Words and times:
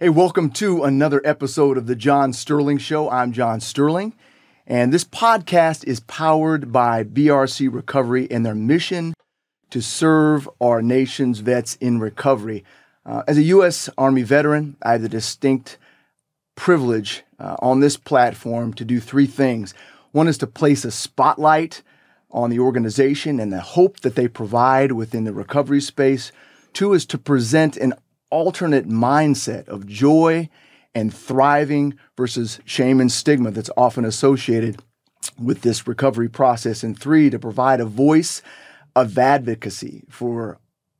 Hey, 0.00 0.10
welcome 0.10 0.50
to 0.50 0.84
another 0.84 1.20
episode 1.24 1.76
of 1.76 1.88
the 1.88 1.96
John 1.96 2.32
Sterling 2.32 2.78
Show. 2.78 3.10
I'm 3.10 3.32
John 3.32 3.58
Sterling, 3.58 4.14
and 4.64 4.92
this 4.92 5.02
podcast 5.02 5.82
is 5.88 5.98
powered 5.98 6.70
by 6.70 7.02
BRC 7.02 7.68
Recovery 7.74 8.30
and 8.30 8.46
their 8.46 8.54
mission 8.54 9.12
to 9.70 9.80
serve 9.80 10.48
our 10.60 10.82
nation's 10.82 11.40
vets 11.40 11.74
in 11.80 11.98
recovery. 11.98 12.62
Uh, 13.04 13.24
as 13.26 13.38
a 13.38 13.42
U.S. 13.42 13.90
Army 13.98 14.22
veteran, 14.22 14.76
I 14.82 14.92
have 14.92 15.02
the 15.02 15.08
distinct 15.08 15.78
privilege 16.54 17.24
uh, 17.40 17.56
on 17.58 17.80
this 17.80 17.96
platform 17.96 18.74
to 18.74 18.84
do 18.84 19.00
three 19.00 19.26
things. 19.26 19.74
One 20.12 20.28
is 20.28 20.38
to 20.38 20.46
place 20.46 20.84
a 20.84 20.92
spotlight 20.92 21.82
on 22.30 22.50
the 22.50 22.60
organization 22.60 23.40
and 23.40 23.52
the 23.52 23.60
hope 23.60 23.98
that 24.02 24.14
they 24.14 24.28
provide 24.28 24.92
within 24.92 25.24
the 25.24 25.32
recovery 25.32 25.80
space. 25.80 26.30
Two 26.72 26.92
is 26.92 27.04
to 27.06 27.18
present 27.18 27.76
an 27.76 27.94
alternate 28.30 28.88
mindset 28.88 29.68
of 29.68 29.86
joy 29.86 30.48
and 30.94 31.14
thriving 31.14 31.94
versus 32.16 32.60
shame 32.64 33.00
and 33.00 33.12
stigma 33.12 33.50
that's 33.50 33.70
often 33.76 34.04
associated 34.04 34.80
with 35.38 35.62
this 35.62 35.86
recovery 35.86 36.28
process. 36.28 36.82
And 36.82 36.98
three, 36.98 37.30
to 37.30 37.38
provide 37.38 37.80
a 37.80 37.84
voice 37.84 38.42
of 38.96 39.16
advocacy 39.16 40.04
for 40.08 40.58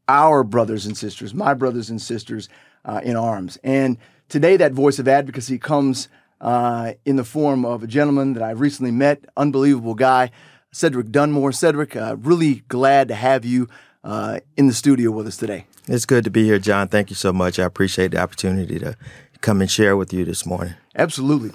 our 0.09 0.45
brothers 0.45 0.87
and 0.87 0.97
sisters, 0.97 1.35
my 1.35 1.55
brothers 1.55 1.91
and 1.91 2.01
sisters 2.01 2.49
uh, 2.85 3.01
in 3.03 3.17
arms. 3.17 3.59
And 3.63 3.99
today, 4.29 4.57
that 4.57 4.73
voice 4.73 4.99
of 4.99 5.09
advocacy 5.09 5.59
comes 5.59 6.09
uh, 6.41 6.93
in 7.05 7.17
the 7.17 7.25
form 7.25 7.65
of 7.65 7.83
a 7.83 7.87
gentleman 7.87 8.35
that 8.35 8.43
I've 8.43 8.61
recently 8.61 8.93
met, 8.93 9.25
unbelievable 9.37 9.95
guy, 9.95 10.31
Cedric 10.71 11.11
Dunmore. 11.11 11.53
Cedric, 11.53 11.97
uh, 11.97 12.17
really 12.19 12.63
glad 12.69 13.09
to 13.09 13.15
have 13.15 13.45
you 13.45 13.69
uh, 14.05 14.41
in 14.57 14.67
the 14.67 14.75
studio 14.75 15.11
with 15.11 15.27
us 15.27 15.37
today. 15.37 15.67
It's 15.89 16.05
good 16.05 16.25
to 16.25 16.31
be 16.31 16.45
here, 16.45 16.59
John. 16.59 16.89
Thank 16.89 17.09
you 17.09 17.17
so 17.17 17.33
much. 17.33 17.59
I 17.59 17.65
appreciate 17.65 18.11
the 18.11 18.19
opportunity 18.19 18.79
to 18.79 18.95
come 19.41 19.63
and 19.63 19.71
share 19.71 19.97
with 19.97 20.13
you 20.13 20.25
this 20.25 20.45
morning. 20.45 20.75
Absolutely. 20.95 21.53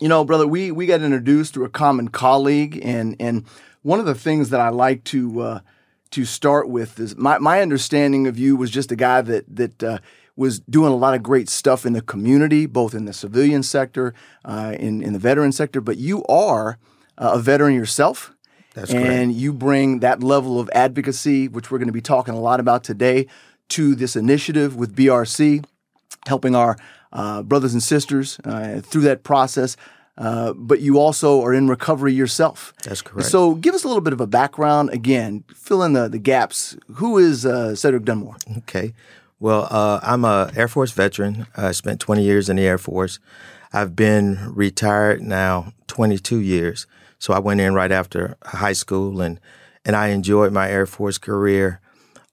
You 0.00 0.08
know, 0.08 0.24
brother, 0.24 0.46
we 0.46 0.70
we 0.70 0.86
got 0.86 1.02
introduced 1.02 1.52
through 1.52 1.66
a 1.66 1.70
common 1.70 2.08
colleague, 2.08 2.80
and 2.82 3.14
and 3.20 3.44
one 3.82 4.00
of 4.00 4.06
the 4.06 4.14
things 4.14 4.50
that 4.50 4.60
I 4.60 4.70
like 4.70 5.04
to 5.04 5.40
uh, 5.40 5.60
to 6.12 6.24
start 6.24 6.68
with 6.70 6.98
is 6.98 7.16
my 7.16 7.38
my 7.38 7.60
understanding 7.60 8.26
of 8.26 8.38
you 8.38 8.56
was 8.56 8.70
just 8.70 8.90
a 8.90 8.96
guy 8.96 9.20
that 9.20 9.44
that 9.54 9.82
uh, 9.82 9.98
was 10.34 10.60
doing 10.60 10.92
a 10.92 10.96
lot 10.96 11.14
of 11.14 11.22
great 11.22 11.50
stuff 11.50 11.84
in 11.84 11.92
the 11.92 12.00
community, 12.00 12.64
both 12.64 12.94
in 12.94 13.04
the 13.04 13.12
civilian 13.12 13.62
sector, 13.62 14.14
uh, 14.44 14.74
in 14.78 15.02
in 15.02 15.12
the 15.12 15.18
veteran 15.18 15.52
sector. 15.52 15.82
But 15.82 15.98
you 15.98 16.24
are 16.26 16.78
uh, 17.18 17.32
a 17.34 17.38
veteran 17.38 17.74
yourself. 17.74 18.32
That's 18.74 18.92
and 18.92 19.30
correct. 19.30 19.30
you 19.32 19.52
bring 19.52 20.00
that 20.00 20.22
level 20.22 20.60
of 20.60 20.70
advocacy, 20.72 21.48
which 21.48 21.70
we're 21.70 21.78
going 21.78 21.88
to 21.88 21.92
be 21.92 22.00
talking 22.00 22.34
a 22.34 22.40
lot 22.40 22.60
about 22.60 22.84
today, 22.84 23.26
to 23.70 23.94
this 23.94 24.16
initiative 24.16 24.76
with 24.76 24.94
BRC, 24.94 25.64
helping 26.26 26.54
our 26.54 26.76
uh, 27.12 27.42
brothers 27.42 27.72
and 27.72 27.82
sisters 27.82 28.38
uh, 28.44 28.80
through 28.82 29.02
that 29.02 29.22
process. 29.22 29.76
Uh, 30.16 30.52
but 30.54 30.80
you 30.80 30.98
also 30.98 31.42
are 31.44 31.54
in 31.54 31.68
recovery 31.68 32.12
yourself. 32.12 32.74
That's 32.82 33.02
correct. 33.02 33.28
So 33.28 33.54
give 33.54 33.74
us 33.74 33.84
a 33.84 33.86
little 33.86 34.00
bit 34.00 34.12
of 34.12 34.20
a 34.20 34.26
background. 34.26 34.90
Again, 34.90 35.44
fill 35.54 35.82
in 35.84 35.92
the, 35.92 36.08
the 36.08 36.18
gaps. 36.18 36.76
Who 36.94 37.18
is 37.18 37.46
uh, 37.46 37.76
Cedric 37.76 38.04
Dunmore? 38.04 38.36
Okay. 38.58 38.94
Well, 39.38 39.68
uh, 39.70 40.00
I'm 40.02 40.24
a 40.24 40.50
Air 40.56 40.66
Force 40.66 40.90
veteran. 40.90 41.46
I 41.56 41.70
spent 41.70 42.00
20 42.00 42.24
years 42.24 42.48
in 42.48 42.56
the 42.56 42.66
Air 42.66 42.78
Force. 42.78 43.20
I've 43.72 43.94
been 43.94 44.52
retired 44.52 45.22
now 45.22 45.72
22 45.86 46.40
years. 46.40 46.88
So 47.20 47.32
I 47.32 47.38
went 47.38 47.60
in 47.60 47.74
right 47.74 47.92
after 47.92 48.36
high 48.44 48.72
school, 48.72 49.20
and 49.20 49.40
and 49.84 49.96
I 49.96 50.08
enjoyed 50.08 50.52
my 50.52 50.68
Air 50.70 50.86
Force 50.86 51.18
career. 51.18 51.80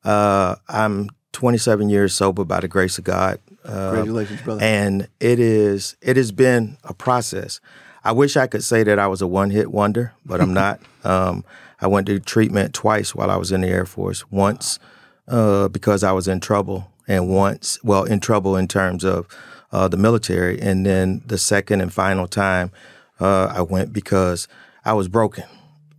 Uh, 0.04 0.56
I'm 0.68 1.10
27 1.36 1.90
years 1.90 2.14
sober 2.14 2.46
by 2.46 2.62
the 2.62 2.68
grace 2.68 2.98
of 2.98 3.04
God. 3.04 3.40
Uh, 3.66 3.90
Congratulations, 3.92 4.42
brother. 4.42 4.64
and 4.64 5.10
it 5.20 5.38
is 5.38 5.98
it 6.02 6.16
has 6.16 6.32
been 6.32 6.78
a 6.86 6.94
process. 6.94 7.60
I 8.06 8.14
wish 8.14 8.38
I 8.38 8.48
could 8.48 8.64
say 8.64 8.84
that 8.84 8.98
I 9.00 9.08
was 9.08 9.22
a 9.22 9.28
one 9.28 9.50
hit 9.50 9.70
wonder, 9.72 10.14
but 10.26 10.42
I'm 10.42 10.54
not. 10.54 10.80
Um, 11.06 11.46
I 11.80 11.86
went 11.86 12.08
to 12.08 12.20
treatment 12.20 12.74
twice 12.74 13.14
while 13.14 13.30
I 13.30 13.36
was 13.36 13.52
in 13.52 13.62
the 13.62 13.68
Air 13.68 13.86
Force. 13.86 14.26
Once 14.32 14.80
uh, 15.28 15.68
because 15.68 16.04
I 16.04 16.14
was 16.14 16.28
in 16.28 16.40
trouble, 16.40 16.92
and 17.08 17.30
once, 17.30 17.78
well, 17.84 18.06
in 18.06 18.20
trouble 18.20 18.56
in 18.58 18.68
terms 18.68 19.04
of 19.04 19.28
uh, 19.72 19.88
the 19.88 19.98
military, 19.98 20.60
and 20.60 20.84
then 20.84 21.22
the 21.28 21.38
second 21.38 21.82
and 21.82 21.94
final 21.94 22.28
time 22.28 22.72
uh, 23.20 23.54
I 23.54 23.62
went 23.62 23.94
because 23.94 24.48
I 24.84 24.94
was 24.94 25.08
broken. 25.08 25.44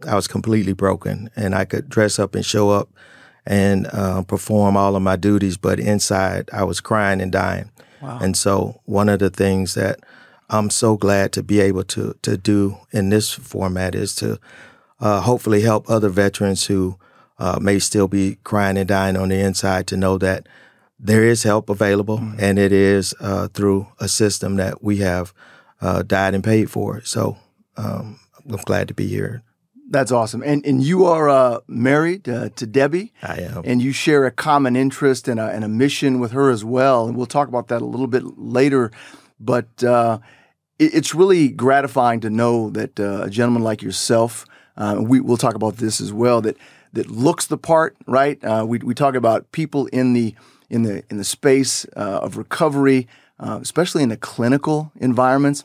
I 0.04 0.16
was 0.16 0.26
completely 0.26 0.72
broken, 0.72 1.30
and 1.36 1.54
I 1.54 1.64
could 1.64 1.88
dress 1.88 2.18
up 2.18 2.34
and 2.34 2.44
show 2.44 2.70
up 2.70 2.88
and 3.46 3.86
uh, 3.92 4.22
perform 4.22 4.76
all 4.76 4.96
of 4.96 5.02
my 5.02 5.16
duties, 5.16 5.56
but 5.56 5.78
inside 5.78 6.50
I 6.52 6.64
was 6.64 6.80
crying 6.80 7.20
and 7.20 7.30
dying. 7.30 7.70
Wow. 8.02 8.18
And 8.20 8.36
so, 8.36 8.80
one 8.84 9.08
of 9.08 9.20
the 9.20 9.30
things 9.30 9.74
that 9.74 10.00
I'm 10.50 10.70
so 10.70 10.96
glad 10.96 11.32
to 11.32 11.42
be 11.42 11.60
able 11.60 11.84
to 11.84 12.16
to 12.22 12.36
do 12.36 12.78
in 12.92 13.10
this 13.10 13.32
format 13.32 13.94
is 13.94 14.14
to 14.16 14.38
uh, 15.00 15.20
hopefully 15.20 15.62
help 15.62 15.88
other 15.88 16.08
veterans 16.08 16.66
who 16.66 16.98
uh, 17.38 17.58
may 17.60 17.78
still 17.78 18.08
be 18.08 18.38
crying 18.44 18.78
and 18.78 18.88
dying 18.88 19.16
on 19.16 19.28
the 19.28 19.40
inside 19.40 19.86
to 19.88 19.96
know 19.96 20.18
that 20.18 20.46
there 20.98 21.24
is 21.24 21.42
help 21.42 21.68
available, 21.68 22.18
and 22.38 22.58
it 22.58 22.72
is 22.72 23.14
uh, 23.20 23.48
through 23.48 23.86
a 24.00 24.08
system 24.08 24.56
that 24.56 24.82
we 24.82 24.98
have 24.98 25.34
uh, 25.80 26.02
died 26.02 26.34
and 26.34 26.42
paid 26.42 26.70
for. 26.70 27.02
So 27.04 27.36
um, 27.76 28.18
I'm 28.48 28.56
glad 28.64 28.88
to 28.88 28.94
be 28.94 29.06
here. 29.06 29.42
That's 29.88 30.10
awesome. 30.10 30.42
And 30.42 30.66
and 30.66 30.82
you 30.82 31.04
are 31.06 31.28
uh, 31.28 31.60
married 31.68 32.28
uh, 32.28 32.48
to 32.56 32.66
Debbie. 32.66 33.12
I 33.22 33.40
am. 33.42 33.62
and 33.64 33.80
you 33.80 33.92
share 33.92 34.26
a 34.26 34.30
common 34.30 34.74
interest 34.76 35.28
and 35.28 35.38
a, 35.38 35.46
and 35.46 35.64
a 35.64 35.68
mission 35.68 36.18
with 36.18 36.32
her 36.32 36.50
as 36.50 36.64
well. 36.64 37.06
And 37.06 37.16
we'll 37.16 37.26
talk 37.26 37.48
about 37.48 37.68
that 37.68 37.82
a 37.82 37.84
little 37.84 38.08
bit 38.08 38.24
later. 38.38 38.90
But 39.38 39.84
uh, 39.84 40.18
it, 40.78 40.94
it's 40.94 41.14
really 41.14 41.48
gratifying 41.48 42.20
to 42.20 42.30
know 42.30 42.70
that 42.70 42.98
uh, 42.98 43.22
a 43.22 43.30
gentleman 43.30 43.62
like 43.62 43.80
yourself, 43.80 44.44
uh, 44.76 44.96
we, 45.00 45.20
we'll 45.20 45.36
talk 45.36 45.54
about 45.54 45.76
this 45.76 46.00
as 46.00 46.12
well, 46.12 46.40
that 46.42 46.56
that 46.92 47.08
looks 47.10 47.46
the 47.46 47.58
part, 47.58 47.96
right? 48.06 48.42
Uh, 48.44 48.64
we, 48.66 48.78
we 48.78 48.94
talk 48.94 49.14
about 49.14 49.52
people 49.52 49.86
in 49.86 50.14
the 50.14 50.34
in 50.68 50.82
the 50.82 51.04
in 51.10 51.16
the 51.16 51.24
space 51.24 51.86
uh, 51.96 52.20
of 52.22 52.36
recovery, 52.36 53.06
uh, 53.38 53.58
especially 53.62 54.02
in 54.02 54.08
the 54.08 54.16
clinical 54.16 54.90
environments. 54.96 55.64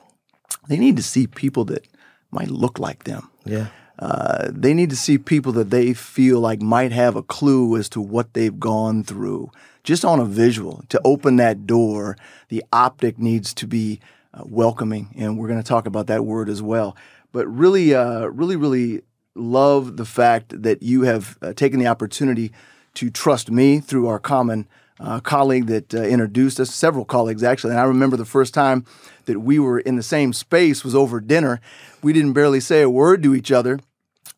They 0.68 0.78
need 0.78 0.98
to 0.98 1.04
see 1.04 1.28
people 1.28 1.66
that 1.66 1.88
might 2.30 2.50
look 2.50 2.78
like 2.78 3.06
them 3.06 3.30
Yeah. 3.46 3.68
Uh, 4.02 4.50
they 4.52 4.74
need 4.74 4.90
to 4.90 4.96
see 4.96 5.20
people 5.20 5.52
that 5.54 5.70
they 5.70 5.94
feel 5.94 6.40
like 6.40 6.60
might 6.60 6.92
have 6.92 7.16
a 7.16 7.22
clue 7.22 7.78
as 7.78 7.88
to 7.90 8.02
what 8.02 8.34
they've 8.34 8.60
gone 8.60 9.04
through, 9.04 9.52
just 9.84 10.04
on 10.04 10.20
a 10.20 10.26
visual. 10.26 10.84
To 10.90 11.00
open 11.06 11.36
that 11.36 11.68
door, 11.68 12.18
the 12.50 12.64
optic 12.74 13.20
needs 13.20 13.54
to 13.54 13.68
be 13.68 14.00
uh, 14.34 14.42
welcoming, 14.46 15.14
and 15.16 15.38
we're 15.38 15.48
going 15.48 15.62
to 15.62 15.68
talk 15.68 15.86
about 15.86 16.08
that 16.08 16.26
word 16.26 16.50
as 16.50 16.64
well. 16.64 16.98
But 17.32 17.48
really, 17.48 17.94
uh, 17.94 18.26
really, 18.26 18.56
really 18.56 19.04
love 19.36 19.98
the 19.98 20.06
fact 20.06 20.64
that 20.64 20.82
you 20.82 21.04
have 21.04 21.38
uh, 21.42 21.54
taken 21.54 21.80
the 21.80 21.88
opportunity 21.88 22.52
to 22.96 23.10
trust 23.10 23.52
me 23.52 23.80
through 23.80 24.08
our 24.08 24.20
common 24.20 24.68
uh, 25.00 25.20
colleague 25.20 25.68
that 25.68 25.94
uh, 25.94 26.02
introduced 26.02 26.60
us, 26.60 26.74
several 26.74 27.06
colleagues 27.06 27.44
actually. 27.44 27.72
And 27.72 27.80
I 27.80 27.84
remember 27.84 28.18
the 28.18 28.26
first 28.26 28.54
time 28.54 28.86
that 29.26 29.40
we 29.40 29.60
were 29.60 29.80
in 29.80 29.96
the 29.96 30.04
same 30.04 30.34
space 30.34 30.84
was 30.84 30.96
over 30.96 31.20
dinner. 31.20 31.62
We 32.02 32.14
didn't 32.14 32.34
barely 32.34 32.60
say 32.60 32.82
a 32.82 32.90
word 32.90 33.24
to 33.24 33.34
each 33.34 33.52
other. 33.52 33.80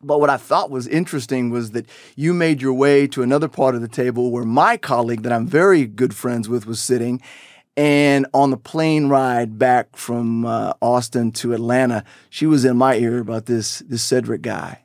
But 0.03 0.19
what 0.19 0.29
I 0.29 0.37
thought 0.37 0.69
was 0.69 0.87
interesting 0.87 1.49
was 1.49 1.71
that 1.71 1.87
you 2.15 2.33
made 2.33 2.61
your 2.61 2.73
way 2.73 3.07
to 3.07 3.21
another 3.21 3.47
part 3.47 3.75
of 3.75 3.81
the 3.81 3.87
table 3.87 4.31
where 4.31 4.43
my 4.43 4.77
colleague 4.77 5.23
that 5.23 5.31
I'm 5.31 5.47
very 5.47 5.85
good 5.85 6.15
friends 6.15 6.49
with 6.49 6.65
was 6.65 6.79
sitting. 6.79 7.21
And 7.75 8.27
on 8.33 8.51
the 8.51 8.57
plane 8.57 9.07
ride 9.07 9.57
back 9.57 9.95
from 9.95 10.45
uh, 10.45 10.73
Austin 10.81 11.31
to 11.33 11.53
Atlanta, 11.53 12.03
she 12.29 12.45
was 12.45 12.65
in 12.65 12.77
my 12.77 12.95
ear 12.95 13.19
about 13.19 13.47
this 13.47 13.79
this 13.79 14.03
Cedric 14.03 14.43
guy. 14.43 14.83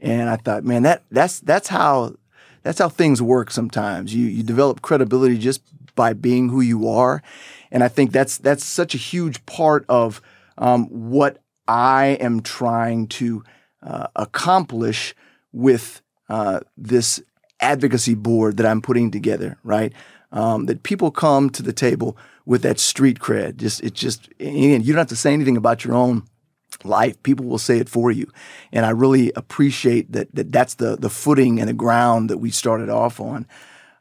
And 0.00 0.30
I 0.30 0.36
thought, 0.36 0.64
man, 0.64 0.82
that 0.84 1.02
that's 1.10 1.40
that's 1.40 1.68
how 1.68 2.14
that's 2.62 2.78
how 2.78 2.88
things 2.88 3.20
work 3.20 3.50
sometimes. 3.50 4.14
You 4.14 4.26
you 4.26 4.42
develop 4.42 4.80
credibility 4.80 5.36
just 5.36 5.62
by 5.94 6.14
being 6.14 6.48
who 6.48 6.62
you 6.62 6.88
are. 6.88 7.22
And 7.70 7.84
I 7.84 7.88
think 7.88 8.12
that's 8.12 8.38
that's 8.38 8.64
such 8.64 8.94
a 8.94 8.98
huge 8.98 9.44
part 9.44 9.84
of 9.88 10.22
um, 10.56 10.86
what 10.86 11.42
I 11.68 12.18
am 12.20 12.40
trying 12.40 13.06
to 13.08 13.44
uh, 13.82 14.08
accomplish 14.16 15.14
with 15.52 16.02
uh, 16.28 16.60
this 16.76 17.20
advocacy 17.60 18.14
board 18.14 18.56
that 18.56 18.66
I'm 18.66 18.80
putting 18.82 19.10
together, 19.10 19.58
right? 19.64 19.92
Um, 20.32 20.66
that 20.66 20.82
people 20.82 21.10
come 21.10 21.50
to 21.50 21.62
the 21.62 21.72
table 21.72 22.16
with 22.46 22.62
that 22.62 22.78
street 22.78 23.18
cred. 23.18 23.56
Just 23.56 23.82
it 23.82 23.94
just 23.94 24.28
again, 24.38 24.82
you 24.82 24.92
don't 24.92 24.98
have 24.98 25.08
to 25.08 25.16
say 25.16 25.32
anything 25.32 25.56
about 25.56 25.84
your 25.84 25.94
own 25.94 26.24
life. 26.84 27.20
People 27.22 27.46
will 27.46 27.58
say 27.58 27.78
it 27.78 27.88
for 27.88 28.10
you, 28.10 28.30
and 28.72 28.86
I 28.86 28.90
really 28.90 29.32
appreciate 29.34 30.12
that. 30.12 30.34
That 30.34 30.52
that's 30.52 30.74
the 30.74 30.96
the 30.96 31.10
footing 31.10 31.58
and 31.58 31.68
the 31.68 31.74
ground 31.74 32.30
that 32.30 32.38
we 32.38 32.50
started 32.50 32.88
off 32.88 33.20
on. 33.20 33.46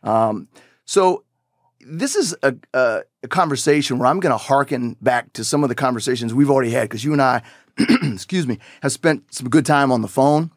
Um, 0.04 0.48
so 0.86 1.24
this 1.82 2.16
is 2.16 2.36
a, 2.44 2.56
a, 2.74 3.02
a 3.24 3.28
conversation 3.28 3.98
where 3.98 4.08
I'm 4.08 4.20
going 4.20 4.32
to 4.32 4.38
hearken 4.38 4.96
back 5.02 5.34
to 5.34 5.44
some 5.44 5.64
of 5.64 5.70
the 5.70 5.76
conversations 5.76 6.34
we've 6.34 6.50
already 6.50 6.72
had 6.72 6.84
because 6.84 7.04
you 7.04 7.14
and 7.14 7.22
I, 7.22 7.42
excuse 8.04 8.48
me, 8.48 8.60
have 8.82 8.92
spent 8.92 9.34
some 9.34 9.50
good 9.50 9.66
time 9.66 9.92
on 9.92 10.02
the 10.02 10.08
phone. 10.08 10.52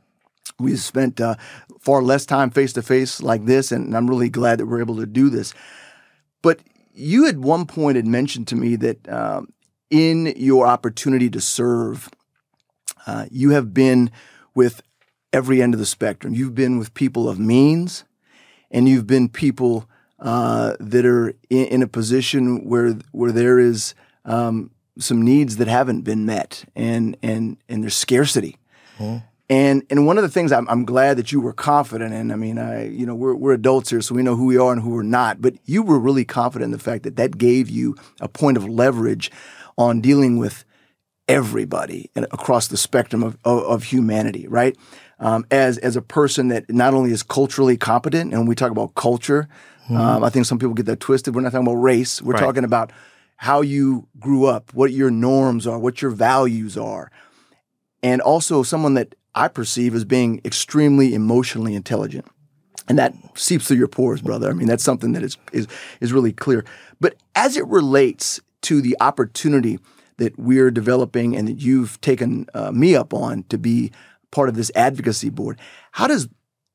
We've 0.59 0.79
spent 0.79 1.21
uh, 1.21 1.37
far 1.81 2.03
less 2.03 2.27
time 2.27 2.51
face 2.51 2.73
to 2.75 2.83
face 2.83 3.23
like 3.23 3.45
this, 3.45 3.73
and 3.73 3.97
I'm 3.97 4.09
really 4.09 4.29
glad 4.29 4.59
that 4.59 4.67
we're 4.67 4.81
able 4.81 4.97
to 4.97 5.07
do 5.07 5.31
this. 5.31 5.55
But 6.43 6.61
you 6.93 7.27
at 7.27 7.37
one 7.37 7.67
point 7.67 7.97
had 7.97 8.07
mentioned 8.07 8.49
to 8.49 8.57
me 8.57 8.77
that 8.77 9.09
um, 9.09 9.53
in 9.91 10.33
your 10.37 10.67
opportunity 10.67 11.31
to 11.31 11.41
serve, 11.41 12.11
uh, 13.07 13.27
you 13.31 13.51
have 13.51 13.73
been 13.73 14.11
with 14.55 14.83
every 15.33 15.63
end 15.63 15.75
of 15.75 15.81
the 15.81 15.87
spectrum. 15.87 16.35
You've 16.35 16.55
been 16.55 16.79
with 16.79 16.95
people 16.95 17.29
of 17.29 17.39
means, 17.39 18.05
and 18.71 18.89
you've 18.89 19.07
been 19.07 19.29
people 19.29 19.89
uh, 20.19 20.77
that 20.79 21.05
are 21.05 21.31
in, 21.51 21.67
in, 21.67 21.83
a 21.83 21.89
position 21.89 22.69
where 22.69 22.93
where 23.11 23.33
there 23.33 23.59
is 23.59 23.95
um, 24.25 24.71
some 24.99 25.23
needs 25.23 25.57
that 25.57 25.69
haven't 25.69 26.03
been 26.03 26.27
met, 26.27 26.65
and 26.75 27.17
and 27.23 27.57
and 27.69 27.83
there's 27.83 27.97
scarcity. 27.97 28.59
Mm-hmm. 28.99 29.27
And 29.51 29.83
and 29.91 30.07
one 30.07 30.17
of 30.17 30.23
the 30.23 30.31
things 30.31 30.51
I'm, 30.51 30.67
I'm, 30.69 30.87
glad 30.87 31.19
that 31.19 31.31
you 31.31 31.41
were 31.41 31.53
confident 31.53 32.15
in. 32.15 32.31
I 32.31 32.37
mean, 32.37 32.59
I 32.59 32.89
you 32.89 33.05
know 33.05 33.15
we're 33.15 33.35
we're 33.35 33.53
adults 33.53 33.91
here, 33.91 34.01
so 34.01 34.15
we 34.15 34.23
know 34.23 34.37
who 34.37 34.47
we 34.47 34.57
are 34.57 34.73
and 34.73 34.81
who 34.81 34.91
we're 34.91 35.03
not. 35.03 35.43
But 35.43 35.55
you 35.67 35.83
were 35.83 35.99
really 35.99 36.25
confident 36.25 36.69
in 36.69 36.73
the 36.73 36.79
fact 36.79 37.03
that 37.03 37.17
that 37.17 37.37
gave 37.37 37.69
you 37.69 37.95
a 38.21 38.29
point 38.29 38.57
of 38.57 38.69
leverage 38.69 39.31
on 39.77 40.01
dealing 40.01 40.39
with 40.39 40.65
everybody 41.29 42.11
across 42.17 42.69
the 42.69 42.77
spectrum 42.77 43.23
of, 43.23 43.37
of, 43.45 43.63
of 43.65 43.85
humanity, 43.85 44.47
right? 44.49 44.77
Um, 45.19 45.45
as 45.51 45.79
as 45.79 45.97
a 45.97 46.03
person 46.03 46.49
that 46.49 46.71
not 46.71 46.95
only 46.95 47.13
is 47.13 47.23
culturally 47.23 47.77
competent, 47.77 48.33
and 48.33 48.41
when 48.41 48.49
we 48.49 48.55
talk 48.55 48.71
about 48.71 48.95
culture, 48.95 49.49
mm-hmm. 49.85 49.97
um, 49.97 50.25
I 50.25 50.31
think 50.31 50.47
some 50.47 50.59
people 50.59 50.75
get 50.75 50.87
that 50.87 51.01
twisted. 51.01 51.35
We're 51.35 51.43
not 51.43 51.53
talking 51.53 51.67
about 51.67 51.81
race. 51.81 52.23
We're 52.23 52.35
right. 52.35 52.41
talking 52.41 52.65
about 52.65 52.91
how 53.43 53.61
you 53.61 54.07
grew 54.21 54.47
up, 54.47 54.73
what 54.73 54.93
your 54.93 55.11
norms 55.11 55.67
are, 55.67 55.77
what 55.77 56.01
your 56.01 56.13
values 56.13 56.79
are, 56.79 57.11
and 58.01 58.23
also 58.23 58.63
someone 58.63 58.95
that 58.95 59.17
I 59.35 59.49
perceive 59.49 59.97
as 59.97 60.05
being 60.05 60.41
extremely 60.45 61.13
emotionally 61.13 61.75
intelligent. 61.75 62.25
And 62.87 62.97
that 63.01 63.15
seeps 63.35 63.67
through 63.67 63.79
your 63.79 63.89
pores, 63.89 64.23
brother. 64.23 64.49
I 64.49 64.53
mean, 64.53 64.69
that's 64.69 64.85
something 64.85 65.11
that 65.15 65.25
is 65.25 65.37
is 65.53 65.67
is 66.01 66.13
really 66.13 66.33
clear. 66.33 66.65
But 67.01 67.17
as 67.35 67.57
it 67.57 67.67
relates 67.67 68.41
to 68.61 68.81
the 68.81 68.97
opportunity 69.01 69.81
that 70.19 70.39
we're 70.39 70.71
developing 70.71 71.35
and 71.35 71.49
that 71.49 71.61
you've 71.61 72.01
taken 72.01 72.47
uh, 72.55 72.71
me 72.71 72.95
up 72.95 73.13
on 73.13 73.43
to 73.49 73.59
be 73.59 73.91
part 74.31 74.51
of 74.51 74.55
this 74.55 74.71
advocacy 74.77 75.31
board, 75.31 75.59
how 75.91 76.07
does 76.07 76.29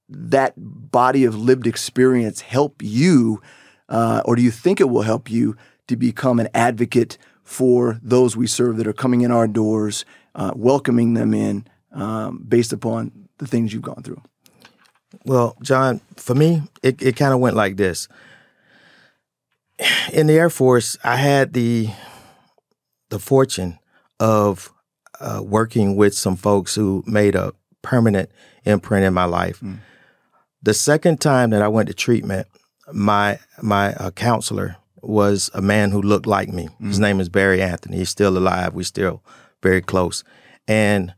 that 0.10 0.54
body 0.58 1.24
of 1.24 1.34
lived 1.34 1.66
experience 1.66 2.42
help 2.42 2.82
you, 2.82 3.42
uh, 3.88 4.22
or 4.26 4.36
do 4.36 4.42
you 4.42 4.52
think 4.52 4.82
it 4.82 4.90
will 4.90 5.04
help 5.04 5.32
you 5.32 5.56
to 5.88 5.96
become 5.96 6.40
an 6.40 6.50
advocate 6.54 7.18
for 7.44 8.00
those 8.04 8.36
we 8.36 8.48
serve 8.48 8.78
that 8.78 8.88
are 8.88 8.94
coming 8.94 9.22
in 9.22 9.32
our 9.32 9.48
doors, 9.48 10.06
uh, 10.36 10.52
welcoming 10.56 11.14
them 11.14 11.34
in 11.34 11.66
um, 11.94 12.44
based 12.48 12.74
upon 12.74 13.30
the 13.38 13.48
things 13.48 13.74
you've 13.74 13.82
gone 13.82 14.04
through? 14.04 14.22
Well, 15.26 15.56
John, 15.62 16.02
for 16.16 16.36
me, 16.36 16.64
it, 16.84 17.02
it 17.02 17.16
kind 17.16 17.34
of 17.34 17.40
went 17.40 17.56
like 17.56 17.78
this 17.78 18.08
in 20.12 20.28
the 20.28 20.34
Air 20.34 20.50
Force, 20.50 20.98
I 21.04 21.18
had 21.18 21.54
the 21.54 21.90
the 23.10 23.20
fortune 23.20 23.80
of 24.20 24.72
uh, 25.20 25.42
working 25.44 25.96
with 25.96 26.14
some 26.14 26.36
folks 26.36 26.76
who 26.76 27.04
made 27.08 27.36
a 27.36 27.54
permanent 27.82 28.30
imprint 28.66 29.06
in 29.06 29.14
my 29.14 29.24
life. 29.26 29.60
Mm. 29.62 29.80
The 30.62 30.74
second 30.74 31.22
time 31.22 31.52
that 31.52 31.62
I 31.62 31.68
went 31.68 31.88
to 31.88 31.94
treatment, 31.94 32.48
my 32.92 33.40
my 33.62 33.94
uh, 33.96 34.12
counselor 34.12 34.78
was 35.08 35.50
a 35.54 35.62
man 35.62 35.92
who 35.92 36.02
looked 36.02 36.28
like 36.28 36.50
me. 36.50 36.68
Mm. 36.82 36.88
His 36.88 37.00
name 37.00 37.20
is 37.20 37.30
Barry 37.30 37.62
Anthony. 37.62 37.98
He's 37.98 38.10
still 38.10 38.38
alive. 38.38 38.74
We're 38.74 38.84
still 38.84 39.24
very 39.62 39.82
close, 39.82 40.24
and 40.68 41.14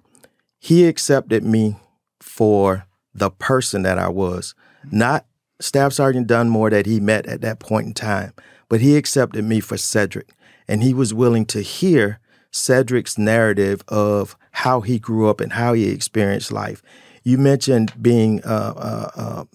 he 0.60 0.86
accepted 0.86 1.44
me 1.44 1.78
for 2.20 2.86
the 3.14 3.32
person 3.32 3.84
that 3.84 3.98
I 3.98 4.10
was, 4.10 4.56
mm. 4.86 4.94
not 4.94 5.26
Staff 5.62 5.94
Sergeant 5.94 6.28
Dunmore 6.28 6.70
that 6.70 6.86
he 6.86 7.00
met 7.00 7.26
at 7.26 7.42
that 7.42 7.60
point 7.60 7.88
in 7.88 7.94
time, 7.94 8.34
but 8.70 8.82
he 8.82 8.96
accepted 8.96 9.44
me 9.44 9.60
for 9.60 9.78
Cedric. 9.78 10.30
And 10.68 10.84
he 10.84 10.94
was 10.94 11.14
willing 11.14 11.46
to 11.48 11.62
hear 11.62 12.20
Cedric's 12.52 13.18
narrative 13.18 13.84
of 13.88 14.38
how 14.52 14.82
he 14.82 15.00
grew 15.00 15.30
up 15.30 15.42
and 15.42 15.54
how 15.54 15.74
he 15.74 15.90
experienced 15.90 16.52
life. 16.52 16.82
You 17.24 17.38
mentioned 17.38 17.94
being 18.02 18.42
uh, 18.44 18.74
uh, 18.78 19.10
uh, 19.16 19.46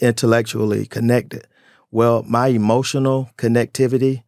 intellectually 0.00 0.86
connected. 0.86 1.46
Well, 1.90 2.22
my 2.22 2.48
emotional 2.48 3.30
connectivity 3.36 4.22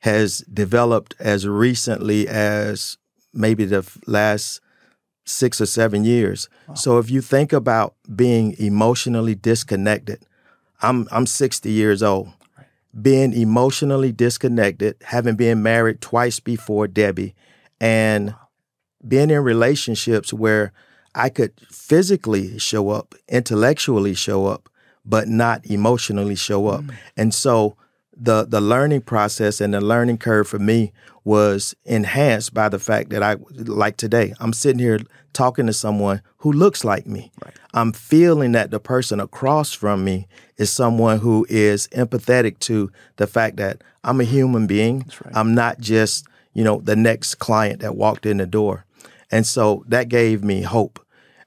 has 0.00 0.38
developed 0.52 1.14
as 1.18 1.46
recently 1.46 2.26
as 2.26 2.98
maybe 3.32 3.64
the 3.64 3.86
last 4.06 4.60
six 5.24 5.60
or 5.60 5.66
seven 5.66 6.04
years. 6.04 6.48
Wow. 6.66 6.74
So 6.74 6.98
if 6.98 7.10
you 7.10 7.20
think 7.20 7.52
about 7.52 7.94
being 8.14 8.54
emotionally 8.58 9.34
disconnected, 9.34 10.24
I'm 10.80 11.06
I'm 11.12 11.26
60 11.26 11.70
years 11.70 12.02
old. 12.02 12.30
Being 13.00 13.32
emotionally 13.32 14.12
disconnected, 14.12 14.96
having 15.02 15.36
been 15.36 15.62
married 15.62 16.02
twice 16.02 16.40
before 16.40 16.86
Debbie, 16.86 17.34
and 17.80 18.34
being 19.06 19.30
in 19.30 19.42
relationships 19.42 20.30
where 20.30 20.72
I 21.14 21.30
could 21.30 21.52
physically 21.70 22.58
show 22.58 22.90
up, 22.90 23.14
intellectually 23.28 24.12
show 24.14 24.46
up, 24.46 24.68
but 25.04 25.28
not 25.28 25.64
emotionally 25.66 26.36
show 26.36 26.68
up. 26.68 26.82
Mm. 26.82 26.94
And 27.16 27.34
so 27.34 27.76
the 28.16 28.44
the 28.44 28.60
learning 28.60 29.02
process 29.02 29.60
and 29.60 29.74
the 29.74 29.80
learning 29.80 30.18
curve 30.18 30.46
for 30.46 30.58
me 30.58 30.92
was 31.24 31.74
enhanced 31.84 32.52
by 32.52 32.68
the 32.68 32.78
fact 32.78 33.10
that 33.10 33.22
I 33.22 33.36
like 33.52 33.96
today 33.96 34.34
I'm 34.38 34.52
sitting 34.52 34.80
here 34.80 34.98
talking 35.32 35.66
to 35.66 35.72
someone 35.72 36.20
who 36.38 36.52
looks 36.52 36.84
like 36.84 37.06
me. 37.06 37.32
Right. 37.44 37.54
I'm 37.74 37.92
feeling 37.92 38.52
that 38.52 38.70
the 38.70 38.80
person 38.80 39.20
across 39.20 39.72
from 39.72 40.04
me 40.04 40.28
is 40.56 40.70
someone 40.70 41.18
who 41.18 41.46
is 41.48 41.88
empathetic 41.88 42.58
to 42.60 42.90
the 43.16 43.26
fact 43.26 43.56
that 43.56 43.82
I'm 44.04 44.20
a 44.20 44.24
human 44.24 44.66
being. 44.66 45.06
Right. 45.24 45.34
I'm 45.34 45.54
not 45.54 45.80
just, 45.80 46.26
you 46.52 46.64
know, 46.64 46.80
the 46.80 46.96
next 46.96 47.36
client 47.36 47.80
that 47.80 47.96
walked 47.96 48.26
in 48.26 48.36
the 48.36 48.46
door. 48.46 48.84
And 49.30 49.46
so 49.46 49.84
that 49.88 50.08
gave 50.08 50.44
me 50.44 50.62
hope. 50.62 51.04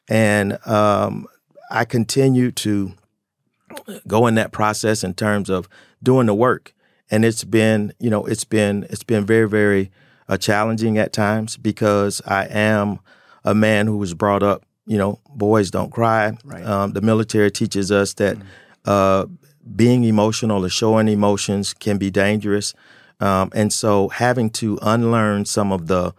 And 0.07 0.57
um, 0.65 1.27
I 1.69 1.85
continue 1.85 2.51
to 2.51 2.93
go 4.07 4.27
in 4.27 4.35
that 4.35 4.51
process 4.51 5.03
in 5.03 5.13
terms 5.13 5.49
of 5.49 5.67
doing 6.01 6.27
the 6.27 6.35
work. 6.35 6.73
And 7.11 7.23
it's 7.23 7.43
been, 7.43 7.93
you 7.99 8.09
know, 8.09 8.25
it's 8.25 8.43
been 8.43 8.87
it's 8.89 9.03
been 9.03 9.25
very, 9.25 9.47
very 9.47 9.91
uh, 10.27 10.37
challenging 10.37 10.97
at 10.97 11.13
times 11.13 11.57
because 11.57 12.21
I 12.25 12.45
am 12.45 12.99
a 13.43 13.53
man 13.53 13.87
who 13.87 13.97
was 13.97 14.13
brought 14.13 14.43
up, 14.43 14.65
you 14.87 14.97
know, 14.97 15.19
boys 15.29 15.69
don't 15.69 15.91
cry. 15.91 16.35
Right. 16.43 16.65
Um, 16.65 16.93
the 16.93 17.01
military 17.01 17.51
teaches 17.51 17.91
us 17.91 18.13
that 18.15 18.37
mm-hmm. 18.37 18.47
uh, 18.85 19.25
being 19.75 20.03
emotional 20.03 20.65
or 20.65 20.69
showing 20.69 21.07
emotions 21.07 21.73
can 21.73 21.97
be 21.97 22.09
dangerous. 22.09 22.73
Um, 23.19 23.51
and 23.53 23.71
so 23.71 24.09
having 24.09 24.49
to 24.51 24.77
unlearn 24.81 25.45
some 25.45 25.71
of 25.71 25.87
the 25.87 26.13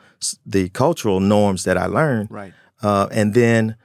the 0.47 0.71
cultural 0.71 1.21
norms 1.21 1.65
that 1.65 1.77
I 1.77 1.87
learned, 1.87 2.31
right. 2.31 2.55
uh, 2.83 3.07
and 3.11 3.35
then 3.35 3.77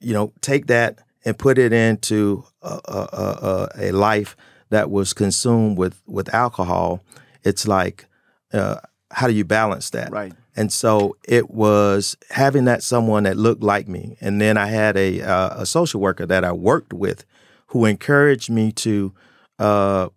you 0.00 0.12
know 0.12 0.32
take 0.40 0.66
that 0.66 1.00
and 1.26 1.36
put 1.36 1.58
it 1.58 1.72
into 1.72 2.44
a, 2.62 2.80
a, 2.86 2.98
a, 3.12 3.68
a 3.88 3.90
life 3.90 4.36
that 4.70 4.90
was 4.90 5.12
consumed 5.12 5.76
with 5.76 6.00
with 6.06 6.32
alcohol. 6.32 7.02
It's 7.42 7.66
like 7.68 8.06
uh, 8.52 8.76
how 9.10 9.26
do 9.26 9.34
you 9.34 9.44
balance 9.44 9.90
that? 9.90 10.10
Right. 10.10 10.32
And 10.54 10.72
so 10.72 11.16
it 11.28 11.50
was 11.50 12.16
having 12.30 12.64
that 12.64 12.82
someone 12.82 13.24
that 13.24 13.36
looked 13.36 13.62
like 13.62 13.88
me, 13.88 14.16
and 14.22 14.40
then 14.40 14.56
I 14.56 14.66
had 14.66 14.96
a 14.96 15.20
uh, 15.20 15.62
a 15.62 15.66
social 15.66 16.00
worker 16.00 16.24
that 16.24 16.44
I 16.44 16.52
worked 16.52 16.94
with, 16.94 17.26
who 17.66 17.84
encouraged 17.84 18.48
me 18.48 18.72
to 18.72 19.12
uh, 19.58 20.08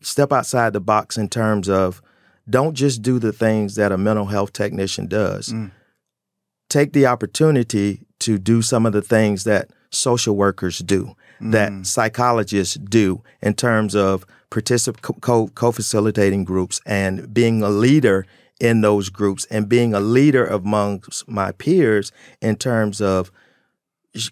step 0.00 0.32
outside 0.32 0.72
the 0.72 0.80
box 0.80 1.18
in 1.18 1.28
terms 1.28 1.68
of 1.68 2.00
don't 2.48 2.74
just 2.74 3.02
do 3.02 3.18
the 3.18 3.32
things 3.32 3.74
that 3.74 3.92
a 3.92 3.98
mental 3.98 4.26
health 4.26 4.52
technician 4.52 5.06
does. 5.06 5.48
Mm. 5.48 5.72
Take 6.70 6.92
the 6.92 7.06
opportunity 7.06 8.06
to 8.20 8.38
do 8.38 8.62
some 8.62 8.86
of 8.86 8.92
the 8.92 9.02
things 9.02 9.44
that 9.44 9.70
social 9.90 10.36
workers 10.36 10.78
do, 10.78 11.14
mm. 11.40 11.52
that 11.52 11.86
psychologists 11.86 12.74
do 12.74 13.22
in 13.42 13.54
terms 13.54 13.94
of 13.94 14.26
particip- 14.50 15.20
co- 15.20 15.48
co-facilitating 15.48 16.44
groups 16.44 16.80
and 16.86 17.32
being 17.32 17.62
a 17.62 17.68
leader 17.68 18.26
in 18.60 18.80
those 18.80 19.08
groups 19.08 19.44
and 19.46 19.68
being 19.68 19.94
a 19.94 20.00
leader 20.00 20.46
amongst 20.46 21.28
my 21.28 21.52
peers 21.52 22.10
in 22.40 22.56
terms 22.56 23.00
of 23.00 23.30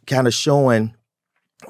kind 0.06 0.26
of 0.26 0.34
showing 0.34 0.94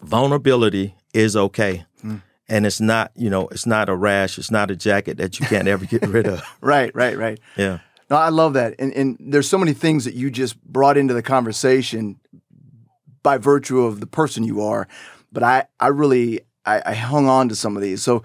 vulnerability 0.03 0.95
is 1.13 1.37
okay. 1.37 1.85
Mm. 2.03 2.23
And 2.49 2.65
it's 2.65 2.81
not, 2.81 3.11
you 3.17 3.29
know, 3.29 3.49
it's 3.49 3.67
not 3.67 3.89
a 3.89 3.97
rash, 3.97 4.39
it's 4.39 4.51
not 4.51 4.71
a 4.71 4.77
jacket 4.77 5.19
that 5.19 5.39
you 5.39 5.47
can't 5.47 5.69
ever 5.69 5.85
get 5.85 6.07
rid 6.07 6.27
of. 6.27 6.43
right, 6.61 6.95
right, 6.95 7.19
right. 7.19 7.41
Yeah. 7.57 7.81
No, 8.09 8.17
I 8.17 8.29
love 8.29 8.55
that. 8.55 8.77
And, 8.79 8.93
and 8.93 9.17
there's 9.19 9.49
so 9.49 9.59
many 9.59 9.73
things 9.73 10.05
that 10.05 10.15
you 10.15 10.31
just 10.31 10.63
brought 10.63 10.97
into 10.97 11.13
the 11.13 11.23
conversation 11.23 12.21
by 13.27 13.39
virtue 13.39 13.81
of 13.81 13.99
the 13.99 14.07
person 14.07 14.45
you 14.45 14.63
are. 14.63 14.87
But 15.33 15.43
I, 15.43 15.65
I 15.81 15.89
really, 15.89 16.43
I, 16.65 16.81
I 16.93 16.95
hung 16.95 17.27
on 17.29 17.49
to 17.49 17.57
some 17.57 17.75
of 17.77 17.83
these. 17.83 18.01
So 18.09 18.23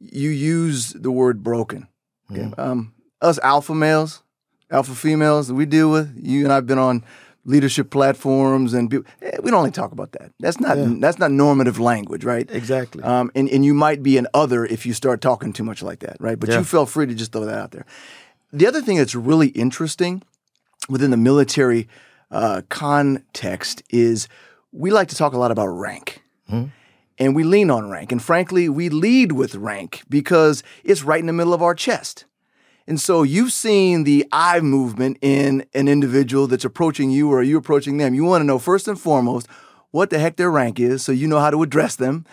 you 0.00 0.30
use 0.30 0.90
the 0.94 1.12
word 1.12 1.44
broken. 1.44 1.86
Okay? 2.28 2.42
Mm. 2.42 2.58
Um, 2.58 2.92
us 3.20 3.38
alpha 3.44 3.72
males, 3.72 4.24
alpha 4.68 4.96
females 4.96 5.46
that 5.46 5.54
we 5.54 5.64
deal 5.64 5.92
with, 5.92 6.08
you 6.20 6.42
and 6.42 6.52
I've 6.52 6.66
been 6.66 6.78
on 6.90 7.04
leadership 7.44 7.90
platforms 7.90 8.74
and 8.74 8.90
people, 8.90 9.06
eh, 9.22 9.36
we 9.44 9.50
don't 9.52 9.60
only 9.60 9.70
talk 9.70 9.92
about 9.92 10.10
that. 10.18 10.32
That's 10.40 10.58
not 10.58 10.76
Yeah. 10.76 10.94
that's 10.98 11.20
not 11.20 11.30
normative 11.30 11.78
language, 11.78 12.24
right? 12.24 12.50
Exactly. 12.50 13.02
Um, 13.04 13.30
and, 13.36 13.48
and 13.48 13.64
you 13.64 13.74
might 13.74 14.02
be 14.02 14.18
an 14.18 14.26
other 14.34 14.64
if 14.64 14.86
you 14.86 14.92
start 14.92 15.20
talking 15.20 15.52
too 15.52 15.64
much 15.64 15.82
like 15.84 16.00
that, 16.00 16.16
right? 16.18 16.38
But 16.40 16.48
Yeah. 16.48 16.58
you 16.58 16.64
felt 16.64 16.88
free 16.88 17.06
to 17.06 17.14
just 17.14 17.30
throw 17.30 17.44
that 17.44 17.58
out 17.64 17.70
there. 17.70 17.86
The 18.52 18.66
other 18.66 18.82
thing 18.82 18.98
that's 18.98 19.14
really 19.14 19.48
interesting 19.54 20.22
within 20.88 21.10
the 21.12 21.16
military 21.30 21.86
uh, 22.32 22.62
context 22.68 23.82
is 23.90 24.26
we 24.72 24.90
like 24.90 25.08
to 25.08 25.14
talk 25.14 25.34
a 25.34 25.38
lot 25.38 25.50
about 25.50 25.68
rank. 25.68 26.22
And 27.18 27.36
we 27.36 27.44
lean 27.44 27.70
on 27.70 27.88
rank. 27.90 28.10
And 28.10 28.20
frankly, 28.20 28.68
we 28.68 28.88
lead 28.88 29.32
with 29.32 29.54
rank 29.54 30.02
because 30.08 30.62
it's 30.82 31.04
right 31.04 31.20
in 31.20 31.26
the 31.26 31.32
middle 31.32 31.54
of 31.54 31.62
our 31.62 31.74
chest. 31.74 32.24
And 32.86 33.00
so 33.00 33.22
you've 33.22 33.52
seen 33.52 34.04
the 34.04 34.26
eye 34.32 34.60
movement 34.60 35.18
in 35.20 35.64
an 35.72 35.86
individual 35.88 36.46
that's 36.48 36.64
approaching 36.64 37.10
you 37.10 37.30
or 37.30 37.42
you 37.42 37.56
approaching 37.56 37.98
them. 37.98 38.14
You 38.14 38.24
want 38.24 38.42
to 38.42 38.46
know 38.46 38.58
first 38.58 38.88
and 38.88 38.98
foremost 38.98 39.46
what 39.92 40.10
the 40.10 40.18
heck 40.18 40.36
their 40.36 40.50
rank 40.50 40.80
is 40.80 41.04
so 41.04 41.12
you 41.12 41.28
know 41.28 41.38
how 41.38 41.50
to 41.50 41.62
address 41.62 41.96
them. 41.96 42.24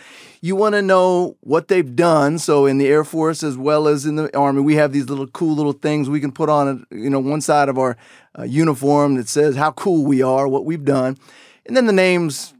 You 0.41 0.55
want 0.55 0.73
to 0.73 0.81
know 0.81 1.35
what 1.41 1.67
they've 1.67 1.95
done. 1.95 2.39
So 2.39 2.65
in 2.65 2.77
the 2.77 2.87
Air 2.87 3.03
Force 3.03 3.43
as 3.43 3.57
well 3.57 3.87
as 3.87 4.05
in 4.05 4.15
the 4.15 4.35
Army, 4.35 4.61
we 4.61 4.75
have 4.75 4.93
these 4.93 5.09
little 5.09 5.27
cool 5.27 5.55
little 5.55 5.73
things 5.73 6.09
we 6.09 6.21
can 6.21 6.31
put 6.31 6.49
on, 6.49 6.85
you 6.89 7.09
know, 7.09 7.19
one 7.19 7.41
side 7.41 7.69
of 7.69 7.77
our 7.77 7.97
uh, 8.37 8.43
uniform 8.43 9.15
that 9.15 9.27
says 9.27 9.55
how 9.55 9.71
cool 9.71 10.05
we 10.05 10.21
are, 10.21 10.47
what 10.47 10.65
we've 10.65 10.85
done. 10.85 11.17
And 11.65 11.75
then 11.75 11.85
the 11.85 11.93
names, 11.93 12.53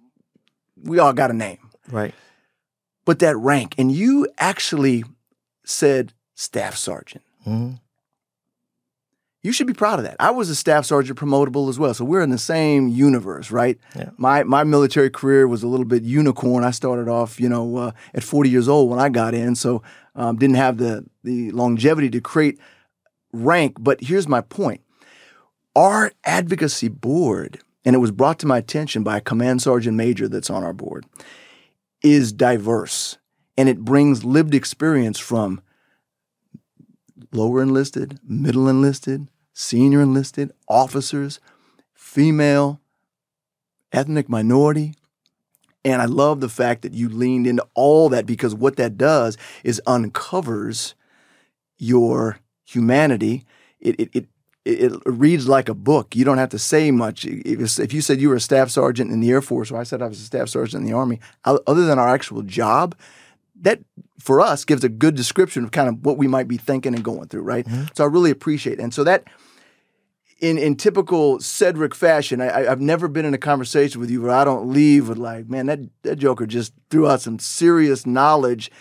we 0.84 1.00
all 1.00 1.14
got 1.14 1.32
a 1.32 1.34
name 1.34 1.58
right. 1.92 2.14
but 3.06 3.20
that 3.20 3.36
rank. 3.38 3.76
And 3.78 3.92
you 3.92 4.28
actually 4.38 5.04
said 5.66 6.14
staff 6.36 6.76
sergeant. 6.76 7.24
hmm 7.44 7.72
You 9.42 9.52
should 9.52 9.68
be 9.68 9.74
proud 9.74 10.00
of 10.00 10.06
that. 10.06 10.16
I 10.20 10.32
was 10.32 10.50
a 10.50 10.56
staff 10.56 10.86
sergeant 10.86 11.18
promotable 11.18 11.70
as 11.70 11.80
well. 11.80 11.94
So 11.94 12.04
we're 12.06 12.22
in 12.22 12.30
the 12.30 12.38
same 12.38 12.90
universe, 12.90 13.52
right? 13.52 13.78
Yeah. 13.96 14.10
My 14.18 14.44
my 14.44 14.64
military 14.64 15.10
career 15.10 15.48
was 15.48 15.64
a 15.64 15.68
little 15.68 15.86
bit 15.86 16.04
unicorn. 16.04 16.64
I 16.64 16.72
started 16.72 17.08
off, 17.08 17.40
you 17.40 17.48
know, 17.50 17.78
uh, 17.78 17.92
at 18.14 18.24
40 18.24 18.50
years 18.50 18.68
old 18.68 18.90
when 18.90 19.00
I 19.00 19.10
got 19.10 19.34
in, 19.34 19.56
so 19.56 19.82
um, 20.16 20.36
didn't 20.38 20.58
have 20.58 20.78
the 20.78 21.06
the 21.24 21.52
longevity 21.52 22.10
to 22.12 22.22
create 22.22 22.60
rank. 23.32 23.78
But 23.80 24.02
here's 24.02 24.28
my 24.28 24.42
point: 24.42 24.82
our 25.80 26.12
advocacy 26.26 26.90
board, 26.90 27.62
and 27.86 27.96
it 27.96 28.00
was 28.00 28.12
brought 28.12 28.38
to 28.40 28.46
my 28.46 28.58
attention 28.58 29.02
by 29.02 29.16
a 29.16 29.22
command 29.22 29.62
sergeant 29.62 29.96
major 29.96 30.28
that's 30.28 30.50
on 30.50 30.62
our 30.62 30.74
board, 30.74 31.06
is 32.04 32.34
diverse, 32.34 33.18
and 33.58 33.70
it 33.70 33.80
brings 33.80 34.26
lived 34.26 34.54
experience 34.54 35.18
from 35.18 35.62
lower 37.32 37.62
enlisted, 37.62 38.20
middle 38.28 38.68
enlisted, 38.68 39.30
senior 39.54 40.02
enlisted, 40.02 40.52
officers, 40.68 41.40
female, 41.94 42.82
ethnic 43.94 44.28
minority. 44.28 44.96
And 45.86 46.02
I 46.02 46.06
love 46.06 46.42
the 46.42 46.50
fact 46.50 46.82
that 46.82 46.94
you 46.94 47.08
leaned 47.08 47.48
into 47.48 47.66
all 47.74 48.10
that 48.10 48.26
because 48.26 48.54
what 48.54 48.76
that 48.76 48.98
does 48.98 49.38
is 49.64 49.82
uncovers 49.88 50.94
your 51.78 52.40
humanity. 52.66 53.46
It, 53.80 53.98
it, 53.98 54.10
it, 54.12 54.26
it 54.70 55.02
reads 55.06 55.48
like 55.48 55.70
a 55.70 55.74
book. 55.74 56.16
You 56.16 56.26
don't 56.26 56.38
have 56.38 56.50
to 56.50 56.60
say 56.60 56.92
much. 56.92 57.26
If, 57.26 57.80
if 57.80 57.94
you 57.94 58.02
said 58.02 58.22
you 58.22 58.30
were 58.30 58.36
a 58.36 58.42
staff 58.42 58.70
sergeant 58.70 59.12
in 59.12 59.20
the 59.20 59.30
Air 59.30 59.42
Force, 59.42 59.72
or 59.72 59.78
I 59.78 59.84
said 59.84 60.02
I 60.02 60.08
was 60.08 60.20
a 60.20 60.24
staff 60.24 60.50
sergeant 60.50 60.82
in 60.84 60.90
the 60.90 60.96
Army, 60.96 61.20
other 61.46 61.86
than 61.86 62.00
our 62.00 62.10
actual 62.10 62.42
job, 62.42 62.96
that 63.62 63.80
for 64.20 64.42
us 64.42 64.66
gives 64.66 64.84
a 64.84 64.90
good 64.90 65.16
description 65.16 65.64
of 65.64 65.72
kind 65.72 65.90
of 65.90 66.06
what 66.06 66.18
we 66.18 66.28
might 66.28 66.48
be 66.48 66.58
thinking 66.58 66.94
and 66.94 67.04
going 67.04 67.28
through, 67.28 67.42
right? 67.42 67.68
So 67.94 68.04
I 68.04 68.08
really 68.08 68.32
appreciate 68.32 68.80
it. 68.80 68.84
And 68.84 68.94
so 68.94 69.04
that 69.04 69.26
in 70.40 70.58
in 70.58 70.76
typical 70.76 71.40
Cedric 71.40 71.94
fashion, 71.94 72.42
I, 72.42 72.72
I've 72.72 72.82
never 72.82 73.08
been 73.08 73.26
in 73.26 73.34
a 73.34 73.38
conversation 73.40 74.00
with 74.00 74.10
you 74.10 74.22
where 74.22 74.32
I 74.32 74.46
don't 74.46 74.70
leave 74.70 75.10
with 75.10 75.18
like, 75.18 75.50
man, 75.50 75.66
that 75.66 75.80
that 76.04 76.16
Joker 76.18 76.46
just 76.46 76.74
threw 76.90 77.08
out 77.08 77.22
some 77.22 77.40
serious 77.40 78.06
knowledge 78.06 78.72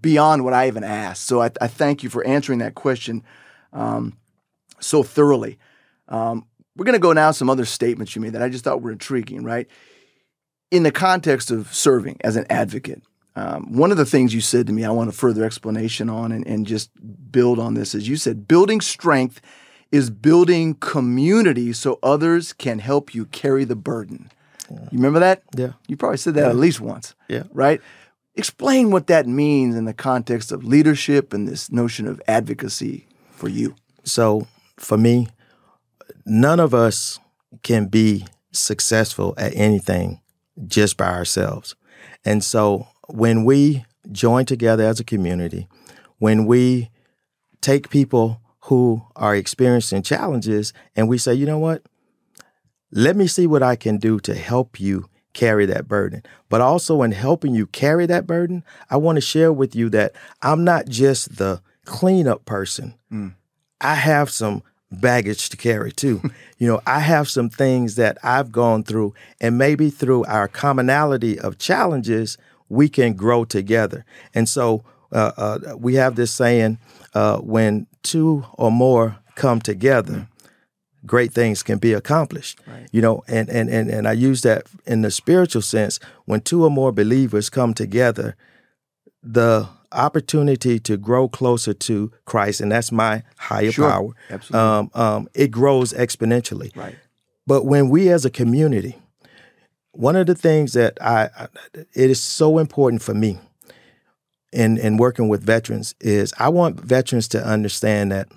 beyond 0.00 0.44
what 0.44 0.54
I 0.54 0.68
even 0.68 0.84
asked. 0.84 1.24
So 1.26 1.42
I, 1.42 1.50
I 1.60 1.66
thank 1.66 2.02
you 2.02 2.10
for 2.10 2.24
answering 2.26 2.58
that 2.60 2.74
question 2.74 3.24
um, 3.72 4.16
so 4.80 5.02
thoroughly. 5.02 5.58
Um, 6.08 6.46
we're 6.76 6.84
going 6.84 6.94
to 6.94 6.98
go 7.00 7.12
now 7.12 7.30
some 7.30 7.50
other 7.50 7.64
statements 7.64 8.14
you 8.14 8.22
made 8.22 8.32
that 8.32 8.42
I 8.42 8.48
just 8.48 8.64
thought 8.64 8.82
were 8.82 8.92
intriguing, 8.92 9.44
right? 9.44 9.66
In 10.70 10.82
the 10.82 10.92
context 10.92 11.50
of 11.50 11.72
serving 11.74 12.18
as 12.22 12.36
an 12.36 12.46
advocate, 12.48 13.02
um, 13.36 13.72
one 13.72 13.90
of 13.90 13.96
the 13.96 14.04
things 14.06 14.34
you 14.34 14.40
said 14.40 14.66
to 14.66 14.72
me, 14.72 14.84
I 14.84 14.90
want 14.90 15.08
a 15.08 15.12
further 15.12 15.44
explanation 15.44 16.08
on 16.08 16.32
and, 16.32 16.46
and 16.46 16.66
just 16.66 16.90
build 17.30 17.58
on 17.58 17.74
this, 17.74 17.94
is 17.94 18.08
you 18.08 18.16
said 18.16 18.48
building 18.48 18.80
strength 18.80 19.40
is 19.92 20.10
building 20.10 20.74
community 20.74 21.72
so 21.72 21.98
others 22.02 22.52
can 22.52 22.78
help 22.78 23.14
you 23.14 23.26
carry 23.26 23.64
the 23.64 23.76
burden. 23.76 24.30
You 24.70 24.78
remember 24.92 25.18
that? 25.18 25.42
Yeah. 25.56 25.72
You 25.88 25.96
probably 25.96 26.18
said 26.18 26.34
that 26.34 26.48
at 26.48 26.54
least 26.56 26.80
once, 26.80 27.14
Yeah. 27.28 27.42
right? 27.52 27.80
Explain 28.36 28.92
what 28.92 29.08
that 29.08 29.26
means 29.26 29.74
in 29.74 29.84
the 29.84 29.92
context 29.92 30.52
of 30.52 30.62
leadership 30.62 31.32
and 31.32 31.48
this 31.48 31.72
notion 31.72 32.06
of 32.06 32.22
advocacy 32.28 33.08
for 33.32 33.48
you. 33.48 33.74
So 34.04 34.46
for 34.80 34.96
me, 34.96 35.28
none 36.24 36.58
of 36.58 36.74
us 36.74 37.20
can 37.62 37.86
be 37.86 38.26
successful 38.52 39.34
at 39.36 39.54
anything 39.54 40.20
just 40.66 40.96
by 40.96 41.08
ourselves. 41.08 41.74
And 42.24 42.42
so 42.42 42.88
when 43.08 43.44
we 43.44 43.84
join 44.10 44.46
together 44.46 44.84
as 44.84 44.98
a 44.98 45.04
community, 45.04 45.68
when 46.18 46.46
we 46.46 46.90
take 47.60 47.90
people 47.90 48.40
who 48.64 49.02
are 49.16 49.36
experiencing 49.36 50.02
challenges 50.02 50.72
and 50.96 51.08
we 51.08 51.18
say, 51.18 51.34
you 51.34 51.46
know 51.46 51.58
what? 51.58 51.82
Let 52.90 53.16
me 53.16 53.26
see 53.26 53.46
what 53.46 53.62
I 53.62 53.76
can 53.76 53.98
do 53.98 54.18
to 54.20 54.34
help 54.34 54.80
you 54.80 55.08
carry 55.32 55.66
that 55.66 55.86
burden. 55.86 56.22
But 56.48 56.60
also 56.60 57.02
in 57.02 57.12
helping 57.12 57.54
you 57.54 57.66
carry 57.66 58.06
that 58.06 58.26
burden, 58.26 58.64
I 58.90 58.96
want 58.96 59.16
to 59.16 59.20
share 59.20 59.52
with 59.52 59.76
you 59.76 59.88
that 59.90 60.12
I'm 60.42 60.64
not 60.64 60.88
just 60.88 61.36
the 61.36 61.62
cleanup 61.84 62.44
person. 62.44 62.94
Mm. 63.12 63.34
I 63.80 63.94
have 63.94 64.30
some 64.30 64.62
baggage 64.90 65.48
to 65.50 65.56
carry 65.56 65.92
too. 65.92 66.20
you 66.58 66.66
know, 66.66 66.80
I 66.86 67.00
have 67.00 67.28
some 67.28 67.48
things 67.48 67.94
that 67.96 68.18
I've 68.22 68.52
gone 68.52 68.82
through, 68.82 69.14
and 69.40 69.58
maybe 69.58 69.90
through 69.90 70.24
our 70.24 70.48
commonality 70.48 71.38
of 71.38 71.58
challenges, 71.58 72.38
we 72.68 72.88
can 72.88 73.14
grow 73.14 73.44
together. 73.44 74.04
And 74.34 74.48
so 74.48 74.84
uh, 75.12 75.32
uh, 75.36 75.76
we 75.76 75.94
have 75.94 76.16
this 76.16 76.32
saying 76.32 76.78
uh, 77.14 77.38
when 77.38 77.86
two 78.02 78.44
or 78.54 78.70
more 78.70 79.18
come 79.34 79.60
together, 79.60 80.28
great 81.04 81.32
things 81.32 81.62
can 81.62 81.78
be 81.78 81.92
accomplished. 81.92 82.60
You 82.92 83.00
know, 83.00 83.22
and, 83.26 83.48
and, 83.48 83.68
and, 83.68 83.90
and 83.90 84.06
I 84.06 84.12
use 84.12 84.42
that 84.42 84.66
in 84.86 85.02
the 85.02 85.10
spiritual 85.10 85.62
sense. 85.62 85.98
When 86.26 86.40
two 86.40 86.64
or 86.64 86.70
more 86.70 86.92
believers 86.92 87.50
come 87.50 87.74
together, 87.74 88.36
the 89.22 89.68
opportunity 89.92 90.78
to 90.80 90.96
grow 90.96 91.28
closer 91.28 91.72
to 91.74 92.12
Christ, 92.24 92.60
and 92.60 92.70
that's 92.72 92.92
my 92.92 93.22
higher 93.36 93.72
Sure. 93.72 93.90
power. 93.90 94.10
Absolutely. 94.30 94.58
Um, 94.68 94.90
um, 94.94 95.28
it 95.34 95.50
grows 95.50 95.92
exponentially. 95.92 96.74
Right. 96.76 96.96
But 97.46 97.64
when 97.66 97.88
we 97.88 98.08
as 98.10 98.24
a 98.24 98.30
community, 98.30 98.96
one 99.92 100.16
of 100.16 100.26
the 100.26 100.34
things 100.34 100.72
that 100.74 100.96
I, 101.00 101.28
I 101.36 101.48
it 101.94 102.10
is 102.10 102.22
so 102.22 102.58
important 102.58 103.02
for 103.02 103.14
me 103.14 103.38
in 104.52 104.78
in 104.78 104.96
working 104.96 105.28
with 105.28 105.42
veterans 105.42 105.94
is 106.00 106.32
I 106.38 106.48
want 106.48 106.80
veterans 106.80 107.28
to 107.28 107.44
understand 107.44 108.12
that 108.12 108.28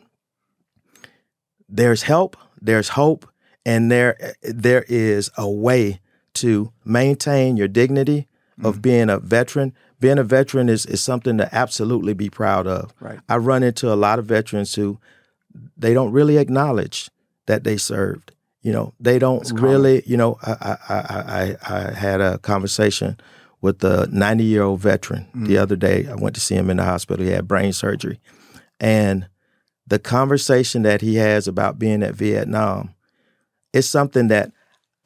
there's 1.69 2.03
help, 2.03 2.37
there's 2.61 2.89
hope, 2.89 3.27
and 3.65 3.91
there 3.91 4.35
there 4.41 4.85
is 4.87 5.29
a 5.37 5.49
way 5.49 5.99
to 6.35 6.71
maintain 6.83 7.57
your 7.57 7.67
dignity 7.67 8.27
of 8.63 8.81
being 8.81 9.09
a 9.09 9.19
veteran. 9.19 9.73
Being 10.03 10.17
a 10.17 10.23
veteran 10.25 10.67
is, 10.67 10.85
is 10.85 11.01
something 11.01 11.37
to 11.37 11.55
absolutely 11.55 12.13
be 12.13 12.29
proud 12.29 12.67
of. 12.67 12.93
Right. 12.99 13.21
I 13.29 13.37
run 13.37 13.63
into 13.63 13.89
a 13.89 13.95
lot 13.95 14.19
of 14.19 14.25
veterans 14.25 14.75
who 14.75 14.99
they 15.77 15.93
don't 15.93 16.11
really 16.11 16.35
acknowledge 16.35 17.09
that 17.45 17.63
they 17.63 17.77
served. 17.77 18.33
You 18.63 18.73
know, 18.73 18.93
they 18.99 19.17
don't 19.17 19.49
really. 19.53 20.03
You 20.05 20.17
know, 20.17 20.39
I 20.43 20.77
I, 20.89 20.95
I 20.95 21.55
I 21.69 21.77
I 21.77 21.91
had 21.93 22.19
a 22.19 22.37
conversation 22.39 23.17
with 23.61 23.81
a 23.85 24.09
90 24.11 24.43
year 24.43 24.63
old 24.63 24.81
veteran 24.81 25.29
the 25.33 25.55
mm. 25.55 25.61
other 25.61 25.77
day. 25.77 26.05
I 26.05 26.15
went 26.15 26.35
to 26.35 26.41
see 26.41 26.55
him 26.55 26.69
in 26.69 26.75
the 26.75 26.83
hospital. 26.83 27.25
He 27.25 27.31
had 27.31 27.47
brain 27.47 27.71
surgery, 27.71 28.19
and 28.81 29.29
the 29.87 29.99
conversation 29.99 30.81
that 30.81 30.99
he 30.99 31.15
has 31.15 31.47
about 31.47 31.79
being 31.79 32.03
at 32.03 32.13
Vietnam 32.13 32.93
is 33.71 33.89
something 33.89 34.27
that 34.27 34.51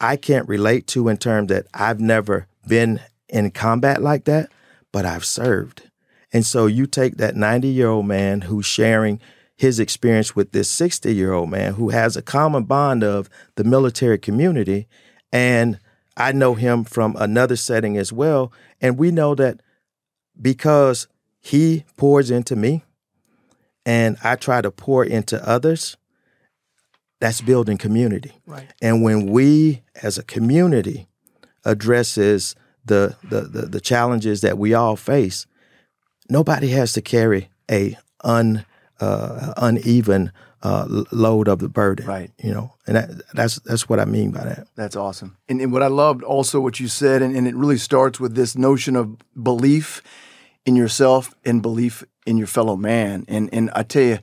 I 0.01 0.15
can't 0.15 0.49
relate 0.49 0.87
to 0.87 1.07
in 1.07 1.17
terms 1.17 1.49
that 1.49 1.67
I've 1.71 1.99
never 1.99 2.47
been 2.67 2.99
in 3.29 3.51
combat 3.51 4.01
like 4.01 4.25
that, 4.25 4.51
but 4.91 5.06
I've 5.06 5.25
served. 5.25 5.89
And 6.34 6.46
so 6.46 6.65
you 6.65 6.86
take 6.86 7.17
that 7.17 7.36
90 7.36 7.67
year 7.67 7.88
old 7.88 8.06
man 8.06 8.41
who's 8.41 8.65
sharing 8.65 9.20
his 9.56 9.79
experience 9.79 10.36
with 10.36 10.51
this 10.51 10.70
60 10.70 11.13
year 11.13 11.34
old 11.34 11.50
man 11.50 11.74
who 11.74 11.89
has 11.89 12.15
a 12.15 12.22
common 12.22 12.63
bond 12.63 13.03
of 13.03 13.29
the 13.56 13.63
military 13.63 14.17
community. 14.17 14.88
And 15.32 15.79
I 16.15 16.32
know 16.32 16.53
him 16.53 16.84
from 16.84 17.15
another 17.17 17.56
setting 17.56 17.98
as 17.98 18.13
well. 18.13 18.51
And 18.82 18.98
we 18.98 19.12
know 19.12 19.36
that 19.36 19.62
because 20.39 21.08
he 21.39 21.86
pours 21.96 22.29
into 22.29 22.56
me 22.56 22.84
and 23.86 24.17
I 24.24 24.36
try 24.36 24.62
to 24.62 24.70
pour 24.70 25.03
into 25.06 25.46
others, 25.48 25.98
that's 27.20 27.41
building 27.41 27.77
community. 27.77 28.34
Right. 28.46 28.67
And 28.82 29.01
when 29.01 29.27
we 29.27 29.82
as 30.03 30.17
a 30.17 30.24
community 30.24 31.08
addresses 31.65 32.56
the 32.88 33.15
the 33.24 33.41
the, 33.41 33.62
the 33.67 33.82
challenges 33.82 34.41
that 34.41 34.58
we 34.58 34.74
all 34.74 34.96
face, 34.96 35.46
nobody 36.29 36.70
has 36.70 36.94
to 36.94 37.01
carry 37.01 37.50
a 37.70 37.98
un 38.24 38.65
uh, 39.00 39.53
uneven 39.58 40.32
uh, 40.63 41.03
load 41.12 41.48
of 41.48 41.60
the 41.60 41.70
burden. 41.70 42.06
Right. 42.06 42.32
You 42.44 42.53
know, 42.53 42.74
and 42.88 42.96
that, 42.96 43.10
that's 43.34 43.56
that's 43.60 43.88
what 43.88 44.00
I 44.00 44.06
mean 44.06 44.32
by 44.32 44.44
that. 44.44 44.67
That's 44.75 44.96
awesome. 44.96 45.38
And, 45.48 45.62
and 45.62 45.72
what 45.72 45.84
I 45.84 45.88
loved 45.88 46.24
also 46.24 46.60
what 46.60 46.79
you 46.79 46.88
said, 46.88 47.22
and, 47.22 47.36
and 47.36 47.48
it 47.48 47.56
really 47.56 47.77
starts 47.77 48.20
with 48.20 48.36
this 48.36 48.56
notion 48.56 48.96
of 48.96 49.17
belief 49.41 50.01
in 50.65 50.75
yourself 50.75 51.34
and 51.46 51.62
belief 51.62 52.03
in 52.25 52.38
your 52.38 52.48
fellow 52.48 52.75
man. 52.75 53.25
And 53.27 53.50
and 53.53 53.70
I 53.75 53.84
tell 53.84 54.03
you, 54.03 54.20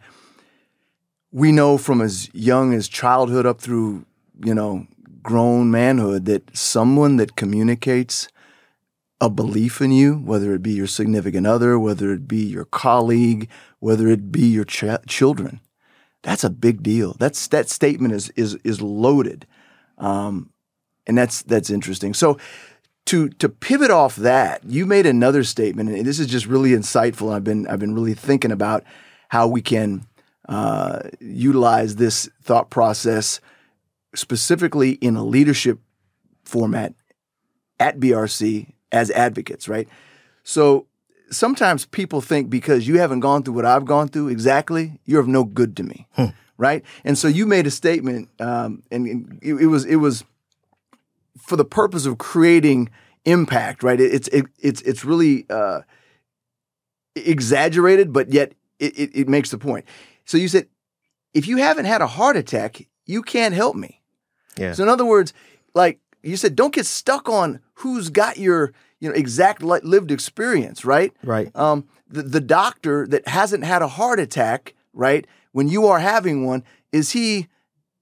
we 1.31 1.53
know 1.53 1.79
from 1.79 2.01
as 2.01 2.29
young 2.35 2.75
as 2.75 2.89
childhood 2.89 3.47
up 3.47 3.61
through, 3.61 4.05
you 4.45 4.55
know, 4.55 4.87
grown 5.23 5.71
manhood 5.71 6.27
that 6.27 6.57
someone 6.57 7.17
that 7.17 7.37
communicates 7.37 8.29
a 9.21 9.31
belief 9.31 9.81
in 9.81 9.93
you, 9.93 10.17
whether 10.17 10.55
it 10.55 10.63
be 10.63 10.73
your 10.73 10.87
significant 10.87 11.47
other, 11.47 11.79
whether 11.79 12.13
it 12.13 12.27
be 12.27 12.45
your 12.45 12.65
colleague, 12.65 13.49
whether 13.79 14.09
it 14.09 14.31
be 14.33 14.47
your 14.47 14.65
ch- 14.65 14.85
children, 15.07 15.61
that's 16.23 16.45
a 16.45 16.51
big 16.51 16.83
deal. 16.83 17.15
That's 17.19 17.47
that 17.49 17.69
statement 17.69 18.15
is 18.15 18.31
is 18.31 18.55
is 18.65 18.81
loaded, 18.81 19.47
um, 19.99 20.51
and 21.07 21.17
that's 21.17 21.43
that's 21.43 21.71
interesting. 21.71 22.15
So 22.15 22.39
to 23.07 23.29
to 23.29 23.49
pivot 23.49 23.91
off 23.91 24.17
that, 24.17 24.65
you 24.65 24.87
made 24.87 25.07
another 25.07 25.45
statement, 25.45 25.91
and 25.91 26.07
this 26.07 26.19
is 26.19 26.27
just 26.27 26.47
really 26.47 26.71
insightful. 26.71 27.33
I've 27.33 27.45
been 27.45 27.67
I've 27.69 27.79
been 27.79 27.95
really 27.95 28.15
thinking 28.15 28.53
about 28.53 28.85
how 29.29 29.47
we 29.47 29.61
can 29.63 30.07
uh, 30.49 31.01
utilize 31.21 31.97
this 31.97 32.29
thought 32.43 32.71
process 32.71 33.41
specifically 34.15 34.93
in 34.93 35.17
a 35.17 35.25
leadership 35.25 35.81
format 36.45 36.95
at 37.81 37.99
BRC 37.99 38.74
as 38.95 39.11
advocates, 39.11 39.69
right? 39.69 39.89
So 40.45 40.87
sometimes 41.31 41.85
people 41.85 42.21
think 42.21 42.49
because 42.49 42.87
you 42.87 42.99
haven't 42.99 43.21
gone 43.21 43.43
through 43.43 43.55
what 43.55 43.67
I've 43.67 43.85
gone 43.85 44.09
through 44.09 44.29
exactly, 44.29 45.01
you're 45.05 45.21
of 45.21 45.29
no 45.29 45.45
good 45.45 45.77
to 45.79 45.83
me, 45.83 46.07
right? 46.57 46.85
And 47.05 47.19
so 47.19 47.29
you 47.29 47.45
made 47.45 47.67
a 47.67 47.71
statement, 47.71 48.29
um, 48.41 48.83
and, 48.91 49.39
it, 49.43 49.55
it 49.55 49.67
was 49.67 49.85
it 49.85 49.97
was 49.97 50.25
for 51.37 51.57
the 51.57 51.65
purpose 51.65 52.07
of 52.07 52.19
creating 52.19 52.89
impact, 53.25 53.83
right? 53.83 54.01
It, 54.01 54.15
it's 54.15 54.29
it, 54.29 54.47
it's 54.61 54.81
it's 54.83 55.05
really 55.05 55.45
uh, 55.51 55.81
exaggerated, 57.17 58.13
but 58.13 58.33
yet 58.33 58.55
it, 58.79 58.97
it, 58.99 59.11
it 59.15 59.29
makes 59.29 59.51
the 59.51 59.59
point. 59.59 59.85
So 60.25 60.39
you 60.39 60.49
said, 60.49 60.69
if 61.33 61.49
you 61.49 61.57
haven't 61.57 61.87
had 61.87 62.01
a 62.01 62.07
heart 62.07 62.37
attack, 62.37 62.87
you 63.07 63.23
can't 63.23 63.55
help 63.55 63.75
me. 63.75 64.01
Yeah. 64.57 64.73
So 64.73 64.85
in 64.85 64.89
other 64.89 65.05
words, 65.05 65.33
like 65.75 65.99
you 66.23 66.37
said, 66.37 66.55
don't 66.55 66.73
get 66.73 66.87
stuck 66.87 67.29
on 67.29 67.61
who's 67.75 68.11
got 68.11 68.39
your 68.39 68.73
you 69.01 69.09
know 69.09 69.15
exact 69.15 69.63
lived 69.63 70.11
experience, 70.11 70.85
right? 70.85 71.13
Right. 71.23 71.55
Um, 71.55 71.87
the, 72.09 72.23
the 72.23 72.41
doctor 72.41 73.07
that 73.09 73.27
hasn't 73.29 73.65
had 73.65 73.83
a 73.83 73.89
heart 73.89 74.21
attack, 74.21 74.75
right? 74.93 75.27
When 75.53 75.69
you 75.69 75.87
are 75.87 75.99
having 75.99 76.45
one, 76.47 76.65
is 76.93 77.13
he 77.13 77.49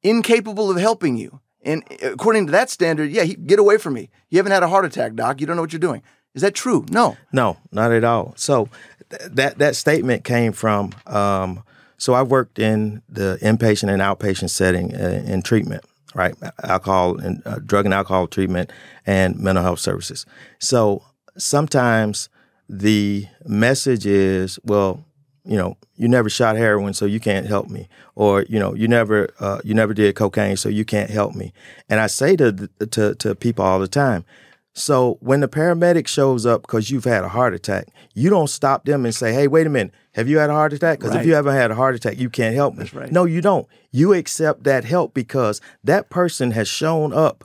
incapable 0.02 0.70
of 0.70 0.76
helping 0.78 1.16
you? 1.16 1.40
And 1.64 1.84
according 2.02 2.46
to 2.46 2.52
that 2.52 2.70
standard, 2.70 3.10
yeah, 3.10 3.22
he, 3.22 3.34
get 3.34 3.58
away 3.58 3.78
from 3.78 3.94
me. 3.94 4.10
You 4.30 4.38
haven't 4.38 4.52
had 4.52 4.62
a 4.62 4.68
heart 4.68 4.84
attack, 4.84 5.14
doc. 5.14 5.40
You 5.40 5.46
don't 5.46 5.56
know 5.56 5.62
what 5.62 5.72
you're 5.72 5.80
doing. 5.80 6.02
Is 6.34 6.42
that 6.42 6.54
true? 6.54 6.84
No. 6.90 7.16
No, 7.32 7.58
not 7.70 7.92
at 7.92 8.04
all. 8.04 8.34
So 8.36 8.68
th- 9.10 9.30
that 9.32 9.58
that 9.58 9.76
statement 9.76 10.24
came 10.24 10.52
from. 10.52 10.92
Um, 11.06 11.62
so 11.98 12.14
I 12.14 12.22
worked 12.22 12.58
in 12.58 13.02
the 13.08 13.38
inpatient 13.40 13.92
and 13.92 14.02
outpatient 14.02 14.50
setting 14.50 14.94
uh, 14.94 15.22
in 15.24 15.42
treatment, 15.42 15.84
right? 16.14 16.35
Alcohol 16.62 17.19
and 17.19 17.42
uh, 17.47 17.59
drug 17.64 17.85
and 17.85 17.95
alcohol 17.95 18.26
treatment 18.26 18.71
and 19.07 19.38
mental 19.38 19.64
health 19.64 19.81
services. 19.81 20.26
So 20.59 21.04
sometimes 21.37 22.28
the 22.69 23.26
message 23.47 24.07
is, 24.07 24.59
well, 24.64 25.04
you 25.45 25.57
know, 25.57 25.76
you 25.97 26.09
never 26.09 26.31
shot 26.31 26.57
heroin, 26.57 26.95
so 26.95 27.04
you 27.04 27.19
can't 27.19 27.47
help 27.47 27.69
me, 27.69 27.88
or 28.14 28.42
you 28.49 28.59
know, 28.59 28.75
you 28.75 28.87
never 28.87 29.28
uh, 29.40 29.61
you 29.64 29.75
never 29.75 29.92
did 29.92 30.14
cocaine, 30.14 30.57
so 30.57 30.69
you 30.69 30.85
can't 30.85 31.11
help 31.11 31.35
me. 31.35 31.53
And 31.88 32.01
I 32.01 32.07
say 32.07 32.37
to 32.37 32.68
to 32.90 33.14
to 33.16 33.35
people 33.35 33.64
all 33.64 33.81
the 33.81 33.88
time, 33.88 34.25
so 34.74 35.18
when 35.20 35.40
the 35.40 35.48
paramedic 35.48 36.06
shows 36.06 36.46
up 36.46 36.62
because 36.62 36.90
you've 36.90 37.04
had 37.04 37.24
a 37.24 37.28
heart 37.28 37.52
attack, 37.54 37.88
you 38.14 38.30
don't 38.30 38.48
stop 38.48 38.85
them 38.85 39.04
and 39.04 39.14
say, 39.14 39.32
"Hey, 39.32 39.46
wait 39.46 39.66
a 39.66 39.70
minute, 39.70 39.92
have 40.12 40.28
you 40.28 40.38
had 40.38 40.48
a 40.50 40.54
heart 40.54 40.72
attack?" 40.72 40.98
Because 40.98 41.12
Right. 41.14 41.20
if 41.20 41.26
you 41.26 41.35
haven't 41.35 41.54
had 41.54 41.70
a 41.70 41.74
heart 41.74 41.94
attack, 41.94 42.18
you 42.18 42.30
can't 42.30 42.54
help 42.54 42.76
me. 42.76 42.90
Right. 42.92 43.12
No, 43.12 43.24
you 43.24 43.40
don't. 43.40 43.66
You 43.90 44.14
accept 44.14 44.64
that 44.64 44.85
help 44.85 45.12
because 45.12 45.61
that 45.85 46.08
person 46.08 46.52
has 46.52 46.68
shown 46.68 47.12
up, 47.12 47.44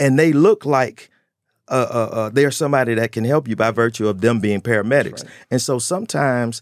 and 0.00 0.18
they 0.18 0.32
look 0.32 0.64
like 0.66 1.10
uh, 1.68 1.86
uh, 1.90 2.14
uh, 2.14 2.28
they're 2.28 2.50
somebody 2.50 2.92
that 2.94 3.10
can 3.12 3.24
help 3.24 3.48
you 3.48 3.56
by 3.56 3.70
virtue 3.70 4.06
of 4.06 4.20
them 4.20 4.38
being 4.38 4.60
paramedics. 4.60 5.24
And 5.50 5.62
so 5.62 5.78
sometimes, 5.78 6.60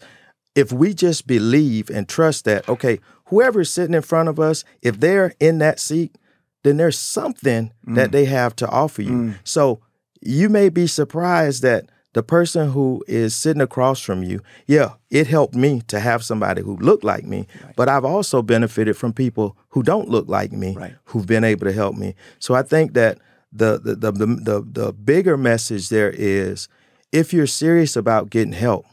if 0.55 0.71
we 0.73 0.95
just 0.95 1.27
believe 1.27 1.91
and 1.91 2.09
trust 2.09 2.45
that, 2.45 2.69
okay, 2.69 3.01
whoever 3.27 3.63
is 3.63 3.73
sitting 3.73 3.95
in 3.95 4.03
front 4.03 4.29
of 4.29 4.39
us, 4.39 4.63
if 4.81 5.01
they're 5.01 5.35
in 5.41 5.59
that 5.59 5.81
seat, 5.81 6.17
then 6.63 6.77
there's 6.77 6.97
something 6.99 7.73
that 7.85 8.13
they 8.13 8.27
have 8.27 8.55
to 8.57 8.69
offer 8.69 9.03
you. 9.03 9.35
So 9.43 9.81
you 10.23 10.49
may 10.49 10.69
be 10.69 10.87
surprised 10.87 11.63
that 11.63 11.87
the 12.15 12.23
person 12.23 12.71
who 12.73 13.03
is 13.09 13.35
sitting 13.35 13.63
across 13.63 14.01
from 14.01 14.23
you, 14.23 14.41
yeah, 14.67 14.91
it 15.11 15.27
helped 15.27 15.55
me 15.55 15.81
to 15.89 15.99
have 15.99 16.23
somebody 16.23 16.61
who 16.63 16.77
looked 16.77 17.05
like 17.05 17.25
me, 17.25 17.47
but 17.75 17.89
I've 17.89 18.05
also 18.05 18.43
benefited 18.43 18.97
from 18.99 19.13
people 19.15 19.57
who 19.71 19.83
don't 19.83 20.09
look 20.11 20.29
like 20.29 20.53
me 20.53 20.77
Right. 20.77 20.95
who've 21.07 21.27
been 21.27 21.43
able 21.45 21.67
to 21.67 21.73
help 21.73 21.97
me. 21.97 22.15
So 22.39 22.55
I 22.55 22.63
think 22.63 22.93
that 22.95 23.19
the 23.51 23.79
the 23.79 23.95
the 23.95 24.13
the, 24.13 24.27
the, 24.27 24.67
the 24.71 24.93
bigger 24.93 25.37
message 25.39 25.89
there 25.89 26.11
is 26.11 26.69
if 27.13 27.33
you're 27.33 27.47
serious 27.47 27.97
about 27.97 28.31
getting 28.31 28.53
help, 28.53 28.85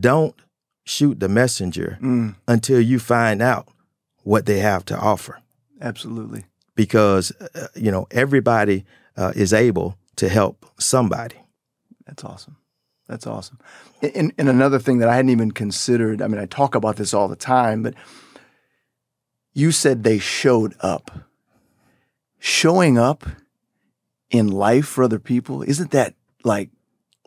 don't 0.00 0.34
shoot 0.84 1.20
the 1.20 1.28
messenger 1.28 1.98
Mm, 2.00 2.34
until 2.48 2.80
you 2.80 2.98
find 2.98 3.40
out 3.40 3.68
what 4.24 4.46
they 4.46 4.58
have 4.58 4.84
to 4.86 4.98
offer 4.98 5.40
absolutely. 5.80 6.44
because 6.74 7.30
uh, 7.54 7.68
you 7.76 7.90
know 7.92 8.06
everybody 8.10 8.84
uh, 9.16 9.32
is 9.36 9.52
able 9.52 9.96
to 10.16 10.28
help 10.28 10.66
somebody. 10.78 11.36
That's 12.06 12.24
awesome. 12.24 12.56
That's 13.08 13.26
awesome. 13.26 13.58
And, 14.00 14.32
and 14.38 14.48
another 14.48 14.78
thing 14.78 14.98
that 14.98 15.08
I 15.08 15.16
hadn't 15.16 15.30
even 15.30 15.52
considered, 15.52 16.22
I 16.22 16.28
mean, 16.28 16.40
I 16.40 16.46
talk 16.46 16.74
about 16.74 16.96
this 16.96 17.12
all 17.12 17.28
the 17.28 17.36
time, 17.36 17.82
but 17.82 17.94
you 19.52 19.70
said 19.72 20.02
they 20.02 20.18
showed 20.18 20.74
up. 20.80 21.10
Showing 22.38 22.98
up 22.98 23.24
in 24.30 24.48
life 24.48 24.86
for 24.86 25.04
other 25.04 25.20
people, 25.20 25.62
isn't 25.62 25.92
that 25.92 26.14
like, 26.42 26.70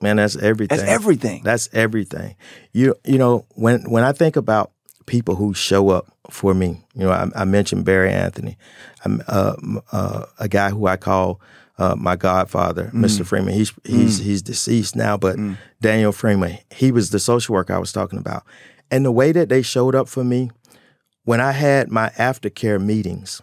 Man, 0.01 0.17
that's 0.17 0.35
everything. 0.35 0.77
that's 0.77 0.89
everything? 0.89 1.41
That's 1.43 1.69
everything. 1.71 2.35
You 2.73 2.95
you 3.05 3.17
know 3.17 3.45
when 3.51 3.89
when 3.89 4.03
I 4.03 4.11
think 4.11 4.35
about 4.35 4.71
people 5.05 5.35
who 5.35 5.53
show 5.53 5.89
up 5.89 6.07
for 6.29 6.53
me, 6.53 6.83
you 6.95 7.05
know, 7.05 7.11
I, 7.11 7.29
I 7.33 7.45
mentioned 7.45 7.85
Barry 7.85 8.11
Anthony, 8.11 8.57
I'm 9.05 9.23
uh, 9.27 9.55
uh, 9.93 10.25
a 10.37 10.49
guy 10.49 10.71
who 10.71 10.85
I 10.87 10.97
call 10.97 11.39
uh, 11.77 11.95
my 11.95 12.15
godfather, 12.15 12.91
mm. 12.93 13.03
Mr. 13.05 13.25
Freeman. 13.25 13.53
He's 13.53 13.73
he's 13.83 14.19
mm. 14.19 14.23
he's 14.23 14.41
deceased 14.41 14.95
now, 14.95 15.17
but 15.17 15.37
mm. 15.37 15.57
Daniel 15.81 16.11
Freeman, 16.11 16.57
he 16.71 16.91
was 16.91 17.09
the 17.09 17.19
social 17.19 17.53
worker 17.53 17.73
I 17.73 17.79
was 17.79 17.91
talking 17.91 18.19
about, 18.19 18.43
and 18.89 19.05
the 19.05 19.11
way 19.11 19.31
that 19.31 19.49
they 19.49 19.61
showed 19.61 19.95
up 19.95 20.07
for 20.07 20.23
me 20.23 20.51
when 21.23 21.41
I 21.41 21.51
had 21.51 21.91
my 21.91 22.09
aftercare 22.09 22.81
meetings, 22.81 23.41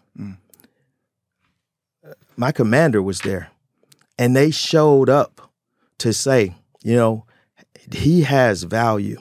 my 2.37 2.53
commander 2.53 3.03
was 3.03 3.21
there, 3.21 3.51
and 4.19 4.35
they 4.35 4.51
showed 4.51 5.09
up 5.09 5.51
to 5.99 6.13
say, 6.13 6.55
you 6.83 6.97
know, 6.97 7.25
he 7.93 8.23
has 8.23 8.63
value. 8.65 9.21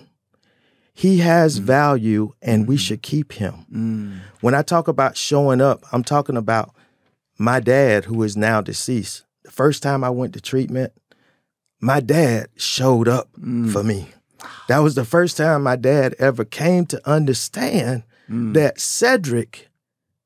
He 0.93 1.17
has 1.17 1.57
value 1.57 2.33
and 2.41 2.67
we 2.67 2.77
should 2.77 3.01
keep 3.01 3.33
him. 3.33 3.65
Mm, 3.73 4.19
When 4.41 4.53
I 4.53 4.61
talk 4.61 4.87
about 4.87 5.17
showing 5.17 5.59
up, 5.61 5.83
I'm 5.91 6.03
talking 6.03 6.37
about 6.37 6.75
my 7.41 7.59
dad, 7.59 8.05
who 8.05 8.21
is 8.21 8.37
now 8.37 8.61
deceased. 8.61 9.23
The 9.43 9.51
first 9.51 9.81
time 9.81 10.03
I 10.03 10.11
went 10.11 10.33
to 10.33 10.41
treatment, 10.41 10.93
my 11.79 11.99
dad 11.99 12.49
showed 12.55 13.07
up 13.07 13.29
mm. 13.33 13.71
for 13.71 13.83
me. 13.83 14.09
That 14.67 14.79
was 14.79 14.93
the 14.93 15.05
first 15.05 15.37
time 15.37 15.63
my 15.63 15.75
dad 15.75 16.15
ever 16.19 16.45
came 16.45 16.85
to 16.87 17.09
understand 17.09 18.03
mm. 18.29 18.53
that 18.53 18.79
Cedric, 18.79 19.69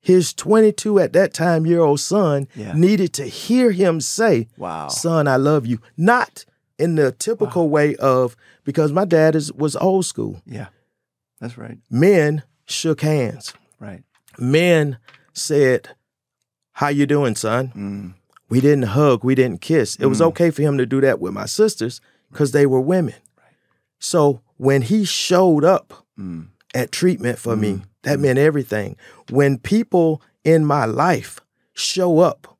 his 0.01 0.34
22 0.34 0.99
at 0.99 1.13
that 1.13 1.34
time 1.34 1.65
year 1.65 1.80
old 1.80 2.01
son, 2.01 2.49
Yeah. 2.54 2.73
needed 2.73 3.13
to 3.13 3.23
hear 3.23 3.71
him 3.71 4.01
say, 4.01 4.49
wow. 4.58 4.89
son, 4.89 5.28
I 5.28 5.38
love 5.38 5.65
you. 5.65 5.80
Not 5.95 6.43
in 6.78 6.95
the 6.95 7.13
typical 7.13 7.69
way 7.69 7.95
of 7.95 8.36
because 8.65 8.91
my 8.91 9.06
dad 9.06 9.36
is 9.36 9.54
was 9.54 9.78
old 9.78 10.06
school. 10.06 10.41
Yeah, 10.45 10.67
that's 11.39 11.58
right. 11.58 11.78
Men 11.89 12.43
shook 12.65 12.99
hands. 12.99 13.54
Right. 13.80 14.04
Men 14.38 14.97
said, 15.32 15.89
"How 16.76 16.90
you 16.90 17.06
doing, 17.06 17.36
son?" 17.36 17.72
Mm, 17.76 18.14
We 18.50 18.62
didn't 18.62 18.90
hug, 18.94 19.24
we 19.24 19.34
didn't 19.36 19.62
kiss. 19.62 19.96
It 19.96 20.06
was 20.06 20.22
okay 20.22 20.52
for 20.52 20.62
him 20.62 20.78
to 20.78 20.86
do 20.86 21.02
that 21.02 21.20
with 21.20 21.34
my 21.34 21.48
sisters 21.48 22.00
because 22.32 22.52
they 22.52 22.66
were 22.68 22.80
women. 22.82 23.16
So 24.00 24.42
when 24.58 24.84
he 24.84 25.04
showed 25.04 25.64
up 25.66 26.06
mm, 26.18 26.48
at 26.76 26.92
treatment 26.92 27.40
for 27.40 27.56
me, 27.56 27.82
That 28.04 28.20
meant 28.20 28.38
everything. 28.38 28.98
When 29.32 29.58
people 29.58 30.22
in 30.44 30.64
my 30.64 30.86
life 30.86 31.40
show 31.74 32.20
up, 32.20 32.56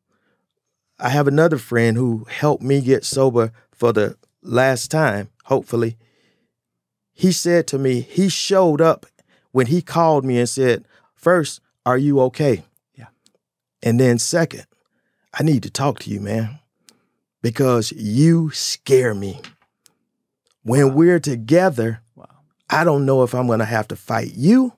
I 0.99 1.10
have 1.10 1.28
another 1.28 1.60
friend 1.60 1.95
who 1.97 2.25
helped 2.28 2.63
me 2.63 2.82
get 2.82 3.06
sober 3.06 3.51
for 3.71 3.93
the 3.93 4.15
last 4.41 4.89
time, 4.89 5.30
hopefully. 5.43 5.97
He 7.13 7.32
said 7.32 7.67
to 7.67 7.78
me, 7.78 8.01
he 8.01 8.28
showed 8.28 8.82
up 8.82 9.06
when 9.51 9.67
he 9.67 9.82
called 9.84 10.25
me 10.25 10.39
and 10.39 10.49
said, 10.49 10.86
First, 11.13 11.62
are 11.86 11.97
you 11.99 12.19
okay? 12.21 12.63
And 13.86 14.00
then, 14.00 14.17
second, 14.17 14.65
I 15.34 15.43
need 15.43 15.63
to 15.63 15.69
talk 15.69 16.00
to 16.00 16.10
you, 16.10 16.19
man, 16.19 16.60
because 17.41 17.91
you 17.93 18.50
scare 18.52 19.13
me. 19.13 19.39
When 20.63 20.93
we're 20.95 21.19
together, 21.19 22.02
Wow. 22.15 22.26
I 22.69 22.84
don't 22.84 23.06
know 23.06 23.21
if 23.24 23.34
I'm 23.36 23.48
going 23.48 23.60
to 23.60 23.65
have 23.65 23.88
to 23.89 23.95
fight 23.95 24.34
you 24.36 24.74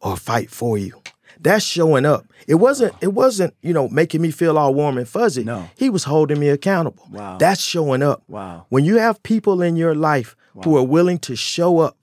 or 0.00 0.16
fight 0.16 0.50
for 0.50 0.78
you. 0.78 1.02
That's 1.40 1.64
showing 1.64 2.06
up. 2.06 2.24
It 2.46 2.54
wasn't 2.54 2.94
it 3.02 3.12
wasn't, 3.12 3.54
you 3.60 3.72
know, 3.74 3.88
making 3.88 4.22
me 4.22 4.30
feel 4.30 4.56
all 4.56 4.72
warm 4.72 4.96
and 4.96 5.08
fuzzy. 5.08 5.44
No. 5.44 5.68
He 5.76 5.90
was 5.90 6.04
holding 6.04 6.38
me 6.40 6.48
accountable. 6.48 7.06
Wow. 7.10 7.36
That's 7.38 7.60
showing 7.60 8.02
up. 8.02 8.22
Wow. 8.28 8.64
When 8.70 8.84
you 8.84 8.96
have 8.96 9.22
people 9.22 9.60
in 9.60 9.76
your 9.76 9.94
life 9.94 10.34
who 10.64 10.76
are 10.78 10.82
willing 10.84 11.18
to 11.20 11.36
show 11.36 11.80
up, 11.80 11.96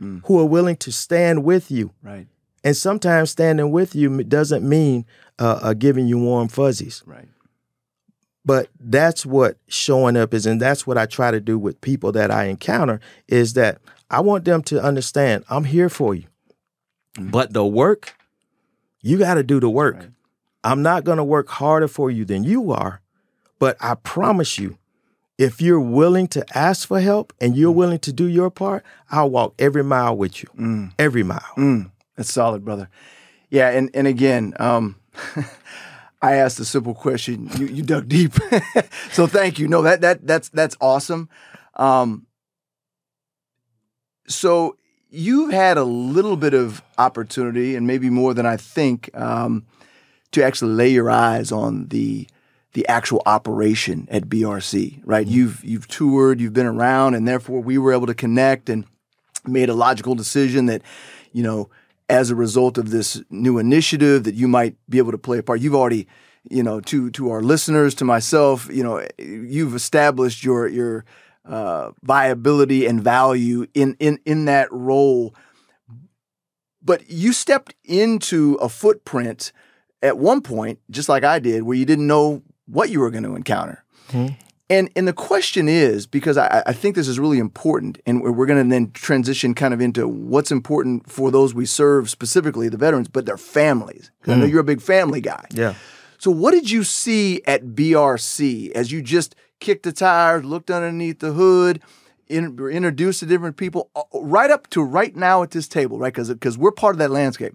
Mm. 0.00 0.22
who 0.24 0.40
are 0.40 0.46
willing 0.46 0.76
to 0.76 0.90
stand 0.90 1.44
with 1.44 1.70
you, 1.70 1.90
Right. 2.02 2.26
and 2.64 2.74
sometimes 2.74 3.30
standing 3.30 3.70
with 3.70 3.94
you 3.94 4.24
doesn't 4.24 4.66
mean 4.66 5.04
uh, 5.40 5.58
uh, 5.62 5.74
giving 5.74 6.06
you 6.06 6.18
warm 6.18 6.48
fuzzies. 6.48 7.02
Right. 7.06 7.28
But 8.44 8.68
that's 8.78 9.26
what 9.26 9.56
showing 9.68 10.16
up 10.16 10.32
is, 10.32 10.46
and 10.46 10.60
that's 10.60 10.86
what 10.86 10.96
I 10.96 11.06
try 11.06 11.30
to 11.30 11.40
do 11.40 11.58
with 11.58 11.80
people 11.80 12.12
that 12.12 12.30
I 12.30 12.44
encounter 12.44 13.00
is 13.28 13.54
that 13.54 13.80
I 14.10 14.20
want 14.20 14.44
them 14.44 14.62
to 14.64 14.82
understand 14.82 15.44
I'm 15.48 15.64
here 15.64 15.88
for 15.88 16.14
you. 16.14 16.24
But 17.18 17.52
the 17.52 17.66
work, 17.66 18.14
you 19.02 19.18
got 19.18 19.34
to 19.34 19.42
do 19.42 19.60
the 19.60 19.70
work. 19.70 19.96
Right. 19.96 20.10
I'm 20.62 20.82
not 20.82 21.04
going 21.04 21.18
to 21.18 21.24
work 21.24 21.48
harder 21.48 21.88
for 21.88 22.10
you 22.10 22.24
than 22.24 22.44
you 22.44 22.70
are, 22.70 23.00
but 23.58 23.76
I 23.80 23.94
promise 23.94 24.58
you, 24.58 24.78
if 25.38 25.62
you're 25.62 25.80
willing 25.80 26.28
to 26.28 26.44
ask 26.56 26.86
for 26.86 27.00
help 27.00 27.32
and 27.40 27.56
you're 27.56 27.70
willing 27.70 27.98
to 28.00 28.12
do 28.12 28.26
your 28.26 28.50
part, 28.50 28.84
I'll 29.10 29.30
walk 29.30 29.54
every 29.58 29.82
mile 29.82 30.14
with 30.14 30.42
you. 30.42 30.48
Every 30.98 31.22
mile. 31.22 31.40
Mm, 31.56 31.90
that's 32.14 32.30
solid, 32.30 32.62
brother. 32.62 32.90
Yeah, 33.48 33.70
and 33.70 33.90
and 33.94 34.06
again, 34.06 34.54
um, 34.60 34.96
I 36.22 36.34
asked 36.34 36.60
a 36.60 36.64
simple 36.64 36.94
question. 36.94 37.48
You 37.56 37.66
you 37.66 37.82
dug 37.82 38.08
deep, 38.08 38.34
so 39.12 39.26
thank 39.26 39.58
you. 39.58 39.68
No, 39.68 39.82
that 39.82 40.02
that 40.02 40.26
that's 40.26 40.48
that's 40.50 40.76
awesome. 40.80 41.28
Um, 41.76 42.26
so 44.28 44.76
you've 45.08 45.52
had 45.52 45.76
a 45.76 45.84
little 45.84 46.36
bit 46.36 46.54
of 46.54 46.82
opportunity, 46.98 47.74
and 47.74 47.86
maybe 47.86 48.10
more 48.10 48.34
than 48.34 48.46
I 48.46 48.56
think, 48.56 49.10
um, 49.14 49.64
to 50.32 50.42
actually 50.42 50.72
lay 50.74 50.88
your 50.88 51.10
eyes 51.10 51.50
on 51.52 51.88
the 51.88 52.28
the 52.72 52.86
actual 52.86 53.22
operation 53.26 54.06
at 54.10 54.28
BRC. 54.28 55.00
Right? 55.04 55.26
You've 55.26 55.64
you've 55.64 55.88
toured, 55.88 56.40
you've 56.40 56.52
been 56.52 56.66
around, 56.66 57.14
and 57.14 57.26
therefore 57.26 57.60
we 57.60 57.78
were 57.78 57.92
able 57.92 58.06
to 58.06 58.14
connect 58.14 58.68
and 58.68 58.84
made 59.46 59.68
a 59.68 59.74
logical 59.74 60.14
decision 60.14 60.66
that, 60.66 60.82
you 61.32 61.42
know, 61.42 61.70
as 62.10 62.30
a 62.30 62.34
result 62.34 62.76
of 62.76 62.90
this 62.90 63.22
new 63.30 63.58
initiative, 63.58 64.24
that 64.24 64.34
you 64.34 64.48
might 64.48 64.76
be 64.88 64.98
able 64.98 65.12
to 65.12 65.18
play 65.18 65.38
a 65.38 65.42
part. 65.42 65.60
You've 65.60 65.74
already, 65.74 66.06
you 66.50 66.62
know, 66.62 66.80
to 66.80 67.10
to 67.12 67.30
our 67.30 67.42
listeners, 67.42 67.94
to 67.96 68.04
myself, 68.04 68.68
you 68.70 68.82
know, 68.82 69.06
you've 69.18 69.74
established 69.74 70.44
your 70.44 70.68
your 70.68 71.04
uh, 71.44 71.92
viability 72.02 72.86
and 72.86 73.02
value 73.02 73.66
in 73.74 73.96
in 74.00 74.18
in 74.26 74.44
that 74.46 74.70
role. 74.72 75.34
But 76.82 77.10
you 77.10 77.32
stepped 77.32 77.74
into 77.84 78.54
a 78.54 78.68
footprint 78.68 79.52
at 80.02 80.18
one 80.18 80.40
point, 80.40 80.78
just 80.90 81.08
like 81.08 81.24
I 81.24 81.38
did, 81.38 81.62
where 81.62 81.76
you 81.76 81.84
didn't 81.84 82.06
know 82.06 82.42
what 82.66 82.90
you 82.90 83.00
were 83.00 83.10
going 83.10 83.24
to 83.24 83.36
encounter. 83.36 83.84
And 84.70 84.88
and 84.94 85.06
the 85.08 85.12
question 85.12 85.68
is 85.68 86.06
because 86.06 86.38
I, 86.38 86.62
I 86.64 86.72
think 86.72 86.94
this 86.94 87.08
is 87.08 87.18
really 87.18 87.38
important, 87.38 87.98
and 88.06 88.22
we're 88.22 88.46
going 88.46 88.62
to 88.62 88.70
then 88.70 88.92
transition 88.92 89.52
kind 89.52 89.74
of 89.74 89.80
into 89.80 90.06
what's 90.06 90.52
important 90.52 91.10
for 91.10 91.30
those 91.32 91.52
we 91.52 91.66
serve 91.66 92.08
specifically, 92.08 92.68
the 92.68 92.76
veterans, 92.78 93.08
but 93.08 93.26
their 93.26 93.36
families. 93.36 94.10
'Cause 94.22 94.34
I 94.34 94.36
know 94.36 94.46
you're 94.46 94.60
a 94.60 94.64
big 94.64 94.80
family 94.80 95.20
guy. 95.20 95.44
Yeah. 95.52 95.74
So 96.18 96.30
what 96.30 96.52
did 96.52 96.70
you 96.70 96.84
see 96.84 97.42
at 97.46 97.74
BRC 97.74 98.70
as 98.72 98.92
you 98.92 99.02
just 99.02 99.34
kicked 99.58 99.82
the 99.82 99.92
tires, 99.92 100.44
looked 100.44 100.70
underneath 100.70 101.18
the 101.18 101.32
hood, 101.32 101.80
in, 102.28 102.54
were 102.56 102.70
introduced 102.70 103.20
to 103.20 103.26
different 103.26 103.56
people, 103.56 103.90
uh, 103.96 104.02
right 104.14 104.50
up 104.50 104.68
to 104.70 104.82
right 104.82 105.16
now 105.16 105.42
at 105.42 105.50
this 105.50 105.66
table, 105.66 105.98
right? 105.98 106.12
Because 106.14 106.28
because 106.28 106.56
we're 106.56 106.70
part 106.70 106.94
of 106.94 106.98
that 107.00 107.10
landscape 107.10 107.54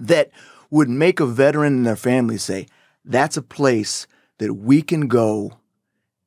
that 0.00 0.30
would 0.70 0.88
make 0.88 1.20
a 1.20 1.26
veteran 1.26 1.74
and 1.74 1.86
their 1.86 1.96
family 1.96 2.38
say, 2.38 2.66
"That's 3.04 3.36
a 3.36 3.42
place 3.42 4.06
that 4.38 4.54
we 4.54 4.80
can 4.80 5.08
go." 5.08 5.58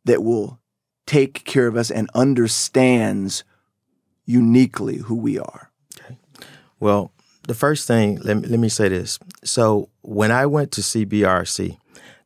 That 0.05 0.23
will 0.23 0.59
take 1.05 1.43
care 1.43 1.67
of 1.67 1.75
us 1.75 1.91
and 1.91 2.09
understands 2.15 3.43
uniquely 4.25 4.97
who 4.97 5.15
we 5.15 5.37
are. 5.37 5.71
Okay. 5.99 6.17
Well, 6.79 7.11
the 7.47 7.53
first 7.53 7.87
thing, 7.87 8.19
let 8.23 8.37
me, 8.37 8.47
let 8.47 8.59
me 8.59 8.69
say 8.69 8.89
this. 8.89 9.19
So 9.43 9.89
when 10.01 10.31
I 10.31 10.45
went 10.45 10.71
to 10.73 10.81
CBRC, 10.81 11.77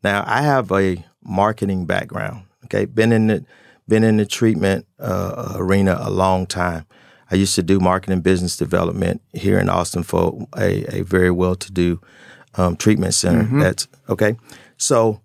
now 0.04 0.24
I 0.26 0.42
have 0.42 0.72
a 0.72 1.04
marketing 1.24 1.86
background. 1.86 2.46
Okay, 2.66 2.86
been 2.86 3.12
in 3.12 3.28
the 3.28 3.46
been 3.88 4.04
in 4.04 4.18
the 4.18 4.26
treatment 4.26 4.86
uh, 5.00 5.54
arena 5.56 5.98
a 6.00 6.12
long 6.12 6.46
time. 6.46 6.86
I 7.32 7.36
used 7.36 7.56
to 7.56 7.64
do 7.64 7.80
marketing 7.80 8.22
business 8.22 8.56
development 8.56 9.22
here 9.34 9.58
in 9.60 9.68
Austin 9.68 10.04
for 10.04 10.48
a, 10.56 11.00
a 11.00 11.02
very 11.02 11.32
well 11.32 11.56
to 11.56 11.72
do 11.72 12.00
um, 12.56 12.76
treatment 12.76 13.14
center. 13.16 13.44
That's 13.60 13.88
okay. 14.08 14.36
So 14.78 15.22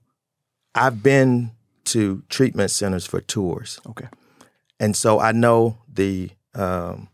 I've 0.75 1.03
been 1.03 1.51
to 1.87 2.23
treatment 2.29 2.71
centers 2.71 3.07
for 3.07 3.21
tours. 3.21 3.81
Okay. 3.87 4.07
And 4.81 4.97
so 4.97 5.21
I 5.21 5.33
know 5.33 5.79
the 5.93 6.31
um, 6.55 7.09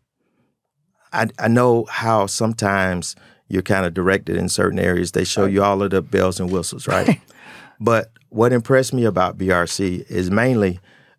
I 1.12 1.28
I 1.38 1.48
know 1.48 1.84
how 1.88 2.26
sometimes 2.26 3.16
you're 3.48 3.62
kind 3.62 3.84
of 3.84 3.94
directed 3.94 4.36
in 4.36 4.48
certain 4.48 4.78
areas. 4.78 5.12
They 5.12 5.24
show 5.24 5.44
you 5.46 5.62
all 5.62 5.82
of 5.82 5.90
the 5.90 6.02
bells 6.02 6.38
and 6.38 6.50
whistles, 6.50 6.86
right? 6.86 7.20
but 7.80 8.12
what 8.28 8.52
impressed 8.52 8.94
me 8.94 9.04
about 9.04 9.36
BRC 9.36 10.08
is 10.08 10.30
mainly 10.30 10.78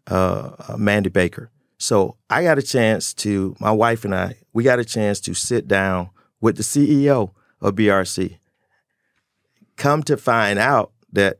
uh, 0.09 0.51
uh, 0.67 0.77
Mandy 0.77 1.09
Baker. 1.09 1.51
So 1.77 2.15
I 2.29 2.43
got 2.43 2.57
a 2.57 2.61
chance 2.61 3.13
to 3.15 3.55
my 3.59 3.71
wife 3.71 4.05
and 4.05 4.15
I 4.15 4.35
we 4.53 4.63
got 4.63 4.79
a 4.79 4.85
chance 4.85 5.19
to 5.21 5.33
sit 5.33 5.67
down 5.67 6.09
with 6.39 6.57
the 6.57 6.63
CEO 6.63 7.31
of 7.59 7.75
BRC. 7.75 8.37
Come 9.77 10.03
to 10.03 10.17
find 10.17 10.59
out 10.59 10.91
that 11.13 11.37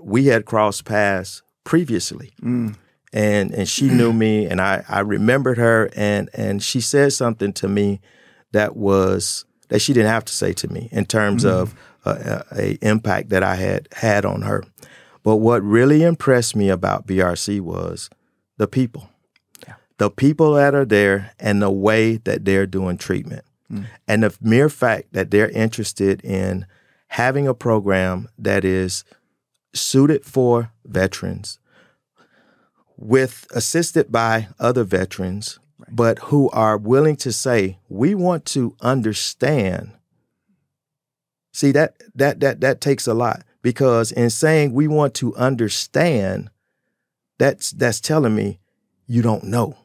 we 0.00 0.26
had 0.26 0.44
crossed 0.44 0.84
paths 0.84 1.42
previously 1.64 2.32
mm. 2.42 2.74
and 3.12 3.52
and 3.52 3.68
she 3.68 3.88
knew 3.88 4.12
me 4.12 4.46
and 4.46 4.60
I, 4.60 4.84
I 4.88 5.00
remembered 5.00 5.58
her 5.58 5.90
and 5.94 6.30
and 6.34 6.62
she 6.62 6.80
said 6.80 7.12
something 7.12 7.52
to 7.54 7.68
me 7.68 8.00
that 8.52 8.76
was 8.76 9.44
that 9.68 9.80
she 9.80 9.92
didn't 9.92 10.10
have 10.10 10.24
to 10.26 10.32
say 10.32 10.52
to 10.52 10.68
me 10.68 10.88
in 10.92 11.04
terms 11.04 11.44
mm. 11.44 11.50
of 11.50 11.74
a, 12.04 12.10
a, 12.10 12.44
a 12.60 12.78
impact 12.82 13.30
that 13.30 13.42
I 13.42 13.54
had 13.56 13.88
had 13.92 14.24
on 14.24 14.42
her. 14.42 14.64
But 15.22 15.36
what 15.36 15.62
really 15.62 16.02
impressed 16.02 16.56
me 16.56 16.68
about 16.68 17.06
BRC 17.06 17.60
was 17.60 18.10
the 18.56 18.66
people. 18.66 19.08
The 19.98 20.10
people 20.10 20.54
that 20.54 20.74
are 20.74 20.86
there 20.86 21.32
and 21.38 21.60
the 21.60 21.70
way 21.70 22.16
that 22.16 22.44
they're 22.44 22.66
doing 22.66 22.96
treatment. 22.96 23.44
Mm. 23.70 23.86
And 24.08 24.22
the 24.22 24.36
mere 24.40 24.70
fact 24.70 25.12
that 25.12 25.30
they're 25.30 25.50
interested 25.50 26.24
in 26.24 26.66
having 27.08 27.46
a 27.46 27.54
program 27.54 28.28
that 28.38 28.64
is 28.64 29.04
suited 29.72 30.24
for 30.24 30.72
veterans 30.84 31.58
with 32.96 33.46
assisted 33.52 34.10
by 34.12 34.48
other 34.58 34.84
veterans 34.84 35.58
but 35.88 36.18
who 36.18 36.50
are 36.50 36.76
willing 36.76 37.16
to 37.16 37.32
say 37.32 37.78
we 37.88 38.14
want 38.14 38.44
to 38.44 38.76
understand. 38.80 39.90
See 41.52 41.72
that 41.72 41.96
that 42.14 42.40
that 42.40 42.60
that 42.60 42.80
takes 42.80 43.06
a 43.06 43.14
lot 43.14 43.42
because 43.62 44.12
in 44.12 44.30
saying 44.30 44.72
we 44.72 44.86
want 44.86 45.14
to 45.14 45.34
understand 45.36 46.50
that's 47.38 47.70
that's 47.70 48.00
telling 48.00 48.34
me 48.34 48.60
you 49.06 49.22
don't 49.22 49.44
know. 49.44 49.76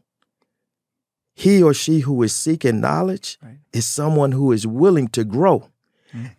He 1.33 1.63
or 1.63 1.73
she 1.73 2.01
who 2.01 2.21
is 2.23 2.35
seeking 2.35 2.79
knowledge 2.81 3.37
Right. 3.41 3.59
is 3.73 3.85
someone 3.85 4.31
who 4.33 4.51
is 4.51 4.67
willing 4.67 5.07
to 5.09 5.23
grow. 5.23 5.69
Mm. 6.13 6.31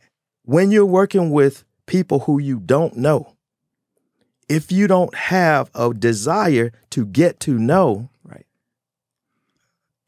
When 0.44 0.70
you're 0.70 0.86
working 0.86 1.30
with 1.30 1.64
people 1.86 2.20
who 2.20 2.38
you 2.38 2.60
don't 2.60 2.96
know 2.96 3.35
if 4.48 4.70
you 4.70 4.86
don't 4.86 5.14
have 5.14 5.70
a 5.74 5.92
desire 5.92 6.72
to 6.90 7.04
get 7.06 7.40
to 7.40 7.58
know 7.58 8.10
Right. 8.24 8.46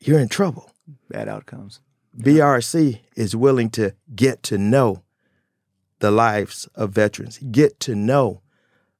you're 0.00 0.18
in 0.20 0.28
trouble 0.28 0.70
Bad 1.10 1.28
outcomes. 1.28 1.80
BRC 2.18 3.00
is 3.14 3.36
willing 3.36 3.70
to 3.70 3.94
get 4.14 4.42
to 4.44 4.58
know 4.58 5.02
the 6.00 6.10
lives 6.10 6.66
of 6.74 6.90
veterans, 6.90 7.38
get 7.50 7.78
to 7.80 7.94
know 7.94 8.40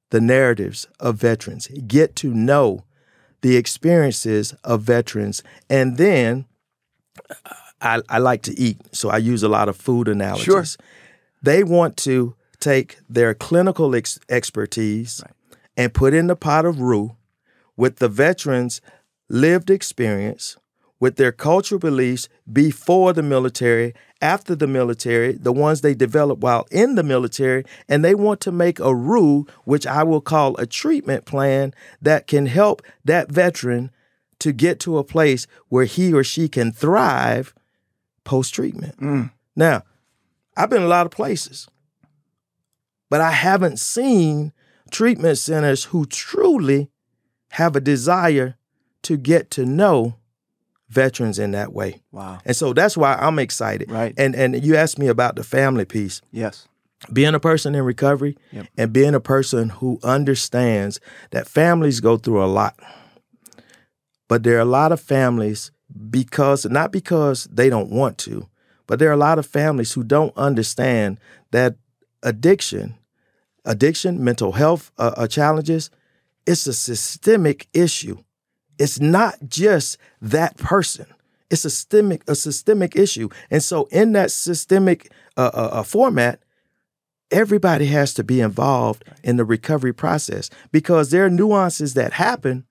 the 0.09 0.21
narratives 0.21 0.87
of 0.99 1.15
veterans, 1.15 1.67
get 1.87 2.15
to 2.17 2.33
know 2.33 2.83
the 3.41 3.55
experiences 3.57 4.53
of 4.63 4.81
veterans, 4.81 5.43
and 5.69 5.97
then 5.97 6.45
I, 7.81 8.01
I 8.09 8.17
like 8.17 8.41
to 8.43 8.59
eat, 8.59 8.77
so 8.91 9.09
I 9.09 9.17
use 9.17 9.43
a 9.43 9.49
lot 9.49 9.69
of 9.69 9.75
food 9.77 10.07
analogies. 10.07 10.45
Sure. 10.45 10.65
They 11.41 11.63
want 11.63 11.95
to 11.97 12.35
take 12.59 12.97
their 13.09 13.33
clinical 13.33 13.95
ex- 13.95 14.19
expertise 14.29 15.23
and 15.77 15.93
put 15.93 16.13
in 16.13 16.27
the 16.27 16.35
pot 16.35 16.65
of 16.65 16.81
roux 16.81 17.15
with 17.77 17.97
the 17.97 18.09
veterans' 18.09 18.81
lived 19.29 19.69
experience, 19.69 20.57
with 20.99 21.15
their 21.15 21.31
cultural 21.31 21.79
beliefs 21.79 22.27
before 22.51 23.13
the 23.13 23.23
military, 23.23 23.93
after 24.21 24.53
the 24.53 24.67
military, 24.67 25.33
the 25.33 25.53
ones 25.53 25.79
they 25.79 25.93
developed 25.93 26.41
while 26.41 26.67
in 26.71 26.95
the 26.95 27.03
military, 27.03 27.63
and 27.87 28.03
they 28.03 28.13
want 28.13 28.41
to 28.41 28.51
make 28.51 28.79
a 28.79 28.93
roux, 28.93 29.47
which 29.63 29.87
I 29.87 30.03
will 30.03 30.19
call 30.19 30.57
a 30.57 30.65
treatment 30.65 31.25
plan 31.25 31.73
that 32.01 32.27
can 32.27 32.47
help 32.47 32.81
that 33.05 33.31
veteran 33.31 33.91
to 34.39 34.51
get 34.51 34.79
to 34.81 34.97
a 34.97 35.03
place 35.03 35.47
where 35.69 35.85
he 35.85 36.13
or 36.13 36.23
she 36.23 36.49
can 36.49 36.71
thrive 36.71 37.53
post 38.23 38.53
treatment. 38.53 38.99
Mm. 38.99 39.31
Now, 39.55 39.83
I've 40.57 40.69
been 40.69 40.83
a 40.83 40.87
lot 40.87 41.05
of 41.05 41.11
places, 41.11 41.69
but 43.09 43.21
I 43.21 43.31
haven't 43.31 43.79
seen 43.79 44.53
treatment 44.91 45.37
centers 45.37 45.85
who 45.85 46.05
truly 46.05 46.89
have 47.51 47.75
a 47.75 47.81
desire 47.81 48.55
to 49.03 49.17
get 49.17 49.49
to 49.51 49.65
know 49.65 50.15
veterans 50.89 51.37
in 51.39 51.51
that 51.51 51.71
way. 51.73 52.01
Wow. 52.11 52.39
And 52.45 52.55
so 52.55 52.73
that's 52.73 52.97
why 52.97 53.15
I'm 53.15 53.39
excited. 53.39 53.89
Right. 53.91 54.13
And 54.17 54.35
and 54.35 54.63
you 54.63 54.75
asked 54.75 54.97
me 54.99 55.07
about 55.07 55.35
the 55.35 55.43
family 55.43 55.85
piece. 55.85 56.21
Yes. 56.31 56.67
Being 57.13 57.33
a 57.35 57.39
person 57.39 57.75
in 57.75 57.83
recovery 57.83 58.37
Yep. 58.51 58.67
and 58.77 58.91
being 58.93 59.13
a 59.15 59.19
person 59.21 59.69
who 59.69 59.99
understands 60.03 60.99
that 61.31 61.47
families 61.47 61.99
go 62.01 62.17
through 62.17 62.43
a 62.43 62.47
lot. 62.47 62.77
But 64.27 64.43
there 64.43 64.57
are 64.57 64.61
a 64.61 64.65
lot 64.65 64.91
of 64.91 64.99
families 64.99 65.71
because 66.09 66.65
not 66.65 66.91
because 66.91 67.45
they 67.51 67.69
don't 67.69 67.89
want 67.89 68.17
to, 68.19 68.47
but 68.85 68.99
there 68.99 69.09
are 69.09 69.13
a 69.13 69.17
lot 69.17 69.39
of 69.39 69.45
families 69.45 69.93
who 69.93 70.03
don't 70.03 70.35
understand 70.37 71.19
that 71.51 71.75
addiction, 72.21 72.95
addiction, 73.65 74.23
mental 74.23 74.53
health 74.53 74.91
uh, 74.97 75.13
uh, 75.17 75.27
challenges, 75.27 75.89
it's 76.45 76.67
a 76.67 76.73
systemic 76.73 77.67
issue. 77.73 78.17
It's 78.77 78.99
not 78.99 79.35
just 79.47 79.97
that 80.21 80.57
person. 80.57 81.05
It's 81.49 81.65
a 81.65 81.69
systemic 81.69 82.23
a 82.29 82.35
systemic 82.35 82.95
issue, 82.95 83.29
and 83.49 83.63
so 83.63 83.87
in 83.91 84.11
that 84.13 84.29
systemic 84.31 85.11
uh, 85.35 85.49
uh, 85.53 85.69
uh, 85.73 85.83
format, 85.83 86.39
everybody 87.31 87.87
has 87.87 88.13
to 88.15 88.23
be 88.23 88.39
involved 88.39 89.03
in 89.23 89.37
the 89.37 89.43
recovery 89.45 89.93
process 89.93 90.49
because 90.71 91.09
there 91.09 91.25
are 91.25 91.29
nuances 91.29 91.95
that 91.95 92.13
happen 92.13 92.65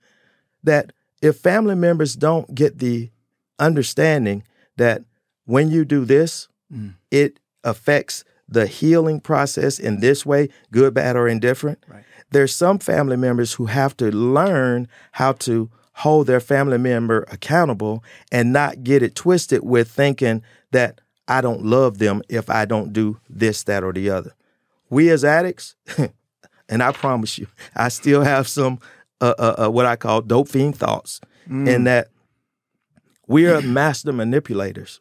that 0.63 0.93
if 1.21 1.37
family 1.39 1.75
members 1.75 2.15
don't 2.15 2.55
get 2.55 2.79
the 2.79 3.11
understanding 3.59 4.45
that 4.77 5.03
when 5.45 5.71
you 5.71 5.85
do 5.85 6.05
this, 6.05 6.49
Mm. 6.73 6.95
it 7.11 7.41
affects 7.65 8.25
the 8.49 8.67
healing 8.67 9.21
process 9.21 9.79
in 9.79 10.01
this 10.01 10.25
way, 10.25 10.49
good, 10.71 10.95
bad, 10.95 11.17
or 11.17 11.29
indifferent. 11.29 11.79
Right. 11.87 12.05
There's 12.31 12.55
some 12.55 12.79
family 12.79 13.17
members 13.17 13.55
who 13.55 13.67
have 13.67 13.97
to 13.99 14.11
learn 14.11 14.89
how 15.13 15.33
to 15.33 15.71
hold 15.95 16.27
their 16.27 16.41
family 16.41 16.79
member 16.79 17.27
accountable 17.31 18.05
and 18.31 18.53
not 18.53 18.85
get 18.85 19.03
it 19.03 19.15
twisted 19.15 19.65
with 19.65 19.91
thinking 19.91 20.43
that 20.71 21.01
I 21.27 21.41
don't 21.41 21.65
love 21.65 21.99
them 21.99 22.23
if 22.29 22.49
I 22.49 22.65
don't 22.65 22.93
do 22.93 23.19
this, 23.29 23.65
that, 23.65 23.85
or 23.85 23.93
the 23.93 24.11
other. 24.11 24.33
We 24.91 25.11
as 25.11 25.25
addicts, 25.25 25.75
and 26.69 26.83
I 26.83 26.93
promise 26.93 27.37
you, 27.37 27.47
I 27.77 27.89
still 27.89 28.23
have 28.23 28.49
some 28.49 28.79
uh, 29.21 29.35
uh, 29.39 29.65
uh, 29.67 29.71
what 29.71 29.85
I 29.85 29.97
call 29.97 30.23
dope 30.23 30.49
fiend 30.49 30.77
thoughts, 30.77 31.21
in 31.67 31.85
that 31.85 32.09
we 33.27 33.47
are 33.47 33.61
master 33.63 34.13
manipulators. 34.13 35.01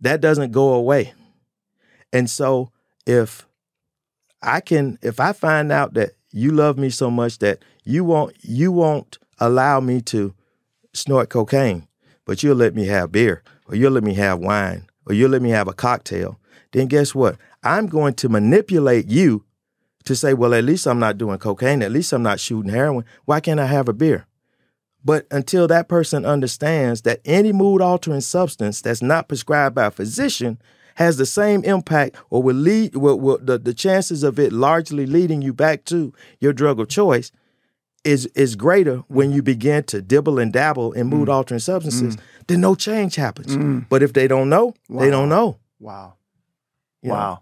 That 0.00 0.20
doesn't 0.20 0.52
go 0.52 0.74
away. 0.74 1.14
And 2.12 2.28
so 2.28 2.70
if 3.06 3.46
I 4.42 4.60
can 4.60 4.98
if 5.02 5.20
I 5.20 5.32
find 5.32 5.72
out 5.72 5.94
that 5.94 6.12
you 6.30 6.50
love 6.50 6.78
me 6.78 6.90
so 6.90 7.10
much 7.10 7.38
that 7.38 7.60
you 7.84 8.04
won't 8.04 8.34
you 8.42 8.72
won't 8.72 9.18
allow 9.38 9.80
me 9.80 10.00
to 10.02 10.34
snort 10.92 11.30
cocaine, 11.30 11.88
but 12.24 12.42
you'll 12.42 12.56
let 12.56 12.74
me 12.74 12.86
have 12.86 13.12
beer, 13.12 13.42
or 13.66 13.74
you'll 13.74 13.92
let 13.92 14.04
me 14.04 14.14
have 14.14 14.38
wine, 14.38 14.86
or 15.06 15.14
you'll 15.14 15.30
let 15.30 15.42
me 15.42 15.50
have 15.50 15.68
a 15.68 15.72
cocktail, 15.72 16.38
then 16.72 16.86
guess 16.86 17.14
what? 17.14 17.36
I'm 17.62 17.86
going 17.86 18.14
to 18.14 18.28
manipulate 18.28 19.06
you 19.08 19.44
to 20.04 20.16
say, 20.16 20.34
well, 20.34 20.54
at 20.54 20.64
least 20.64 20.86
I'm 20.86 20.98
not 20.98 21.18
doing 21.18 21.38
cocaine, 21.38 21.82
at 21.82 21.92
least 21.92 22.12
I'm 22.12 22.22
not 22.22 22.40
shooting 22.40 22.72
heroin. 22.72 23.04
Why 23.24 23.40
can't 23.40 23.60
I 23.60 23.66
have 23.66 23.88
a 23.88 23.92
beer? 23.92 24.26
But 25.04 25.26
until 25.30 25.66
that 25.68 25.88
person 25.88 26.24
understands 26.24 27.02
that 27.02 27.20
any 27.24 27.52
mood 27.52 27.80
altering 27.80 28.20
substance 28.20 28.80
that's 28.82 29.02
not 29.02 29.28
prescribed 29.28 29.74
by 29.74 29.86
a 29.86 29.90
physician 29.90 30.60
has 30.96 31.16
the 31.16 31.26
same 31.26 31.64
impact 31.64 32.16
or 32.30 32.42
will 32.42 32.56
lead 32.56 32.96
will, 32.96 33.18
will, 33.18 33.38
the, 33.38 33.58
the 33.58 33.74
chances 33.74 34.22
of 34.22 34.38
it 34.38 34.52
largely 34.52 35.06
leading 35.06 35.42
you 35.42 35.52
back 35.52 35.84
to 35.86 36.12
your 36.40 36.52
drug 36.52 36.80
of 36.80 36.88
choice 36.88 37.32
is 38.04 38.26
is 38.34 38.56
greater 38.56 38.98
when 39.08 39.30
you 39.30 39.42
begin 39.42 39.84
to 39.84 40.02
dibble 40.02 40.38
and 40.38 40.52
dabble 40.52 40.92
in 40.92 41.06
mood 41.06 41.28
mm. 41.28 41.32
altering 41.32 41.60
substances, 41.60 42.16
mm. 42.16 42.20
then 42.46 42.60
no 42.60 42.74
change 42.74 43.14
happens. 43.14 43.56
Mm. 43.56 43.86
But 43.88 44.02
if 44.02 44.12
they 44.12 44.26
don't 44.26 44.48
know, 44.48 44.74
they 44.88 45.10
don't 45.10 45.28
know. 45.28 45.58
Wow. 45.78 46.14
you 47.02 47.10
know? 47.10 47.14
Wow. 47.14 47.40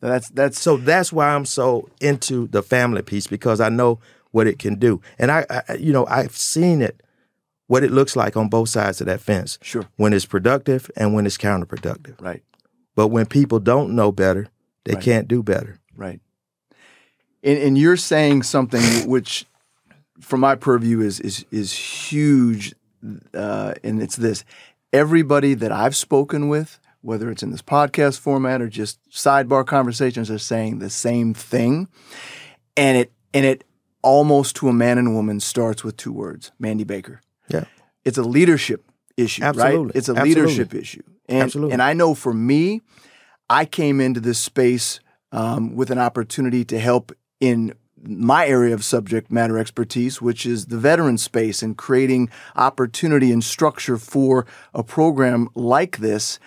That's 0.00 0.28
that's 0.30 0.60
So 0.60 0.76
that's 0.76 1.12
why 1.12 1.28
I'm 1.28 1.46
so 1.46 1.88
into 2.00 2.46
the 2.48 2.62
family 2.62 3.02
piece 3.02 3.26
because 3.26 3.60
I 3.60 3.70
know 3.70 4.00
what 4.32 4.46
it 4.46 4.58
can 4.58 4.74
do, 4.74 5.00
and 5.18 5.30
I, 5.30 5.46
I 5.48 5.74
you 5.74 5.92
know, 5.92 6.06
I've 6.06 6.36
seen 6.36 6.82
it, 6.82 7.02
what 7.68 7.84
it 7.84 7.90
looks 7.90 8.16
like 8.16 8.36
on 8.36 8.48
both 8.48 8.68
sides 8.68 9.00
of 9.00 9.06
that 9.06 9.20
fence. 9.20 9.58
Sure. 9.62 9.86
When 9.96 10.12
it's 10.12 10.26
productive 10.26 10.90
and 10.96 11.14
when 11.14 11.24
it's 11.24 11.38
counterproductive. 11.38 12.20
right. 12.20 12.42
But 12.94 13.08
when 13.08 13.26
people 13.26 13.58
don't 13.60 13.94
know 13.94 14.12
better, 14.12 14.48
they 14.84 14.94
Right. 14.94 15.02
can't 15.02 15.28
do 15.28 15.42
better. 15.42 15.78
Right. 15.96 16.20
And, 17.42 17.58
and 17.58 17.78
you're 17.78 17.96
saying 17.96 18.42
something 18.44 18.82
which, 19.08 19.46
from 20.20 20.40
my 20.40 20.54
purview, 20.54 21.00
is 21.00 21.20
is 21.20 21.44
is 21.50 21.72
huge, 21.72 22.74
uh, 23.34 23.74
and 23.82 24.02
it's 24.02 24.16
this: 24.16 24.44
everybody 24.92 25.54
that 25.54 25.72
I've 25.72 25.96
spoken 25.96 26.48
with, 26.48 26.78
whether 27.02 27.30
it's 27.30 27.42
in 27.42 27.50
this 27.50 27.62
podcast 27.62 28.18
format 28.20 28.62
or 28.62 28.68
just 28.68 28.98
sidebar 29.10 29.66
conversations, 29.66 30.30
are 30.30 30.38
saying 30.38 30.78
the 30.78 30.90
same 30.90 31.34
thing, 31.34 31.88
and 32.76 32.96
it 32.96 33.12
and 33.34 33.44
it 33.44 33.64
almost 34.02 34.56
to 34.56 34.68
a 34.68 34.72
man 34.72 34.98
and 34.98 35.14
woman 35.14 35.40
starts 35.40 35.84
with 35.84 35.96
two 35.96 36.12
words: 36.12 36.50
Mandy 36.58 36.84
Baker. 36.84 37.20
Yeah. 37.48 37.64
It's 38.04 38.18
a 38.18 38.22
leadership 38.22 38.84
issue, 39.16 39.42
right? 39.44 39.78
It's 39.94 40.08
a 40.08 40.12
Absolutely. 40.12 40.28
leadership 40.28 40.74
issue, 40.74 41.02
and 41.28 41.42
Absolutely. 41.42 41.72
and 41.72 41.82
I 41.82 41.92
know 41.92 42.14
for 42.14 42.32
me, 42.34 42.80
I 43.48 43.64
came 43.64 44.00
into 44.00 44.20
this 44.20 44.38
space 44.38 45.00
um, 45.32 45.76
with 45.76 45.90
an 45.90 45.98
opportunity 45.98 46.64
to 46.66 46.78
help 46.78 47.12
in 47.40 47.74
my 48.06 48.46
area 48.46 48.74
of 48.74 48.84
subject 48.84 49.30
matter 49.30 49.58
expertise, 49.58 50.20
which 50.20 50.46
is 50.46 50.66
the 50.66 50.78
veteran 50.78 51.18
space 51.18 51.62
and 51.62 51.76
creating 51.76 52.30
opportunity 52.56 53.32
and 53.32 53.42
structure 53.42 53.96
for 53.96 54.46
a 54.74 54.82
program 54.82 55.48
like 55.54 55.98
this. 55.98 56.38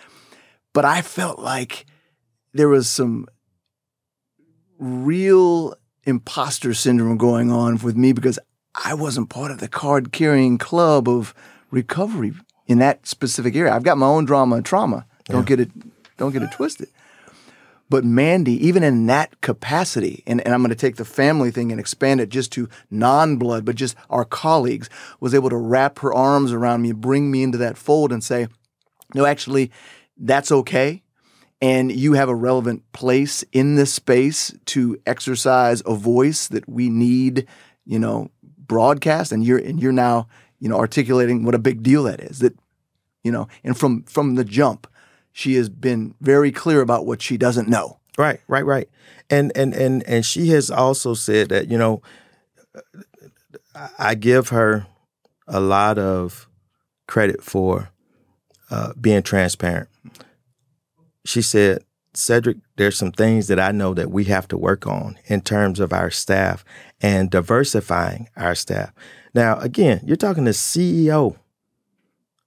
But 0.74 0.86
I 0.86 1.02
felt 1.02 1.40
like 1.40 1.86
there 2.54 2.70
was 2.70 2.90
some 2.90 3.28
real 4.78 5.76
imposter 6.04 6.74
syndrome 6.74 7.18
going 7.18 7.52
on 7.52 7.78
with 7.80 7.98
me 7.98 8.14
because 8.14 8.40
I 8.86 8.94
wasn't 8.94 9.30
part 9.30 9.52
of 9.52 9.60
the 9.60 9.68
card 9.68 10.12
carrying 10.12 10.58
club 10.58 11.10
of 11.10 11.34
recovery 11.72 12.34
in 12.68 12.80
that 12.80 13.08
specific 13.08 13.56
area. 13.56 13.74
I've 13.74 13.84
got 13.84 13.98
my 13.98 14.06
own 14.06 14.26
drama 14.26 14.58
and 14.58 14.66
trauma. 14.66 15.06
Don't 15.26 15.46
get 15.46 15.60
it 15.60 15.72
don't 16.18 16.32
get 16.32 16.42
it 16.42 16.52
twisted. 16.52 16.90
But 17.90 18.04
Mandy, 18.04 18.54
even 18.68 18.84
in 18.84 19.06
that 19.06 19.40
capacity, 19.40 20.24
and, 20.28 20.42
and 20.42 20.54
I'm 20.54 20.62
going 20.62 20.70
to 20.70 20.76
take 20.76 20.98
the 20.98 21.06
family 21.06 21.52
thing 21.52 21.72
and 21.72 21.80
expand 21.80 22.20
it 22.20 22.30
just 22.30 22.52
to 22.54 22.68
non 22.92 23.38
blood, 23.38 23.64
but 23.64 23.76
just 23.76 23.96
our 24.10 24.26
colleagues, 24.26 24.90
was 25.22 25.34
able 25.34 25.50
to 25.50 25.56
wrap 25.56 26.00
her 26.00 26.14
arms 26.14 26.52
around 26.52 26.82
me, 26.82 26.92
bring 26.92 27.32
me 27.32 27.44
into 27.44 27.58
that 27.60 27.78
fold, 27.78 28.12
and 28.12 28.24
say, 28.24 28.48
no, 29.16 29.26
actually, 29.26 29.72
that's 30.18 30.52
okay. 30.52 31.02
And 31.62 31.92
you 31.92 32.14
have 32.14 32.30
a 32.30 32.36
relevant 32.36 32.84
place 32.92 33.44
in 33.54 33.76
this 33.76 33.94
space 33.94 34.54
to 34.66 35.00
exercise 35.06 35.82
a 35.86 35.96
voice 35.96 36.48
that 36.50 36.68
we 36.68 36.90
need, 36.90 37.48
you 37.86 38.00
know, 38.00 38.30
broadcast. 38.44 39.32
And 39.32 39.46
you're 39.46 39.58
and 39.58 39.82
you're 39.82 39.94
now, 39.94 40.28
you 40.60 40.70
know, 40.70 40.78
articulating 40.78 41.44
what 41.44 41.56
a 41.56 41.60
big 41.60 41.84
deal 41.84 42.04
that 42.04 42.20
is. 42.20 42.40
That, 42.40 42.58
you 43.24 43.32
know, 43.32 43.48
and 43.64 43.78
from 43.78 44.04
from 44.04 44.36
the 44.36 44.44
jump, 44.44 44.88
she 45.32 45.56
has 45.56 45.70
been 45.70 46.16
very 46.22 46.52
clear 46.52 46.82
about 46.82 47.06
what 47.06 47.22
she 47.22 47.38
doesn't 47.38 47.68
know. 47.68 48.00
Right, 48.18 48.40
right, 48.48 48.66
right. 48.66 48.90
And 49.30 49.52
and 49.56 49.74
and 49.74 50.04
and 50.08 50.26
she 50.26 50.48
has 50.50 50.72
also 50.72 51.14
said 51.14 51.50
that 51.50 51.68
you 51.68 51.78
know, 51.78 52.02
I- 54.00 54.16
give 54.16 54.50
her 54.50 54.88
a 55.48 55.60
lot 55.60 55.98
of 55.98 56.48
credit 57.08 57.44
for 57.44 57.90
uh, 58.70 58.94
being 59.00 59.22
transparent. 59.22 59.88
She 61.26 61.42
said, 61.42 61.84
Cedric, 62.14 62.58
there's 62.78 62.98
some 62.98 63.12
things 63.12 63.48
that 63.48 63.60
I 63.60 63.72
know 63.72 63.94
that 63.94 64.10
we 64.10 64.26
have 64.26 64.48
to 64.50 64.58
work 64.58 64.88
on 64.88 65.20
in 65.28 65.42
terms 65.42 65.80
of 65.80 65.94
our 65.94 66.10
staff 66.10 66.66
and 67.00 67.30
diversifying 67.30 68.30
our 68.36 68.56
staff. 68.56 68.92
Now, 69.38 69.60
again, 69.60 70.02
you're 70.04 70.18
talking 70.18 70.46
to 70.46 70.52
CEO 70.52 71.36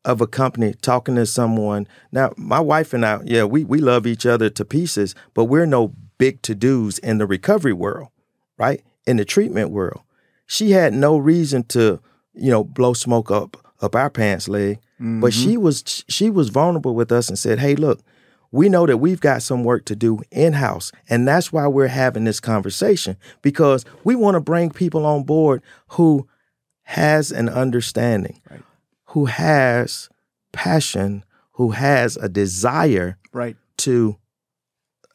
of 0.05 0.20
a 0.20 0.26
company 0.26 0.74
talking 0.74 1.14
to 1.14 1.24
someone. 1.24 1.87
Now, 2.11 2.33
my 2.37 2.59
wife 2.59 2.92
and 2.92 3.07
I, 3.07 3.20
yeah, 3.24 3.44
we 3.44 3.62
we 3.62 3.79
love 3.79 4.09
each 4.09 4.26
other 4.26 4.50
to 4.50 4.64
pieces, 4.64 5.14
but 5.33 5.44
we're 5.44 5.66
no 5.66 5.94
big 6.18 6.42
to 6.42 6.55
dos 6.57 6.98
in 6.98 7.18
the 7.18 7.26
recovery 7.26 7.72
world, 7.72 8.09
right? 8.59 8.83
In 9.07 9.18
the 9.18 9.24
treatment 9.24 9.70
world, 9.70 10.00
she 10.48 10.72
had 10.72 10.92
no 10.92 11.16
reason 11.16 11.62
to, 11.68 12.00
you 12.35 12.50
know, 12.50 12.64
blow 12.64 12.92
smoke 12.92 13.31
up 13.31 13.57
up 13.81 13.94
our 13.94 14.11
pants 14.11 14.48
leg, 14.48 14.81
mm-hmm. 14.94 15.20
but 15.20 15.33
she 15.33 15.57
was 15.57 16.05
she 16.09 16.29
was 16.29 16.48
vulnerable 16.48 16.96
with 16.96 17.12
us 17.12 17.29
and 17.29 17.38
said, 17.38 17.61
"Hey, 17.61 17.76
look." 17.76 18.00
We 18.53 18.68
know 18.68 18.85
that 18.85 18.96
we've 18.96 19.20
got 19.20 19.44
some 19.44 19.62
work 19.62 19.85
to 19.85 19.94
do 19.94 20.22
in 20.33 20.55
house. 20.55 20.90
And 21.09 21.29
that's 21.29 21.53
why 21.53 21.68
we're 21.68 21.87
having 21.87 22.24
this 22.24 22.40
conversation 22.40 23.16
because 23.42 23.85
we 24.03 24.16
want 24.16 24.35
to 24.35 24.40
bring 24.40 24.70
people 24.70 25.07
on 25.07 25.22
board 25.22 25.62
who 25.90 26.26
has 26.90 27.33
an 27.33 27.48
understanding, 27.48 28.40
right 28.50 28.62
who 29.11 29.24
has 29.26 30.09
passion, 30.53 31.24
who 31.53 31.70
has 31.70 32.16
a 32.16 32.29
desire 32.29 33.18
right. 33.33 33.57
to 33.76 34.16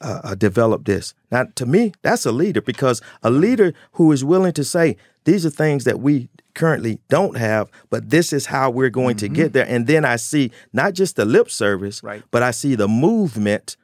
uh, 0.02 0.20
uh, 0.24 0.36
develop 0.36 0.86
this. 0.86 1.14
Now, 1.32 1.46
to 1.56 1.66
me, 1.66 1.94
that's 2.02 2.26
a 2.26 2.32
leader 2.32 2.62
because 2.62 3.02
a 3.24 3.30
leader 3.30 3.74
who 3.94 4.12
is 4.12 4.24
willing 4.24 4.52
to 4.54 4.66
say, 4.66 4.98
these 5.24 5.46
are 5.46 5.50
things 5.50 5.86
that 5.86 6.02
we 6.02 6.30
currently 6.56 7.00
don't 7.10 7.38
have, 7.38 7.72
but 7.90 8.10
this 8.10 8.34
is 8.34 8.48
how 8.48 8.70
we're 8.70 8.90
going 8.90 9.16
mm-hmm. 9.16 9.34
to 9.34 9.42
get 9.42 9.54
there. 9.54 9.66
And 9.68 9.88
then 9.88 10.04
I 10.04 10.18
see 10.18 10.52
not 10.74 10.94
just 10.94 11.16
the 11.16 11.26
lip 11.26 11.50
service, 11.50 12.04
right. 12.04 12.22
but 12.32 12.44
I 12.44 12.52
see 12.52 12.76
the 12.76 12.90
movement 12.90 13.78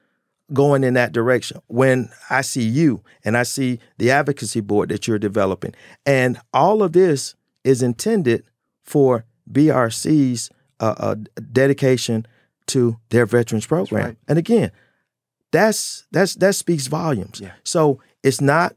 going 0.52 0.84
in 0.84 0.96
that 0.96 1.14
direction. 1.14 1.62
When 1.68 2.10
I 2.30 2.42
see 2.42 2.64
you 2.64 3.02
and 3.24 3.38
I 3.38 3.44
see 3.44 3.80
the 3.98 4.12
advocacy 4.12 4.60
board 4.60 4.90
that 4.90 5.08
you're 5.08 5.20
developing, 5.20 5.74
and 6.06 6.38
all 6.54 6.84
of 6.84 6.92
this 6.92 7.36
is 7.64 7.82
intended 7.82 8.44
for 8.84 9.26
BRC's 9.52 10.50
uh, 10.80 10.96
uh, 10.98 11.16
dedication 11.52 12.26
to 12.68 12.98
their 13.10 13.26
veterans 13.26 13.66
program. 13.66 14.06
Right. 14.06 14.18
And 14.28 14.38
again, 14.38 14.72
that's 15.52 16.08
that's 16.12 16.36
that 16.36 16.56
speaks 16.56 16.88
volumes. 16.88 17.40
Yeah. 17.42 17.52
So 17.64 18.02
it's 18.24 18.42
not 18.42 18.76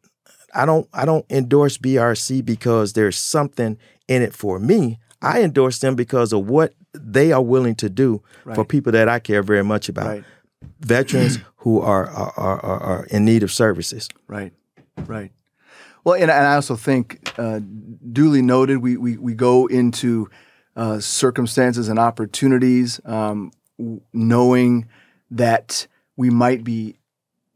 I 0.55 0.67
don't 0.67 0.89
I 0.93 1.05
don't 1.05 1.25
endorse 1.31 1.79
BRC 1.79 2.45
because 2.45 2.93
there's 2.93 3.17
something 3.17 3.79
in 4.09 4.23
it 4.23 4.35
for 4.35 4.59
me. 4.59 4.99
I 5.23 5.43
endorse 5.43 5.79
them 5.79 5.95
because 5.95 6.33
of 6.33 6.49
what 6.49 6.75
they 6.93 7.33
are 7.33 7.43
willing 7.43 7.75
to 7.77 7.89
do 7.89 8.23
right. 8.45 8.55
for 8.55 8.65
people 8.65 8.93
that 8.93 9.09
I 9.09 9.19
care 9.19 9.43
very 9.43 9.65
much 9.65 9.89
about. 9.89 10.07
Right. 10.07 10.25
Veterans 10.81 11.39
who 11.57 11.81
are, 11.81 12.09
are 12.09 12.33
are, 12.37 12.83
are 12.83 13.05
in 13.07 13.25
need 13.25 13.43
of 13.43 13.53
services. 13.53 14.09
Right. 14.29 14.53
Right. 15.07 15.33
Well, 16.05 16.15
and, 16.15 16.31
and 16.31 16.47
I 16.47 16.55
also 16.55 16.77
think, 16.77 17.24
uh, 17.39 17.61
duly 18.13 18.43
noted, 18.43 18.79
we, 18.79 18.97
we, 18.97 19.17
we 19.17 19.35
go 19.35 19.67
into 19.67 20.29
uh, 20.77 21.01
circumstances 21.01 21.89
and 21.89 21.99
opportunities, 21.99 23.01
um, 23.05 23.53
knowing 24.13 24.89
that 25.31 25.87
we 26.17 26.31
might 26.31 26.65
be 26.65 26.97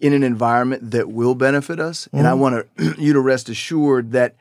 in 0.00 0.12
an 0.12 0.22
environment 0.22 0.90
that 0.92 1.10
will 1.10 1.34
benefit 1.34 1.80
us. 1.80 2.06
Mm-hmm. 2.06 2.18
And 2.18 2.26
I 2.26 2.32
mm-hmm. 2.32 2.40
want 2.40 2.68
you 2.98 3.12
to 3.12 3.20
rest 3.20 3.48
assured 3.48 4.12
that 4.12 4.36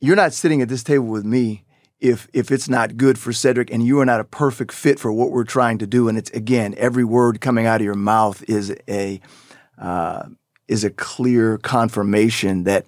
you're 0.00 0.16
not 0.16 0.32
sitting 0.32 0.60
at 0.60 0.68
this 0.68 0.82
table 0.82 1.06
with 1.06 1.24
me 1.24 1.64
if 1.98 2.28
if 2.34 2.50
it's 2.50 2.68
not 2.68 2.98
good 2.98 3.18
for 3.18 3.32
Cedric 3.32 3.70
and 3.70 3.82
you 3.82 3.98
are 4.00 4.04
not 4.04 4.20
a 4.20 4.24
perfect 4.24 4.72
fit 4.72 4.98
for 5.00 5.10
what 5.10 5.30
we're 5.30 5.44
trying 5.44 5.78
to 5.78 5.86
do. 5.86 6.08
And 6.08 6.18
it's 6.18 6.30
again, 6.30 6.74
every 6.76 7.04
word 7.04 7.40
coming 7.40 7.66
out 7.66 7.80
of 7.80 7.84
your 7.84 7.94
mouth 7.94 8.44
is 8.48 8.74
a 8.86 9.20
uh, 9.78 10.24
is 10.68 10.84
a 10.84 10.90
clear 10.90 11.58
confirmation 11.58 12.64
that 12.64 12.84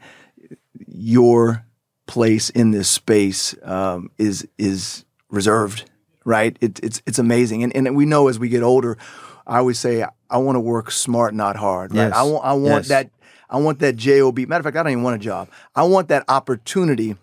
your 0.87 1.65
place 2.07 2.51
in 2.51 2.73
this 2.73 2.89
space 2.89 3.55
um, 3.63 4.11
is 4.19 4.49
is 4.59 5.05
reserved, 5.31 5.89
right? 6.25 6.57
It, 6.61 6.81
it's 6.83 7.03
it's 7.07 7.19
amazing, 7.19 7.63
and 7.63 7.75
and 7.77 7.97
we 7.97 8.07
know 8.07 8.29
as 8.29 8.39
we 8.39 8.49
get 8.49 8.63
older, 8.63 8.99
I 9.47 9.59
always 9.59 9.79
say 9.79 10.05
I 10.31 10.39
want 10.39 10.57
to 10.57 10.61
work 10.61 10.91
smart, 10.91 11.35
not 11.35 11.57
hard. 11.57 11.95
Right? 11.95 12.07
Yes. 12.07 12.13
I 12.15 12.23
want 12.23 12.45
I 12.45 12.53
want 12.55 12.75
yes. 12.75 12.89
that 12.89 13.11
I 13.49 13.59
want 13.59 13.79
that 13.79 13.97
job. 13.97 14.39
Matter 14.39 14.61
of 14.61 14.65
fact, 14.65 14.77
I 14.77 14.83
don't 14.83 14.93
even 14.93 15.05
want 15.05 15.17
a 15.17 15.25
job. 15.25 15.49
I 15.77 15.85
want 15.85 16.09
that 16.09 16.25
opportunity 16.29 17.17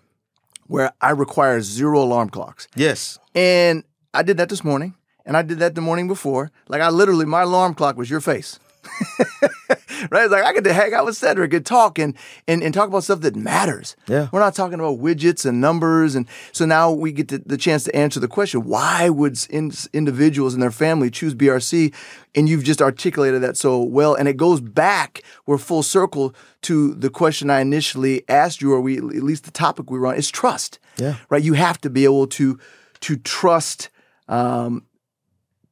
where 0.66 0.92
I 1.00 1.10
require 1.10 1.60
zero 1.60 2.02
alarm 2.02 2.30
clocks. 2.30 2.68
Yes, 2.74 3.18
and 3.34 3.84
I 4.14 4.22
did 4.22 4.38
that 4.38 4.48
this 4.48 4.64
morning, 4.64 4.94
and 5.24 5.36
I 5.36 5.42
did 5.42 5.58
that 5.58 5.74
the 5.74 5.80
morning 5.80 6.08
before. 6.08 6.50
Like 6.68 6.80
I 6.80 6.88
literally, 6.88 7.26
my 7.26 7.42
alarm 7.42 7.74
clock 7.74 7.96
was 7.96 8.10
your 8.10 8.20
face. 8.20 8.58
right? 10.10 10.24
It's 10.24 10.32
like 10.32 10.44
I 10.44 10.52
get 10.52 10.64
to 10.64 10.72
hang 10.72 10.94
out 10.94 11.04
with 11.04 11.16
Cedric 11.16 11.52
and 11.52 11.64
talk 11.64 11.98
and, 11.98 12.14
and, 12.46 12.62
and 12.62 12.72
talk 12.72 12.88
about 12.88 13.04
stuff 13.04 13.20
that 13.20 13.36
matters. 13.36 13.96
Yeah. 14.06 14.28
We're 14.32 14.40
not 14.40 14.54
talking 14.54 14.80
about 14.80 14.98
widgets 14.98 15.46
and 15.46 15.60
numbers. 15.60 16.14
And 16.14 16.26
so 16.52 16.64
now 16.66 16.90
we 16.90 17.12
get 17.12 17.28
to, 17.28 17.38
the 17.38 17.56
chance 17.56 17.84
to 17.84 17.96
answer 17.96 18.20
the 18.20 18.28
question 18.28 18.64
why 18.64 19.08
would 19.08 19.38
in, 19.50 19.72
individuals 19.92 20.54
and 20.54 20.62
their 20.62 20.70
family 20.70 21.10
choose 21.10 21.34
BRC? 21.34 21.94
And 22.34 22.48
you've 22.48 22.64
just 22.64 22.82
articulated 22.82 23.42
that 23.42 23.56
so 23.56 23.82
well. 23.82 24.14
And 24.14 24.28
it 24.28 24.36
goes 24.36 24.60
back, 24.60 25.22
we're 25.46 25.58
full 25.58 25.82
circle 25.82 26.34
to 26.62 26.94
the 26.94 27.08
question 27.08 27.48
I 27.48 27.60
initially 27.60 28.28
asked 28.28 28.60
you, 28.60 28.72
or 28.72 28.80
we 28.80 28.98
at 28.98 29.04
least 29.04 29.44
the 29.44 29.50
topic 29.50 29.90
we 29.90 29.98
were 29.98 30.08
on, 30.08 30.16
is 30.16 30.30
trust. 30.30 30.78
Yeah. 30.98 31.16
Right? 31.30 31.42
You 31.42 31.54
have 31.54 31.80
to 31.82 31.90
be 31.90 32.04
able 32.04 32.26
to 32.28 32.58
to 33.00 33.16
trust 33.16 33.90
um, 34.28 34.84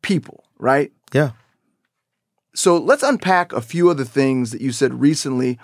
people, 0.02 0.44
right? 0.58 0.92
Yeah. 1.12 1.30
So 2.54 2.78
let's 2.78 3.02
unpack 3.02 3.52
a 3.52 3.60
few 3.60 3.90
of 3.90 3.96
the 3.96 4.04
things 4.04 4.52
that 4.52 4.60
you 4.60 4.72
said 4.72 4.94
recently 4.94 5.58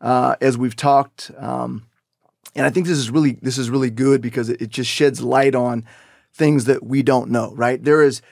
uh, 0.00 0.36
as 0.40 0.56
we've 0.56 0.76
talked. 0.76 1.30
Um, 1.36 1.86
and 2.54 2.64
I 2.64 2.70
think 2.70 2.86
this 2.86 2.98
is 2.98 3.10
really 3.10 3.38
this 3.42 3.58
is 3.58 3.70
really 3.70 3.90
good 3.90 4.20
because 4.20 4.48
it, 4.48 4.62
it, 4.62 4.70
just 4.70 4.90
sheds 4.90 5.20
light 5.20 5.54
on 5.54 5.84
things 6.32 6.64
that 6.64 6.84
we 6.84 7.02
don't 7.02 7.30
know. 7.30 7.52
Right? 7.54 7.82
There 7.82 8.02
is 8.02 8.22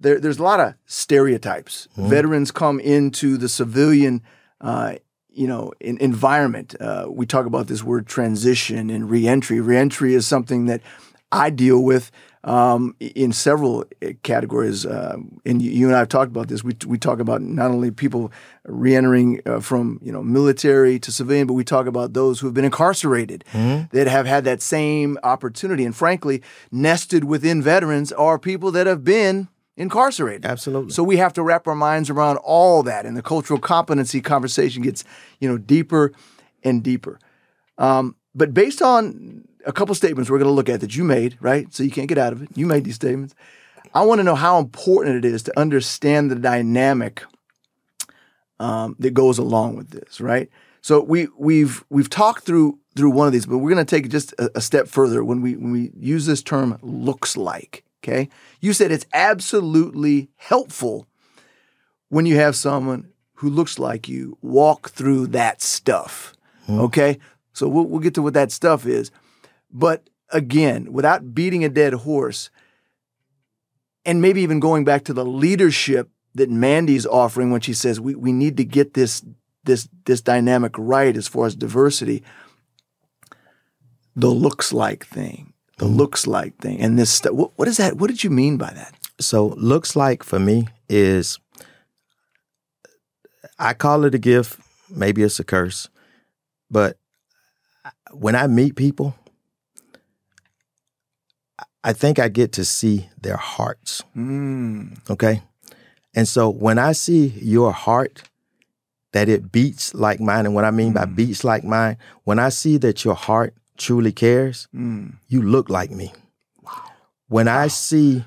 there, 0.00 0.18
there's 0.18 0.38
a 0.38 0.42
lot 0.42 0.60
of 0.60 0.74
stereotypes. 0.86 1.88
Mm-hmm. 1.92 2.10
Veterans 2.10 2.50
come 2.50 2.80
into 2.80 3.36
the 3.36 3.48
civilian. 3.48 4.22
Uh, 4.60 4.94
you 5.32 5.46
know, 5.46 5.72
in, 5.80 5.96
environment. 5.98 6.74
Uh, 6.80 7.06
we 7.08 7.24
talk 7.24 7.46
about 7.46 7.68
this 7.68 7.84
word 7.84 8.06
transition 8.06 8.90
and 8.90 9.08
reentry. 9.08 9.60
Reentry 9.60 10.12
is 10.12 10.26
something 10.26 10.66
that 10.66 10.82
I 11.30 11.50
deal 11.50 11.82
with 11.82 12.10
um, 12.44 12.94
in 12.98 13.32
several 13.32 13.84
eh, 14.00 14.12
categories. 14.22 14.86
Uh, 14.86 15.16
and 15.44 15.60
you 15.60 15.86
and 15.86 15.94
I 15.94 16.00
have 16.00 16.08
talked 16.08 16.30
about 16.30 16.48
this. 16.48 16.64
We, 16.64 16.74
we 16.86 16.98
talk 16.98 17.20
about 17.20 17.42
not 17.42 17.70
only 17.70 17.90
people 17.90 18.32
reentering 18.64 19.40
uh, 19.46 19.60
from 19.60 20.00
you 20.02 20.12
know 20.12 20.22
military 20.22 20.98
to 21.00 21.12
civilian, 21.12 21.46
but 21.46 21.54
we 21.54 21.64
talk 21.64 21.86
about 21.86 22.14
those 22.14 22.40
who 22.40 22.46
have 22.46 22.54
been 22.54 22.64
incarcerated 22.64 23.44
mm-hmm. 23.52 23.94
that 23.96 24.06
have 24.06 24.26
had 24.26 24.44
that 24.44 24.62
same 24.62 25.18
opportunity. 25.22 25.84
And 25.84 25.94
frankly, 25.94 26.42
nested 26.70 27.24
within 27.24 27.62
veterans 27.62 28.12
are 28.12 28.38
people 28.38 28.70
that 28.72 28.86
have 28.86 29.04
been 29.04 29.48
incarcerated. 29.76 30.44
Absolutely. 30.46 30.92
So 30.92 31.02
we 31.02 31.16
have 31.18 31.32
to 31.34 31.42
wrap 31.42 31.66
our 31.66 31.74
minds 31.74 32.10
around 32.10 32.38
all 32.38 32.82
that, 32.84 33.04
and 33.04 33.16
the 33.16 33.22
cultural 33.22 33.60
competency 33.60 34.20
conversation 34.20 34.82
gets 34.82 35.04
you 35.40 35.48
know 35.48 35.58
deeper 35.58 36.12
and 36.62 36.82
deeper. 36.82 37.18
Um, 37.76 38.16
but 38.34 38.54
based 38.54 38.82
on 38.82 39.44
a 39.66 39.72
couple 39.72 39.94
statements 39.94 40.30
we're 40.30 40.38
going 40.38 40.48
to 40.48 40.54
look 40.54 40.68
at 40.68 40.80
that 40.80 40.96
you 40.96 41.04
made, 41.04 41.36
right? 41.40 41.72
So 41.72 41.82
you 41.82 41.90
can't 41.90 42.08
get 42.08 42.18
out 42.18 42.32
of 42.32 42.42
it. 42.42 42.48
You 42.54 42.66
made 42.66 42.84
these 42.84 42.94
statements. 42.94 43.34
I 43.94 44.04
want 44.04 44.18
to 44.20 44.24
know 44.24 44.34
how 44.34 44.58
important 44.58 45.16
it 45.16 45.24
is 45.24 45.42
to 45.44 45.58
understand 45.58 46.30
the 46.30 46.36
dynamic 46.36 47.24
um, 48.58 48.94
that 48.98 49.14
goes 49.14 49.38
along 49.38 49.76
with 49.76 49.90
this, 49.90 50.20
right? 50.20 50.48
So 50.82 51.02
we 51.02 51.28
we've 51.36 51.84
we've 51.90 52.10
talked 52.10 52.44
through 52.44 52.78
through 52.96 53.10
one 53.10 53.26
of 53.26 53.32
these, 53.32 53.46
but 53.46 53.58
we're 53.58 53.70
going 53.70 53.84
to 53.84 53.96
take 53.96 54.08
just 54.10 54.32
a, 54.34 54.50
a 54.56 54.60
step 54.60 54.88
further 54.88 55.24
when 55.24 55.42
we 55.42 55.56
when 55.56 55.72
we 55.72 55.92
use 55.98 56.26
this 56.26 56.42
term 56.42 56.78
looks 56.82 57.36
like. 57.36 57.84
Okay, 58.02 58.28
you 58.60 58.72
said 58.72 58.90
it's 58.92 59.06
absolutely 59.12 60.30
helpful 60.36 61.06
when 62.08 62.26
you 62.26 62.36
have 62.36 62.56
someone 62.56 63.08
who 63.34 63.48
looks 63.48 63.78
like 63.78 64.08
you 64.08 64.38
walk 64.42 64.90
through 64.90 65.26
that 65.28 65.62
stuff. 65.62 66.34
Mm-hmm. 66.68 66.80
Okay, 66.80 67.18
so 67.52 67.68
we'll, 67.68 67.84
we'll 67.84 68.00
get 68.00 68.14
to 68.14 68.22
what 68.22 68.34
that 68.34 68.52
stuff 68.52 68.86
is. 68.86 69.10
But 69.72 70.08
again, 70.30 70.92
without 70.92 71.34
beating 71.34 71.64
a 71.64 71.68
dead 71.68 71.92
horse, 71.92 72.50
and 74.04 74.22
maybe 74.22 74.42
even 74.42 74.60
going 74.60 74.84
back 74.84 75.04
to 75.04 75.12
the 75.12 75.24
leadership 75.24 76.08
that 76.34 76.50
Mandy's 76.50 77.06
offering 77.06 77.50
when 77.50 77.60
she 77.60 77.74
says 77.74 78.00
we, 78.00 78.14
we 78.14 78.32
need 78.32 78.56
to 78.56 78.64
get 78.64 78.94
this 78.94 79.24
this 79.64 79.88
this 80.06 80.20
dynamic 80.20 80.74
right 80.78 81.16
as 81.16 81.28
far 81.28 81.46
as 81.46 81.54
diversity. 81.54 82.22
The 84.16 84.28
looks 84.28 84.72
like 84.72 85.06
thing, 85.06 85.52
the 85.78 85.86
mm-hmm. 85.86 85.96
looks 85.96 86.26
like 86.26 86.56
thing, 86.58 86.80
and 86.80 86.98
this 86.98 87.10
stuff. 87.10 87.32
What, 87.32 87.52
what 87.56 87.68
is 87.68 87.76
that? 87.76 87.96
What 87.96 88.08
did 88.08 88.24
you 88.24 88.30
mean 88.30 88.56
by 88.56 88.72
that? 88.72 88.94
So 89.20 89.48
looks 89.48 89.94
like 89.94 90.22
for 90.22 90.38
me 90.38 90.66
is 90.88 91.38
I 93.58 93.74
call 93.74 94.04
it 94.04 94.14
a 94.14 94.18
gift. 94.18 94.58
Maybe 94.88 95.22
it's 95.22 95.38
a 95.38 95.44
curse, 95.44 95.88
but 96.70 96.96
when 98.12 98.34
I 98.34 98.46
meet 98.48 98.74
people, 98.74 99.14
I 101.82 101.92
think 101.92 102.18
I 102.18 102.28
get 102.28 102.52
to 102.52 102.64
see 102.64 103.08
their 103.20 103.36
hearts. 103.36 104.02
Mm. 104.16 104.98
Okay. 105.08 105.42
And 106.14 106.28
so 106.28 106.50
when 106.50 106.78
I 106.78 106.92
see 106.92 107.28
your 107.40 107.72
heart, 107.72 108.22
that 109.12 109.28
it 109.28 109.50
beats 109.50 109.92
like 109.94 110.20
mine, 110.20 110.46
and 110.46 110.54
what 110.54 110.64
I 110.64 110.70
mean 110.70 110.92
mm. 110.92 110.94
by 110.94 111.04
beats 111.04 111.42
like 111.42 111.64
mine, 111.64 111.96
when 112.24 112.38
I 112.38 112.48
see 112.48 112.76
that 112.78 113.04
your 113.04 113.14
heart 113.14 113.54
truly 113.76 114.12
cares, 114.12 114.68
mm. 114.74 115.14
you 115.28 115.42
look 115.42 115.68
like 115.68 115.90
me. 115.90 116.12
Wow. 116.62 116.82
when 117.30 117.48
I 117.48 117.68
see 117.68 118.24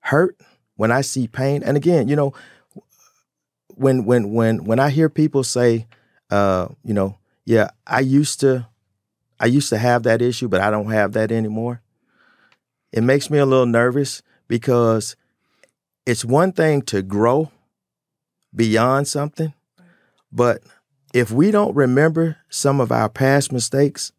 hurt, 0.00 0.36
when 0.76 0.92
I 0.92 1.00
see 1.00 1.26
pain, 1.26 1.62
and 1.62 1.76
again, 1.76 2.06
you 2.08 2.16
know, 2.16 2.32
when 3.68 4.04
when 4.04 4.32
when 4.32 4.64
when 4.64 4.78
I 4.78 4.90
hear 4.90 5.08
people 5.08 5.42
say, 5.42 5.86
uh, 6.30 6.68
you 6.84 6.94
know, 6.94 7.18
yeah, 7.44 7.70
I 7.86 8.00
used 8.00 8.40
to, 8.40 8.68
I 9.40 9.46
used 9.46 9.70
to 9.70 9.78
have 9.78 10.02
that 10.04 10.22
issue, 10.22 10.48
but 10.48 10.60
I 10.60 10.70
don't 10.70 10.90
have 10.90 11.12
that 11.12 11.32
anymore. 11.32 11.82
It 12.92 13.02
makes 13.02 13.30
me 13.30 13.38
a 13.38 13.46
little 13.46 13.66
nervous 13.66 14.22
because 14.48 15.16
it's 16.06 16.24
one 16.24 16.52
thing 16.52 16.82
to 16.82 17.02
grow 17.02 17.50
beyond 18.54 19.06
something, 19.06 19.54
but 20.32 20.62
if 21.12 21.30
we 21.30 21.50
don't 21.50 21.74
remember 21.74 22.38
some 22.48 22.80
of 22.80 22.92
our 22.92 23.08
past 23.08 23.52
mistakes, 23.52 24.12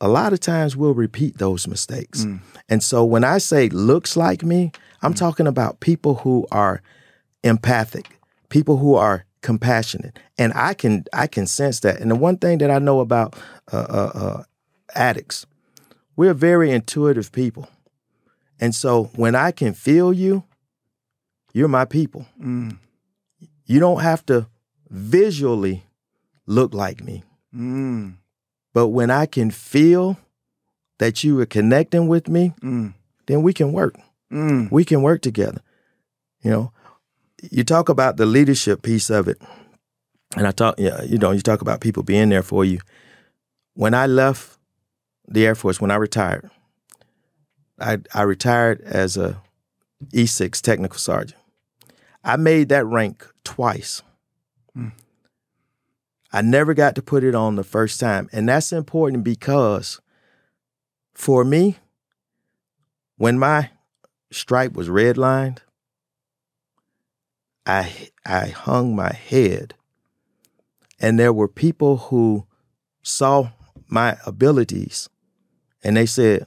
a 0.00 0.08
lot 0.08 0.32
of 0.32 0.40
times 0.40 0.76
we'll 0.76 0.94
repeat 0.94 1.38
those 1.38 1.66
mistakes. 1.66 2.24
Mm. 2.24 2.40
And 2.68 2.82
so 2.82 3.04
when 3.04 3.24
I 3.24 3.38
say 3.38 3.68
looks 3.68 4.16
like 4.16 4.42
me, 4.42 4.72
I'm 5.02 5.14
mm. 5.14 5.18
talking 5.18 5.46
about 5.46 5.80
people 5.80 6.16
who 6.16 6.46
are 6.50 6.82
empathic, 7.42 8.18
people 8.48 8.76
who 8.76 8.94
are 8.94 9.24
compassionate, 9.42 10.18
and 10.38 10.52
I 10.54 10.74
can 10.74 11.04
I 11.12 11.26
can 11.26 11.46
sense 11.46 11.80
that. 11.80 12.00
And 12.00 12.10
the 12.10 12.16
one 12.16 12.38
thing 12.38 12.58
that 12.58 12.70
I 12.70 12.78
know 12.78 13.00
about 13.00 13.36
uh, 13.72 13.76
uh, 13.76 14.10
uh, 14.14 14.42
addicts, 14.94 15.46
we're 16.18 16.34
very 16.34 16.72
intuitive 16.72 17.30
people, 17.30 17.68
and 18.60 18.74
so 18.74 19.04
when 19.14 19.36
I 19.36 19.52
can 19.52 19.72
feel 19.72 20.12
you, 20.12 20.42
you're 21.54 21.68
my 21.68 21.84
people. 21.84 22.26
Mm. 22.42 22.76
You 23.66 23.78
don't 23.78 24.00
have 24.00 24.26
to 24.26 24.48
visually 24.90 25.84
look 26.44 26.74
like 26.74 27.04
me. 27.04 27.22
Mm. 27.54 28.16
But 28.74 28.88
when 28.88 29.12
I 29.12 29.26
can 29.26 29.52
feel 29.52 30.18
that 30.98 31.22
you 31.22 31.38
are 31.38 31.46
connecting 31.46 32.08
with 32.08 32.28
me, 32.28 32.52
mm. 32.60 32.94
then 33.26 33.42
we 33.42 33.52
can 33.52 33.72
work. 33.72 33.94
Mm. 34.32 34.72
We 34.72 34.84
can 34.84 35.02
work 35.02 35.22
together. 35.22 35.60
You 36.42 36.50
know, 36.50 36.72
you 37.48 37.62
talk 37.62 37.88
about 37.88 38.16
the 38.16 38.26
leadership 38.26 38.82
piece 38.82 39.08
of 39.08 39.28
it. 39.28 39.40
And 40.36 40.48
I 40.48 40.50
talk, 40.50 40.74
yeah, 40.78 41.00
you 41.04 41.16
know, 41.16 41.30
you 41.30 41.42
talk 41.42 41.60
about 41.60 41.80
people 41.80 42.02
being 42.02 42.30
there 42.30 42.42
for 42.42 42.64
you. 42.64 42.80
When 43.74 43.94
I 43.94 44.06
left 44.06 44.57
the 45.28 45.46
Air 45.46 45.54
Force, 45.54 45.80
when 45.80 45.90
I 45.90 45.96
retired, 45.96 46.50
I, 47.78 47.98
I 48.14 48.22
retired 48.22 48.80
as 48.82 49.16
a 49.16 49.40
E6 50.12 50.60
technical 50.60 50.98
sergeant. 50.98 51.40
I 52.24 52.36
made 52.36 52.68
that 52.70 52.86
rank 52.86 53.26
twice. 53.44 54.02
Mm. 54.76 54.92
I 56.32 56.42
never 56.42 56.74
got 56.74 56.94
to 56.96 57.02
put 57.02 57.24
it 57.24 57.34
on 57.34 57.56
the 57.56 57.64
first 57.64 58.00
time. 58.00 58.28
And 58.32 58.48
that's 58.48 58.72
important 58.72 59.24
because 59.24 60.00
for 61.14 61.44
me, 61.44 61.76
when 63.16 63.38
my 63.38 63.70
stripe 64.30 64.74
was 64.74 64.88
redlined, 64.88 65.58
I 67.66 68.10
I 68.24 68.48
hung 68.48 68.94
my 68.94 69.12
head. 69.12 69.74
And 71.00 71.18
there 71.18 71.32
were 71.32 71.48
people 71.48 71.96
who 71.96 72.46
saw 73.02 73.50
my 73.88 74.16
abilities 74.26 75.08
and 75.82 75.96
they 75.96 76.06
said, 76.06 76.46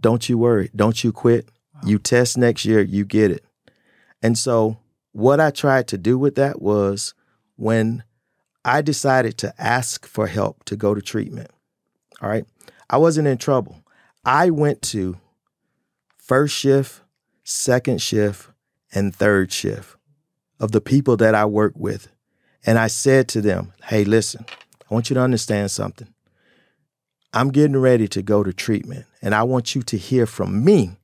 Don't 0.00 0.28
you 0.28 0.38
worry, 0.38 0.70
don't 0.74 1.02
you 1.02 1.12
quit. 1.12 1.48
You 1.84 1.98
test 1.98 2.38
next 2.38 2.64
year, 2.64 2.80
you 2.80 3.04
get 3.04 3.30
it. 3.30 3.44
And 4.22 4.36
so 4.38 4.78
what 5.12 5.40
I 5.40 5.50
tried 5.50 5.88
to 5.88 5.98
do 5.98 6.18
with 6.18 6.34
that 6.36 6.60
was 6.60 7.14
when 7.56 8.02
I 8.64 8.82
decided 8.82 9.38
to 9.38 9.54
ask 9.58 10.06
for 10.06 10.26
help 10.26 10.64
to 10.64 10.76
go 10.76 10.94
to 10.94 11.02
treatment. 11.02 11.50
All 12.20 12.28
right. 12.28 12.44
I 12.88 12.96
wasn't 12.98 13.28
in 13.28 13.38
trouble. 13.38 13.82
I 14.24 14.50
went 14.50 14.82
to 14.82 15.18
first 16.18 16.56
shift, 16.56 17.00
second 17.44 18.02
shift, 18.02 18.50
and 18.92 19.14
third 19.14 19.52
shift 19.52 19.96
of 20.58 20.72
the 20.72 20.80
people 20.80 21.16
that 21.18 21.34
I 21.34 21.44
work 21.44 21.74
with. 21.76 22.08
And 22.64 22.78
I 22.78 22.88
said 22.88 23.28
to 23.28 23.40
them, 23.40 23.72
hey, 23.84 24.04
listen, 24.04 24.44
I 24.50 24.94
want 24.94 25.10
you 25.10 25.14
to 25.14 25.20
understand 25.20 25.70
something. 25.70 26.08
I'm 27.36 27.50
getting 27.50 27.76
ready 27.76 28.08
to 28.08 28.22
go 28.22 28.42
to 28.42 28.50
treatment, 28.50 29.04
and 29.20 29.34
I 29.34 29.42
want 29.42 29.74
you 29.74 29.82
to 29.82 29.98
hear 29.98 30.24
from 30.24 30.64
me 30.64 30.96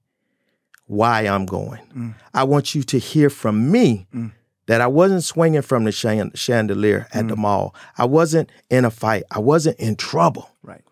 why 0.87 1.27
I'm 1.27 1.45
going. 1.45 1.83
Mm. 1.95 2.15
I 2.33 2.45
want 2.45 2.75
you 2.75 2.83
to 2.85 2.99
hear 2.99 3.29
from 3.31 3.71
me 3.71 4.07
mm 4.15 4.33
that 4.67 4.81
I 4.81 4.87
wasn't 4.87 5.25
swinging 5.25 5.63
from 5.63 5.83
the 5.83 5.93
chandelier 5.93 7.09
at 7.13 7.25
mm. 7.25 7.29
the 7.29 7.37
mall. 7.37 7.75
I 7.99 8.05
wasn't 8.05 8.49
in 8.71 8.85
a 8.85 8.93
fight. 8.93 9.25
I 9.29 9.41
wasn't 9.41 9.79
in 9.81 9.97
trouble. 9.97 10.51
Right. 10.63 10.85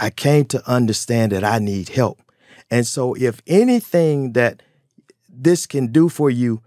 I 0.00 0.10
came 0.10 0.44
to 0.46 0.68
understand 0.68 1.30
that 1.30 1.44
I 1.44 1.60
need 1.60 1.90
help. 1.90 2.20
And 2.68 2.84
so, 2.84 3.14
if 3.14 3.40
anything 3.46 4.32
that 4.32 4.60
this 5.28 5.66
can 5.66 5.92
do 5.92 6.08
for 6.08 6.30
you 6.30 6.62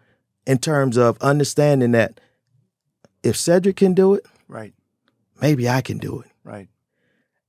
in 0.46 0.60
terms 0.60 0.96
of 0.96 1.18
understanding 1.22 1.92
that 1.92 2.22
if 3.22 3.36
Cedric 3.36 3.76
can 3.76 3.94
do 3.94 4.14
it, 4.14 4.26
right, 4.48 4.74
maybe 5.42 5.68
I 5.68 5.82
can 5.82 5.98
do 5.98 6.22
it. 6.22 6.32
Right. 6.46 6.70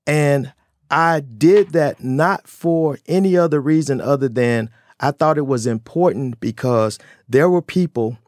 And 0.09 0.52
I 0.90 1.20
did 1.20 1.70
that 1.72 2.02
not 2.02 2.48
for 2.48 2.98
any 3.06 3.36
other 3.36 3.61
reason 3.61 4.00
other 4.00 4.28
than 4.28 4.70
I 4.98 5.11
thought 5.11 5.38
it 5.38 5.46
was 5.46 5.66
important 5.66 6.40
because 6.40 6.98
there 7.28 7.48
were 7.50 7.62
people 7.62 8.18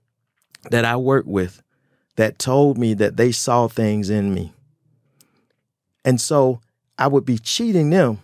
that 0.70 0.84
I 0.84 0.96
worked 0.96 1.26
with 1.26 1.62
that 2.16 2.38
told 2.38 2.76
me 2.76 2.92
that 2.94 3.16
they 3.16 3.32
saw 3.32 3.66
things 3.66 4.10
in 4.10 4.34
me. 4.34 4.52
And 6.04 6.20
so 6.20 6.60
I 6.98 7.06
would 7.08 7.24
be 7.24 7.38
cheating 7.38 7.88
them. 7.90 8.20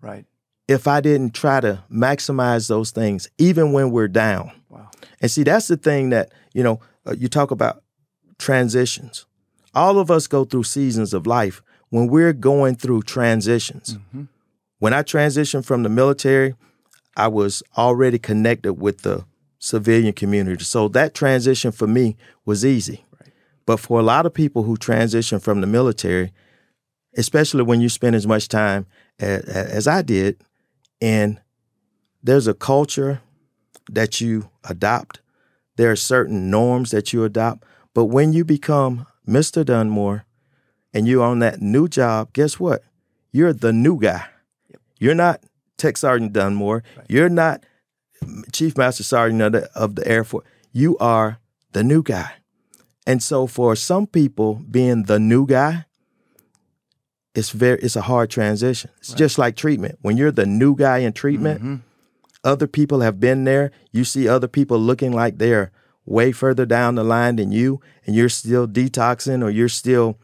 Right. 0.00 0.24
If 0.68 0.86
I 0.86 1.00
didn't 1.00 1.34
try 1.34 1.60
to 1.60 1.82
maximize 1.92 2.68
those 2.68 2.92
things, 2.92 3.28
even 3.38 3.72
when 3.72 3.90
we're 3.90 4.08
down. 4.08 4.52
Wow. 4.68 4.88
And 5.20 5.28
see, 5.28 5.42
that's 5.42 5.66
the 5.66 5.76
thing 5.76 6.10
that, 6.10 6.30
you 6.54 6.62
know, 6.62 6.80
uh, 7.04 7.14
you 7.18 7.28
talk 7.28 7.50
about 7.50 7.82
transitions. 8.38 9.26
All 9.74 9.98
of 9.98 10.12
us 10.12 10.28
go 10.28 10.44
through 10.44 10.62
seasons 10.62 11.12
of 11.12 11.26
life 11.26 11.60
when 11.90 12.06
we're 12.08 12.32
going 12.32 12.76
through 12.76 13.02
transitions. 13.02 13.94
Mm-hmm. 13.94 14.24
When 14.78 14.94
I 14.94 15.02
transitioned 15.02 15.66
from 15.66 15.82
the 15.82 15.88
military, 15.88 16.54
I 17.16 17.28
was 17.28 17.62
already 17.76 18.18
connected 18.18 18.74
with 18.74 19.02
the 19.02 19.24
civilian 19.58 20.14
community. 20.14 20.64
So 20.64 20.88
that 20.88 21.14
transition 21.14 21.70
for 21.70 21.86
me 21.86 22.16
was 22.46 22.64
easy. 22.64 23.04
Right. 23.20 23.32
But 23.66 23.78
for 23.78 24.00
a 24.00 24.02
lot 24.02 24.24
of 24.24 24.32
people 24.32 24.62
who 24.62 24.76
transition 24.76 25.38
from 25.38 25.60
the 25.60 25.66
military, 25.66 26.32
especially 27.16 27.62
when 27.62 27.80
you 27.80 27.88
spend 27.88 28.16
as 28.16 28.26
much 28.26 28.48
time 28.48 28.86
as, 29.18 29.42
as 29.44 29.86
I 29.86 30.02
did, 30.02 30.42
and 31.02 31.40
there's 32.22 32.46
a 32.46 32.54
culture 32.54 33.20
that 33.90 34.20
you 34.20 34.48
adopt, 34.64 35.20
there 35.76 35.90
are 35.90 35.96
certain 35.96 36.50
norms 36.50 36.90
that 36.90 37.12
you 37.12 37.24
adopt. 37.24 37.64
But 37.94 38.06
when 38.06 38.32
you 38.32 38.44
become 38.44 39.06
Mr. 39.28 39.64
Dunmore 39.64 40.24
and 40.92 41.06
you're 41.06 41.22
on 41.22 41.38
that 41.40 41.60
new 41.60 41.88
job, 41.88 42.32
guess 42.32 42.58
what? 42.58 42.82
You're 43.32 43.52
the 43.52 43.72
new 43.72 43.98
guy. 43.98 44.26
Yep. 44.70 44.80
You're 44.98 45.14
not 45.14 45.42
Tech 45.76 45.96
Sergeant 45.96 46.32
Dunmore. 46.32 46.82
Right. 46.96 47.06
You're 47.08 47.28
not 47.28 47.64
Chief 48.52 48.76
Master 48.76 49.02
Sergeant 49.02 49.42
of 49.42 49.52
the, 49.52 49.70
of 49.74 49.94
the 49.94 50.06
Air 50.06 50.24
Force. 50.24 50.46
You 50.72 50.96
are 50.98 51.38
the 51.72 51.82
new 51.82 52.02
guy. 52.02 52.32
And 53.06 53.22
so 53.22 53.46
for 53.46 53.74
some 53.76 54.06
people, 54.06 54.62
being 54.70 55.04
the 55.04 55.18
new 55.18 55.46
guy, 55.46 55.86
it's 57.34 57.50
very 57.50 57.78
it's 57.80 57.96
a 57.96 58.02
hard 58.02 58.30
transition. 58.30 58.90
It's 58.98 59.10
right. 59.10 59.18
just 59.18 59.38
like 59.38 59.56
treatment. 59.56 59.98
When 60.02 60.16
you're 60.16 60.32
the 60.32 60.46
new 60.46 60.76
guy 60.76 60.98
in 60.98 61.12
treatment, 61.12 61.60
mm-hmm. 61.60 61.76
other 62.44 62.66
people 62.66 63.00
have 63.00 63.20
been 63.20 63.44
there. 63.44 63.70
You 63.92 64.04
see 64.04 64.28
other 64.28 64.48
people 64.48 64.78
looking 64.78 65.12
like 65.12 65.38
they're 65.38 65.70
way 66.04 66.32
further 66.32 66.66
down 66.66 66.96
the 66.96 67.04
line 67.04 67.36
than 67.36 67.52
you, 67.52 67.80
and 68.04 68.16
you're 68.16 68.28
still 68.28 68.66
detoxing 68.66 69.44
or 69.44 69.50
you're 69.50 69.68
still 69.68 70.18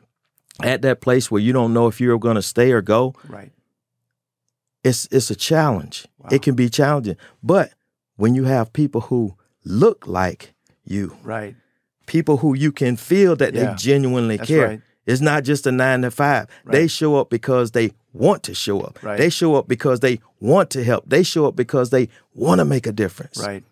at 0.63 0.83
that 0.83 1.01
place 1.01 1.31
where 1.31 1.41
you 1.41 1.53
don't 1.53 1.73
know 1.73 1.87
if 1.87 2.01
you're 2.01 2.19
going 2.19 2.37
to 2.37 2.43
stay 2.43 2.73
or 2.73 2.83
go. 2.83 3.15
Right 3.29 3.53
it's 4.87 5.09
it's 5.11 5.31
a 5.31 5.35
challenge. 5.35 6.07
Wow. 6.19 6.29
It 6.31 6.43
can 6.43 6.55
be 6.55 6.69
challenging. 6.69 7.17
But 7.43 7.73
when 8.17 8.35
you 8.35 8.45
have 8.45 8.73
people 8.73 9.03
who 9.03 9.37
look 9.65 10.07
like 10.07 10.55
you, 10.85 11.17
right? 11.23 11.57
People 12.07 12.37
who 12.39 12.55
you 12.55 12.71
can 12.71 12.97
feel 12.97 13.35
that 13.37 13.53
yeah. 13.53 13.71
they 13.71 13.75
genuinely 13.75 14.37
That's 14.37 14.49
care. 14.49 14.69
Right. 14.69 14.81
It's 15.07 15.21
not 15.21 15.45
just 15.45 15.67
a 15.67 15.73
nine 15.73 16.03
to 16.03 16.11
five. 16.11 16.49
Right. 16.65 16.73
They 16.73 16.87
show 16.87 17.17
up 17.17 17.31
because 17.31 17.73
they 17.73 17.93
want 18.13 18.45
to 18.45 18.55
show 18.55 18.81
up. 18.81 19.03
Right. 19.03 19.19
They 19.19 19.29
show 19.29 19.57
up 19.57 19.67
because 19.67 20.01
they 20.01 20.21
want 20.41 20.71
to 20.71 20.85
help. 20.85 21.05
They 21.07 21.23
show 21.23 21.47
up 21.47 21.57
because 21.57 21.91
they 21.91 22.09
want 22.35 22.61
to 22.61 22.65
make 22.65 22.87
a 22.87 22.93
difference. 22.93 23.39
Right. 23.39 23.65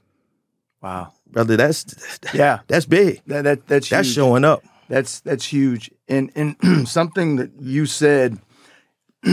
Wow. 0.83 1.13
Brother, 1.31 1.57
that's 1.57 2.19
yeah. 2.35 2.61
That's 2.67 2.87
big. 2.87 3.23
That, 3.27 3.43
that 3.43 3.67
that's 3.69 3.89
that's 3.89 4.09
huge. 4.09 4.17
showing 4.17 4.45
up. 4.45 4.65
That's 4.89 5.21
that's 5.21 5.47
huge. 5.47 5.91
And 6.09 6.31
and 6.35 6.89
something 6.89 7.37
that 7.37 7.51
you 7.61 7.87
said 7.87 8.39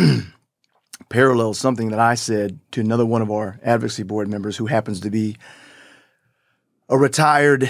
parallels 1.10 1.60
something 1.60 1.89
that 1.89 1.99
I 1.99 2.16
said 2.16 2.60
to 2.72 2.82
another 2.82 3.06
one 3.06 3.22
of 3.22 3.30
our 3.30 3.60
advocacy 3.64 4.04
board 4.04 4.30
members 4.30 4.58
who 4.58 4.68
happens 4.68 5.02
to 5.02 5.10
be 5.10 5.38
a 6.88 6.97
retired 6.97 7.70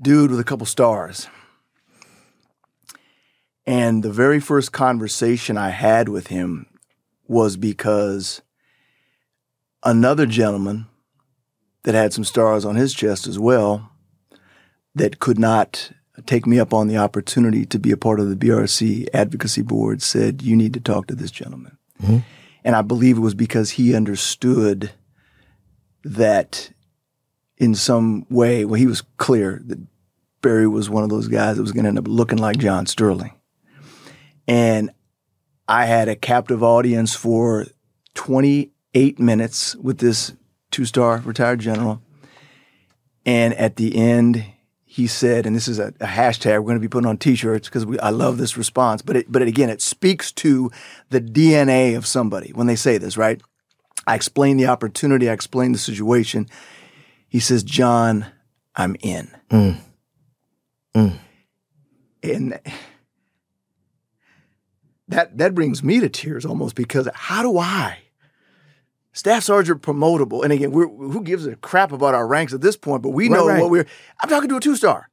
dude 0.00 0.30
with 0.30 0.40
a 0.40 0.44
couple 0.44 0.66
stars. 0.66 1.28
And 3.66 4.02
the 4.02 4.12
very 4.12 4.40
first 4.40 4.72
conversation 4.72 5.56
I 5.56 5.70
had 5.70 6.08
with 6.08 6.28
him 6.28 6.66
was 7.28 7.56
because 7.56 8.42
another 9.84 10.26
gentleman 10.26 10.86
that 11.84 11.94
had 11.94 12.12
some 12.12 12.24
stars 12.24 12.64
on 12.64 12.74
his 12.74 12.92
chest 12.92 13.26
as 13.26 13.38
well 13.38 13.90
that 14.94 15.20
could 15.20 15.38
not 15.38 15.92
take 16.26 16.46
me 16.46 16.58
up 16.58 16.72
on 16.72 16.88
the 16.88 16.96
opportunity 16.96 17.64
to 17.66 17.78
be 17.78 17.90
a 17.90 17.96
part 17.96 18.20
of 18.20 18.28
the 18.28 18.36
BRC 18.36 19.08
advocacy 19.14 19.62
board 19.62 20.02
said, 20.02 20.42
You 20.42 20.56
need 20.56 20.74
to 20.74 20.80
talk 20.80 21.06
to 21.08 21.14
this 21.14 21.30
gentleman. 21.30 21.76
Mm-hmm. 22.02 22.18
And 22.64 22.76
I 22.76 22.82
believe 22.82 23.16
it 23.16 23.20
was 23.20 23.34
because 23.34 23.70
he 23.72 23.94
understood 23.94 24.92
that 26.04 26.70
in 27.56 27.74
some 27.74 28.26
way, 28.30 28.64
well, 28.64 28.78
he 28.78 28.86
was 28.86 29.02
clear 29.18 29.60
that 29.66 29.78
Barry 30.42 30.66
was 30.66 30.88
one 30.88 31.02
of 31.02 31.10
those 31.10 31.28
guys 31.28 31.56
that 31.56 31.62
was 31.62 31.72
going 31.72 31.84
to 31.84 31.88
end 31.88 31.98
up 31.98 32.08
looking 32.08 32.38
like 32.38 32.58
John 32.58 32.86
Sterling. 32.86 33.32
And 34.48 34.90
I 35.68 35.84
had 35.84 36.08
a 36.08 36.16
captive 36.16 36.62
audience 36.62 37.14
for 37.14 37.66
28 38.14 39.18
minutes 39.18 39.76
with 39.76 39.98
this 39.98 40.34
two 40.70 40.84
star 40.84 41.18
retired 41.24 41.60
general. 41.60 42.02
And 43.26 43.54
at 43.54 43.76
the 43.76 43.96
end, 43.96 44.44
he 44.92 45.06
said, 45.06 45.46
and 45.46 45.54
this 45.54 45.68
is 45.68 45.78
a, 45.78 45.94
a 46.00 46.06
hashtag 46.06 46.54
we're 46.54 46.62
going 46.62 46.74
to 46.74 46.80
be 46.80 46.88
putting 46.88 47.08
on 47.08 47.16
T-shirts 47.16 47.68
because 47.68 47.86
I 48.02 48.10
love 48.10 48.38
this 48.38 48.56
response. 48.56 49.02
But 49.02 49.18
it, 49.18 49.30
but 49.30 49.40
it, 49.40 49.46
again, 49.46 49.70
it 49.70 49.80
speaks 49.80 50.32
to 50.32 50.68
the 51.10 51.20
DNA 51.20 51.96
of 51.96 52.08
somebody 52.08 52.50
when 52.50 52.66
they 52.66 52.74
say 52.74 52.98
this, 52.98 53.16
right? 53.16 53.40
I 54.08 54.16
explain 54.16 54.56
the 54.56 54.66
opportunity, 54.66 55.30
I 55.30 55.32
explain 55.32 55.70
the 55.70 55.78
situation. 55.78 56.48
He 57.28 57.38
says, 57.38 57.62
"John, 57.62 58.26
I'm 58.74 58.96
in." 59.00 59.30
Mm. 59.48 59.76
Mm. 60.96 61.18
And 62.24 62.60
that 65.06 65.38
that 65.38 65.54
brings 65.54 65.84
me 65.84 66.00
to 66.00 66.08
tears 66.08 66.44
almost 66.44 66.74
because 66.74 67.08
how 67.14 67.44
do 67.44 67.58
I? 67.58 67.98
Staff 69.20 69.44
sergeant 69.44 69.82
promotable, 69.82 70.42
and 70.42 70.50
again, 70.50 70.72
who 70.72 71.22
gives 71.22 71.44
a 71.46 71.54
crap 71.56 71.92
about 71.92 72.14
our 72.14 72.26
ranks 72.26 72.54
at 72.54 72.62
this 72.62 72.74
point? 72.74 73.02
But 73.02 73.10
we 73.10 73.28
know 73.28 73.46
right, 73.46 73.52
right. 73.52 73.60
what 73.60 73.70
we're. 73.70 73.86
I'm 74.18 74.30
talking 74.30 74.48
to 74.48 74.56
a 74.56 74.60
two 74.60 74.76
star, 74.76 75.10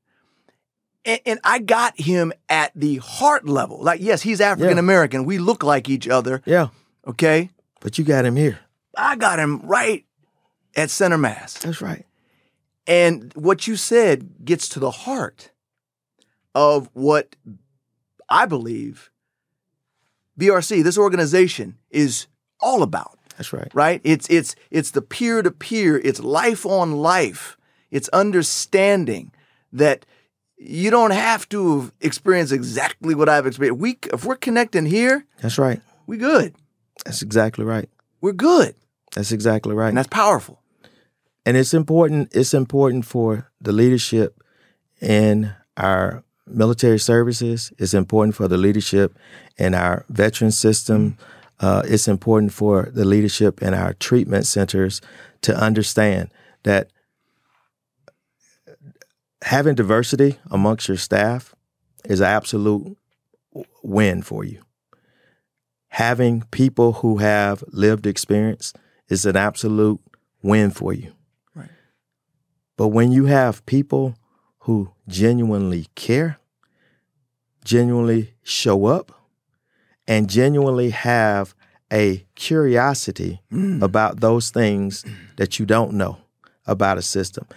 and, 1.04 1.20
and, 1.26 1.40
I 1.44 1.60
got 1.60 2.00
him 2.00 2.32
at 2.48 2.72
the 2.74 2.98
heart 3.00 3.50
level. 3.50 3.84
Like, 3.84 4.00
yes, 4.00 4.22
he's 4.22 4.40
African 4.40 4.78
American. 4.78 5.22
Yeah. 5.22 5.28
We 5.28 5.40
look 5.40 5.62
like 5.62 5.90
each 5.90 6.08
other. 6.08 6.42
Yeah. 6.46 6.70
Okay. 7.06 7.50
But 7.82 7.98
you 7.98 8.06
got 8.06 8.24
him 8.24 8.38
here. 8.38 8.60
I 8.98 9.18
got 9.18 9.40
him 9.40 9.60
right 9.64 10.06
at 10.74 10.90
center 10.90 11.18
mass. 11.18 11.58
That's 11.58 11.82
right. 11.82 12.06
And 12.88 13.34
what 13.36 13.68
you 13.68 13.76
said 13.76 14.46
gets 14.46 14.70
to 14.70 14.80
the 14.80 14.92
heart 14.92 15.52
of 16.56 16.90
what 16.94 17.36
I 18.30 18.46
believe 18.46 19.12
BRC, 20.40 20.82
this 20.82 20.98
organization, 20.98 21.78
is 21.90 22.28
all 22.62 22.84
about. 22.84 23.17
That's 23.38 23.54
right. 23.54 23.70
Right? 23.74 24.02
It's 24.04 24.28
it's 24.30 24.56
it's 24.72 24.92
the 24.92 25.02
peer 25.02 25.42
to 25.42 25.52
peer, 25.52 25.98
it's 25.98 26.20
life 26.20 26.66
on 26.66 26.98
life. 26.98 27.58
It's 27.92 28.10
understanding 28.10 29.32
that 29.72 30.06
you 30.58 30.90
don't 30.90 31.12
have 31.12 31.48
to 31.50 31.92
experience 32.02 32.52
exactly 32.52 33.14
what 33.14 33.30
I've 33.30 33.46
experienced. 33.46 33.80
We 33.80 34.00
if 34.12 34.26
we're 34.26 34.36
connecting 34.36 34.86
here, 34.86 35.26
that's 35.40 35.60
right. 35.60 35.82
We 36.08 36.18
good. 36.18 36.56
That's 37.06 37.22
exactly 37.22 37.64
right. 37.64 37.90
We're 38.22 38.34
good. 38.34 38.76
That's 39.14 39.32
exactly 39.32 39.76
right. 39.76 39.90
And 39.90 39.98
that's 39.98 40.08
powerful. 40.08 40.62
And 41.46 41.56
it's 41.56 41.74
important 41.74 42.36
it's 42.36 42.56
important 42.56 43.06
for 43.06 43.52
the 43.62 43.72
leadership 43.72 44.42
in 45.00 45.54
our 45.78 46.24
military 46.48 47.00
services. 47.00 47.72
It's 47.78 47.94
important 47.94 48.36
for 48.36 48.48
the 48.48 48.58
leadership 48.58 49.16
in 49.58 49.76
our 49.76 50.06
veteran 50.10 50.52
system. 50.52 51.12
Mm-hmm 51.12 51.34
uh, 51.60 51.84
it's 51.86 52.08
important 52.08 52.54
for 52.54 52.90
the 52.94 53.06
leadership 53.06 53.62
in 53.62 53.74
our 53.74 53.94
treatment 53.94 54.46
centers 54.46 55.02
to 55.42 55.56
understand 55.56 56.30
that 56.64 56.92
having 59.44 59.76
diversity 59.76 60.38
amongst 60.52 60.88
your 60.88 60.98
staff 60.98 61.56
is 62.06 62.20
an 62.20 62.28
absolute 62.28 62.98
win 63.84 64.22
for 64.22 64.44
you. 64.44 64.62
Having 65.90 66.44
people 66.52 66.94
who 66.94 67.18
have 67.18 67.64
lived 67.70 68.06
experience 68.06 68.74
is 69.10 69.26
an 69.26 69.36
absolute 69.36 70.00
win 70.44 70.70
for 70.70 70.94
you. 70.94 71.14
Right. 71.56 71.70
But 72.76 72.90
when 72.90 73.12
you 73.12 73.26
have 73.26 73.66
people 73.66 74.16
who 74.60 74.92
genuinely 75.08 75.88
care, 75.96 76.40
genuinely 77.64 78.34
show 78.44 78.86
up, 78.86 79.17
and 80.08 80.30
genuinely 80.30 80.92
have 80.92 81.54
a 81.92 82.26
curiosity 82.36 83.42
mm. 83.52 83.82
about 83.82 84.20
those 84.20 84.50
things 84.50 85.06
that 85.38 85.60
you 85.60 85.66
don't 85.66 85.94
know 85.94 86.18
about 86.66 86.98
a 86.98 87.02
system. 87.02 87.48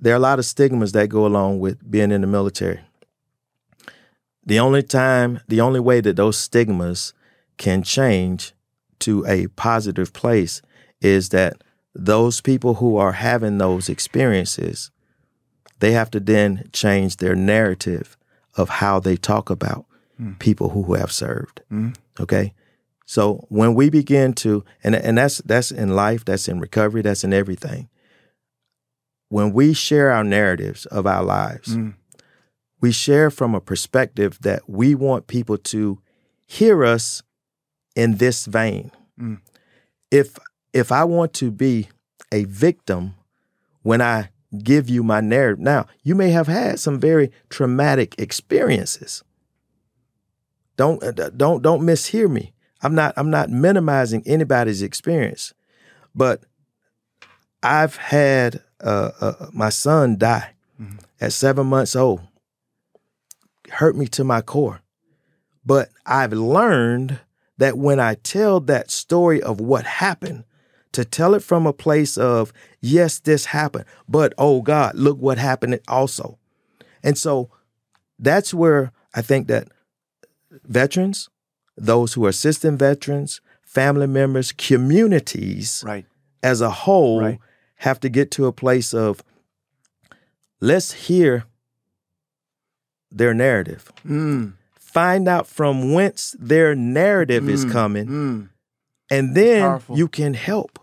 There 0.00 0.12
are 0.12 0.16
a 0.16 0.20
lot 0.20 0.38
of 0.38 0.44
stigmas 0.44 0.92
that 0.92 1.08
go 1.08 1.26
along 1.26 1.60
with 1.60 1.88
being 1.88 2.10
in 2.10 2.20
the 2.20 2.26
military. 2.26 2.80
The 4.44 4.58
only 4.58 4.82
time, 4.82 5.40
the 5.46 5.60
only 5.60 5.80
way 5.80 6.00
that 6.00 6.16
those 6.16 6.38
stigmas 6.38 7.12
can 7.58 7.82
change 7.82 8.52
to 9.00 9.24
a 9.26 9.46
positive 9.48 10.12
place 10.12 10.62
is 11.00 11.28
that 11.28 11.62
those 11.94 12.40
people 12.40 12.74
who 12.74 12.96
are 12.96 13.12
having 13.12 13.58
those 13.58 13.88
experiences, 13.88 14.90
they 15.80 15.92
have 15.92 16.10
to 16.12 16.20
then 16.20 16.68
change 16.72 17.16
their 17.16 17.36
narrative 17.36 18.16
of 18.56 18.68
how 18.68 18.98
they 18.98 19.16
talk 19.16 19.50
about 19.50 19.86
mm. 20.20 20.38
people 20.38 20.70
who 20.70 20.94
have 20.94 21.12
served. 21.12 21.62
Mm. 21.70 21.96
Okay. 22.20 22.52
So 23.06 23.46
when 23.48 23.74
we 23.74 23.88
begin 23.88 24.34
to, 24.34 24.64
and, 24.84 24.94
and 24.94 25.16
that's 25.16 25.38
that's 25.38 25.70
in 25.70 25.96
life, 25.96 26.24
that's 26.24 26.48
in 26.48 26.60
recovery, 26.60 27.02
that's 27.02 27.24
in 27.24 27.32
everything. 27.32 27.88
When 29.30 29.52
we 29.52 29.72
share 29.72 30.10
our 30.10 30.24
narratives 30.24 30.86
of 30.86 31.06
our 31.06 31.22
lives, 31.22 31.76
mm. 31.76 31.94
we 32.80 32.92
share 32.92 33.30
from 33.30 33.54
a 33.54 33.60
perspective 33.60 34.38
that 34.42 34.68
we 34.68 34.94
want 34.94 35.26
people 35.26 35.56
to 35.58 36.00
hear 36.46 36.84
us 36.84 37.22
in 37.94 38.16
this 38.16 38.46
vein. 38.46 38.90
Mm. 39.20 39.40
If 40.10 40.38
if 40.72 40.92
I 40.92 41.04
want 41.04 41.32
to 41.34 41.50
be 41.50 41.88
a 42.30 42.44
victim 42.44 43.14
when 43.82 44.00
I 44.00 44.30
give 44.62 44.88
you 44.88 45.02
my 45.02 45.20
narrative, 45.20 45.60
now 45.60 45.86
you 46.02 46.14
may 46.14 46.30
have 46.30 46.46
had 46.46 46.78
some 46.78 46.98
very 46.98 47.30
traumatic 47.48 48.14
experiences. 48.18 49.22
Don't 50.78 51.02
uh, 51.02 51.30
don't 51.36 51.60
don't 51.60 51.82
mishear 51.82 52.30
me. 52.30 52.54
I'm 52.80 52.94
not 52.94 53.12
I'm 53.16 53.30
not 53.30 53.50
minimizing 53.50 54.22
anybody's 54.24 54.80
experience, 54.80 55.52
but 56.14 56.44
I've 57.62 57.96
had 57.96 58.62
uh, 58.80 59.10
uh, 59.20 59.46
my 59.52 59.70
son 59.70 60.16
die 60.16 60.54
mm-hmm. 60.80 60.98
at 61.20 61.32
seven 61.32 61.66
months 61.66 61.96
old. 61.96 62.20
Hurt 63.70 63.96
me 63.96 64.06
to 64.06 64.22
my 64.22 64.40
core, 64.40 64.80
but 65.66 65.90
I've 66.06 66.32
learned 66.32 67.18
that 67.58 67.76
when 67.76 67.98
I 67.98 68.14
tell 68.14 68.60
that 68.60 68.92
story 68.92 69.42
of 69.42 69.60
what 69.60 69.84
happened, 69.84 70.44
to 70.92 71.04
tell 71.04 71.34
it 71.34 71.42
from 71.42 71.66
a 71.66 71.72
place 71.72 72.16
of 72.16 72.52
yes, 72.80 73.18
this 73.18 73.46
happened, 73.46 73.84
but 74.08 74.32
oh 74.38 74.62
God, 74.62 74.94
look 74.94 75.18
what 75.18 75.38
happened 75.38 75.80
also, 75.88 76.38
and 77.02 77.18
so 77.18 77.50
that's 78.20 78.54
where 78.54 78.92
I 79.12 79.22
think 79.22 79.48
that 79.48 79.66
veterans, 80.64 81.28
those 81.76 82.14
who 82.14 82.26
are 82.26 82.30
assisting 82.30 82.76
veterans, 82.76 83.40
family 83.62 84.06
members, 84.06 84.52
communities 84.52 85.82
right. 85.86 86.06
as 86.42 86.60
a 86.60 86.70
whole 86.70 87.20
right. 87.20 87.38
have 87.76 88.00
to 88.00 88.08
get 88.08 88.30
to 88.32 88.46
a 88.46 88.52
place 88.52 88.92
of 88.94 89.22
let's 90.60 90.92
hear 90.92 91.44
their 93.10 93.34
narrative. 93.34 93.92
Mm. 94.06 94.54
Find 94.74 95.28
out 95.28 95.46
from 95.46 95.92
whence 95.92 96.34
their 96.38 96.74
narrative 96.74 97.44
mm. 97.44 97.50
is 97.50 97.64
coming. 97.64 98.06
Mm. 98.06 98.48
And 99.10 99.34
then 99.34 99.62
Powerful. 99.62 99.96
you 99.96 100.08
can 100.08 100.34
help. 100.34 100.78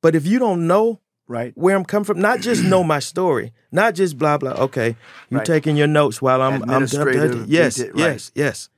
But 0.00 0.14
if 0.14 0.26
you 0.26 0.38
don't 0.38 0.66
know 0.66 1.00
right 1.26 1.52
where 1.56 1.74
I'm 1.76 1.84
coming 1.84 2.04
from, 2.04 2.20
not 2.20 2.40
just 2.40 2.62
know 2.62 2.84
my 2.84 2.98
story, 2.98 3.52
not 3.72 3.94
just 3.94 4.18
blah 4.18 4.38
blah. 4.38 4.52
Okay, 4.52 4.96
you 5.30 5.38
right. 5.38 5.46
taking 5.46 5.76
your 5.76 5.86
notes 5.86 6.20
while 6.20 6.42
I'm 6.42 6.62
I'm, 6.68 6.82
yes, 6.82 7.80
right. 7.80 7.90
yes, 7.96 8.30
yes. 8.34 8.68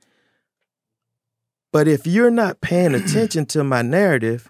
But 1.77 1.87
if 1.87 2.07
you're 2.07 2.31
not 2.31 2.59
paying 2.59 2.95
attention 2.95 3.45
to 3.47 3.63
my 3.63 3.83
narrative, 3.83 4.49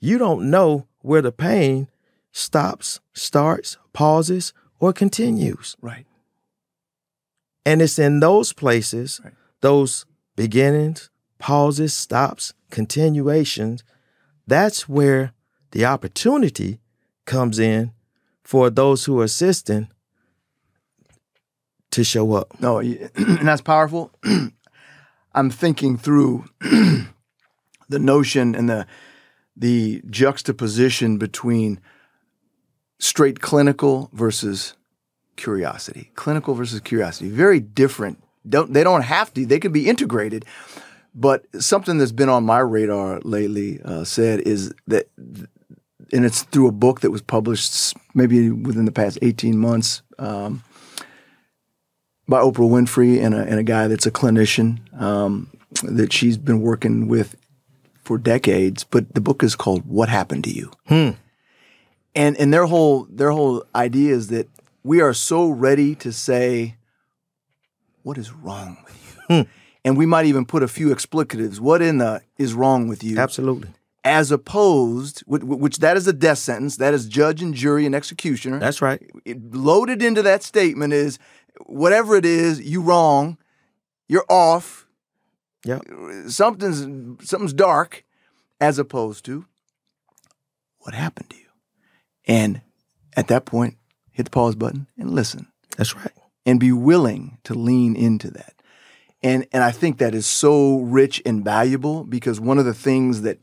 you 0.00 0.18
don't 0.18 0.50
know 0.50 0.88
where 1.02 1.22
the 1.22 1.30
pain 1.30 1.86
stops, 2.32 2.98
starts, 3.12 3.78
pauses, 3.92 4.52
or 4.80 4.92
continues. 4.92 5.76
Right. 5.80 6.04
And 7.64 7.80
it's 7.80 7.96
in 7.96 8.18
those 8.18 8.52
places, 8.52 9.20
right. 9.22 9.34
those 9.60 10.04
beginnings, 10.34 11.10
pauses, 11.38 11.96
stops, 11.96 12.54
continuations, 12.72 13.84
that's 14.44 14.88
where 14.88 15.32
the 15.70 15.84
opportunity 15.84 16.80
comes 17.24 17.60
in 17.60 17.92
for 18.42 18.68
those 18.68 19.04
who 19.04 19.20
are 19.20 19.24
assisting 19.26 19.90
to 21.92 22.02
show 22.02 22.32
up. 22.32 22.58
No, 22.58 22.78
and 22.80 23.46
that's 23.46 23.62
powerful. 23.62 24.10
I'm 25.34 25.50
thinking 25.50 25.96
through 25.96 26.44
the 26.60 27.08
notion 27.98 28.54
and 28.54 28.68
the 28.68 28.86
the 29.56 30.02
juxtaposition 30.10 31.16
between 31.16 31.80
straight 32.98 33.40
clinical 33.40 34.10
versus 34.12 34.74
curiosity. 35.36 36.10
Clinical 36.14 36.54
versus 36.54 36.80
curiosity. 36.80 37.30
Very 37.30 37.60
different. 37.60 38.22
Don't 38.48 38.72
they 38.72 38.84
don't 38.84 39.02
have 39.02 39.32
to. 39.34 39.46
They 39.46 39.60
can 39.60 39.72
be 39.72 39.88
integrated. 39.88 40.44
But 41.14 41.46
something 41.60 41.98
that's 41.98 42.12
been 42.12 42.28
on 42.28 42.44
my 42.44 42.58
radar 42.58 43.20
lately, 43.20 43.80
uh, 43.84 44.02
said, 44.02 44.40
is 44.40 44.74
that, 44.88 45.08
and 45.16 46.24
it's 46.24 46.42
through 46.42 46.66
a 46.66 46.72
book 46.72 47.02
that 47.02 47.12
was 47.12 47.22
published 47.22 47.94
maybe 48.14 48.50
within 48.50 48.84
the 48.84 48.90
past 48.90 49.18
18 49.22 49.56
months 49.56 50.02
um, 50.18 50.64
by 52.28 52.40
Oprah 52.40 52.68
Winfrey 52.68 53.22
and 53.22 53.34
a, 53.34 53.38
and 53.42 53.58
a 53.58 53.62
guy 53.62 53.86
that's 53.88 54.06
a 54.06 54.10
clinician 54.10 54.78
um, 55.00 55.50
that 55.82 56.12
she's 56.12 56.36
been 56.38 56.60
working 56.60 57.08
with 57.08 57.36
for 58.02 58.18
decades. 58.18 58.84
But 58.84 59.14
the 59.14 59.20
book 59.20 59.42
is 59.42 59.54
called 59.56 59.84
"What 59.86 60.08
Happened 60.08 60.44
to 60.44 60.50
You," 60.50 60.70
Hmm. 60.88 61.10
and 62.14 62.36
and 62.36 62.52
their 62.52 62.66
whole 62.66 63.06
their 63.10 63.30
whole 63.30 63.64
idea 63.74 64.14
is 64.14 64.28
that 64.28 64.48
we 64.82 65.00
are 65.00 65.12
so 65.14 65.48
ready 65.48 65.94
to 65.96 66.12
say, 66.12 66.76
"What 68.02 68.18
is 68.18 68.32
wrong 68.32 68.78
with 68.84 69.18
you?" 69.30 69.46
And 69.86 69.98
we 69.98 70.06
might 70.06 70.24
even 70.24 70.46
put 70.46 70.62
a 70.62 70.68
few 70.68 70.88
explicatives. 70.94 71.60
What 71.60 71.82
in 71.82 71.98
the 71.98 72.22
is 72.38 72.54
wrong 72.54 72.88
with 72.88 73.04
you? 73.04 73.18
Absolutely. 73.18 73.68
As 74.02 74.30
opposed, 74.30 75.20
which, 75.26 75.42
which 75.42 75.78
that 75.78 75.96
is 75.98 76.06
a 76.06 76.12
death 76.12 76.38
sentence. 76.38 76.76
That 76.76 76.94
is 76.94 77.06
judge 77.06 77.42
and 77.42 77.52
jury 77.54 77.84
and 77.84 77.94
executioner. 77.94 78.58
That's 78.58 78.80
right. 78.80 79.02
It- 79.26 79.54
loaded 79.54 80.02
into 80.02 80.22
that 80.22 80.42
statement 80.42 80.92
is 80.94 81.18
whatever 81.66 82.16
it 82.16 82.24
is, 82.24 82.60
you 82.60 82.80
wrong, 82.82 83.38
you're 84.08 84.26
off, 84.28 84.86
Yeah. 85.64 85.78
something's 86.28 86.80
something's 87.28 87.52
dark, 87.54 88.04
as 88.60 88.78
opposed 88.78 89.24
to 89.26 89.46
what 90.80 90.94
happened 90.94 91.30
to 91.30 91.36
you. 91.36 91.42
And 92.26 92.60
at 93.16 93.28
that 93.28 93.44
point, 93.44 93.76
hit 94.10 94.24
the 94.24 94.30
pause 94.30 94.54
button 94.54 94.86
and 94.98 95.10
listen 95.10 95.48
That's 95.76 95.94
right. 95.96 96.12
and 96.46 96.60
be 96.60 96.72
willing 96.72 97.38
to 97.44 97.54
lean 97.54 97.96
into 97.96 98.30
that. 98.32 98.54
And 99.22 99.46
and 99.52 99.62
I 99.62 99.70
think 99.70 99.98
that 99.98 100.14
is 100.14 100.26
so 100.26 100.80
rich 100.80 101.22
and 101.24 101.44
valuable 101.44 102.04
because 102.04 102.40
one 102.40 102.58
of 102.58 102.64
the 102.66 102.74
things 102.74 103.22
that 103.22 103.38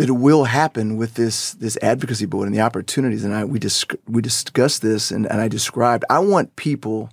that 0.00 0.08
it 0.08 0.12
will 0.12 0.44
happen 0.44 0.96
with 0.96 1.12
this 1.12 1.52
this 1.52 1.76
advocacy 1.82 2.24
board 2.24 2.46
and 2.46 2.56
the 2.56 2.62
opportunities. 2.62 3.22
And 3.22 3.34
I 3.34 3.44
we 3.44 3.58
dis- 3.58 3.84
we 4.08 4.22
discussed 4.22 4.80
this 4.80 5.10
and, 5.10 5.30
and 5.30 5.42
I 5.42 5.46
described 5.46 6.06
I 6.08 6.20
want 6.20 6.56
people 6.56 7.10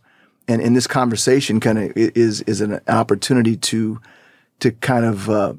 and 0.47 0.61
in 0.61 0.73
this 0.73 0.87
conversation 0.87 1.59
kind 1.59 1.77
of 1.77 1.91
is 1.97 2.41
is 2.43 2.61
an 2.61 2.79
opportunity 2.87 3.57
to 3.57 3.99
to 4.61 4.71
kind 4.71 5.03
of 5.03 5.29
uh, 5.29 5.55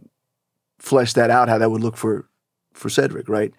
flesh 0.78 1.12
that 1.12 1.28
out 1.28 1.50
how 1.50 1.58
that 1.58 1.70
would 1.70 1.82
look 1.82 1.98
for 1.98 2.26
for 2.72 2.88
Cedric 2.88 3.28
right? 3.28 3.52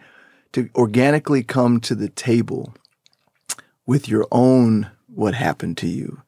To 0.53 0.67
organically 0.76 1.43
come 1.43 1.80
to 1.82 1.93
the 1.93 2.09
table 2.09 2.74
with 3.86 4.09
your 4.09 4.26
own 4.32 4.89
what 5.05 5.36
happened 5.36 5.78
to 5.78 5.88
you 5.88 6.24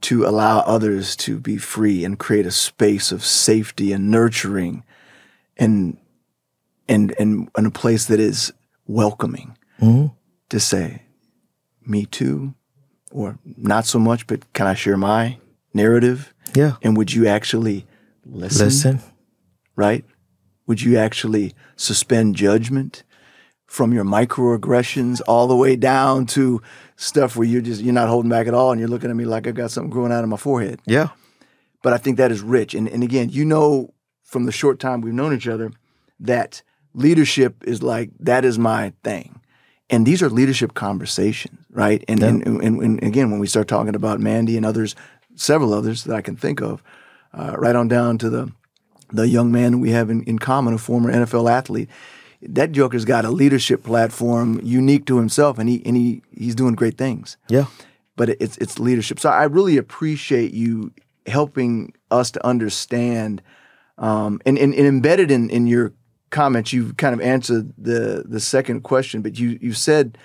to 0.00 0.24
allow 0.24 0.60
others 0.60 1.16
to 1.16 1.40
be 1.40 1.56
free 1.56 2.04
and 2.04 2.20
create 2.20 2.46
a 2.46 2.52
space 2.52 3.10
of 3.10 3.24
safety 3.24 3.92
and 3.92 4.12
nurturing 4.12 4.84
and 5.56 5.98
and 6.88 7.14
and, 7.18 7.48
and 7.56 7.66
a 7.66 7.70
place 7.70 8.06
that 8.06 8.20
is 8.20 8.52
welcoming 8.86 9.56
mm-hmm. 9.80 10.06
to 10.48 10.60
say 10.60 11.02
me 11.86 12.06
too 12.06 12.54
or 13.10 13.38
not 13.56 13.86
so 13.86 13.98
much 13.98 14.26
but 14.26 14.50
can 14.52 14.66
I 14.66 14.74
share 14.74 14.96
my 14.96 15.38
narrative 15.74 16.32
Yeah. 16.54 16.76
and 16.82 16.96
would 16.96 17.12
you 17.12 17.26
actually 17.26 17.86
listen, 18.24 18.66
Listen. 18.66 19.00
right 19.76 20.04
would 20.66 20.82
you 20.82 20.96
actually 20.98 21.54
suspend 21.76 22.36
judgment 22.36 23.02
from 23.66 23.92
your 23.92 24.04
microaggressions 24.04 25.20
all 25.28 25.46
the 25.46 25.56
way 25.56 25.76
down 25.76 26.24
to 26.26 26.60
stuff 26.96 27.36
where 27.36 27.46
you're 27.46 27.60
just 27.60 27.82
you're 27.82 27.92
not 27.94 28.08
holding 28.08 28.30
back 28.30 28.46
at 28.46 28.54
all 28.54 28.72
and 28.72 28.80
you're 28.80 28.88
looking 28.88 29.10
at 29.10 29.16
me 29.16 29.24
like 29.26 29.46
I've 29.46 29.54
got 29.54 29.70
something 29.70 29.90
growing 29.90 30.10
out 30.12 30.24
of 30.24 30.30
my 30.30 30.38
forehead. 30.38 30.80
Yeah. 30.86 31.08
But 31.82 31.92
I 31.92 31.98
think 31.98 32.16
that 32.16 32.32
is 32.32 32.40
rich. 32.40 32.74
And 32.74 32.88
and 32.88 33.02
again, 33.04 33.28
you 33.28 33.44
know 33.44 33.92
from 34.24 34.44
the 34.44 34.52
short 34.52 34.78
time 34.80 35.00
we've 35.02 35.14
known 35.14 35.34
each 35.34 35.46
other 35.46 35.70
that 36.20 36.62
leadership 36.98 37.62
is 37.64 37.82
like 37.82 38.10
that 38.20 38.44
is 38.44 38.58
my 38.58 38.92
thing. 39.02 39.40
And 39.90 40.06
these 40.06 40.22
are 40.22 40.28
leadership 40.28 40.74
conversations, 40.74 41.58
right? 41.70 42.04
And, 42.08 42.22
and, 42.22 42.46
and, 42.46 42.82
and 42.82 43.02
again, 43.02 43.30
when 43.30 43.40
we 43.40 43.46
start 43.46 43.68
talking 43.68 43.94
about 43.94 44.20
Mandy 44.20 44.58
and 44.58 44.66
others, 44.66 44.94
several 45.34 45.72
others 45.72 46.04
that 46.04 46.14
I 46.14 46.20
can 46.20 46.36
think 46.36 46.60
of, 46.60 46.82
uh, 47.32 47.54
right 47.56 47.74
on 47.74 47.88
down 47.88 48.18
to 48.18 48.28
the 48.28 48.52
the 49.10 49.26
young 49.26 49.50
man 49.50 49.80
we 49.80 49.90
have 49.90 50.10
in, 50.10 50.22
in 50.24 50.38
common, 50.38 50.74
a 50.74 50.78
former 50.78 51.10
NFL 51.10 51.50
athlete. 51.50 51.88
That 52.42 52.72
Joker's 52.72 53.04
got 53.04 53.24
a 53.24 53.30
leadership 53.30 53.82
platform 53.82 54.60
unique 54.62 55.06
to 55.06 55.16
himself, 55.16 55.58
and 55.58 55.68
he 55.68 55.82
and 55.84 55.96
he 55.96 56.22
he's 56.36 56.54
doing 56.54 56.74
great 56.74 56.98
things. 56.98 57.36
Yeah. 57.48 57.66
But 58.16 58.30
it's 58.40 58.56
it's 58.58 58.78
leadership. 58.78 59.18
So 59.18 59.30
I 59.30 59.44
really 59.44 59.76
appreciate 59.76 60.52
you 60.52 60.92
helping 61.26 61.94
us 62.10 62.30
to 62.32 62.46
understand, 62.46 63.42
um, 63.96 64.40
and, 64.46 64.58
and 64.58 64.74
and 64.74 64.86
embedded 64.86 65.30
in 65.30 65.50
in 65.50 65.66
your 65.66 65.92
comments, 66.30 66.72
you've 66.72 66.96
kind 66.96 67.14
of 67.14 67.20
answered 67.20 67.72
the 67.78 68.24
the 68.26 68.40
second 68.40 68.82
question. 68.82 69.22
But 69.22 69.38
you 69.38 69.58
you 69.60 69.72
said 69.72 70.18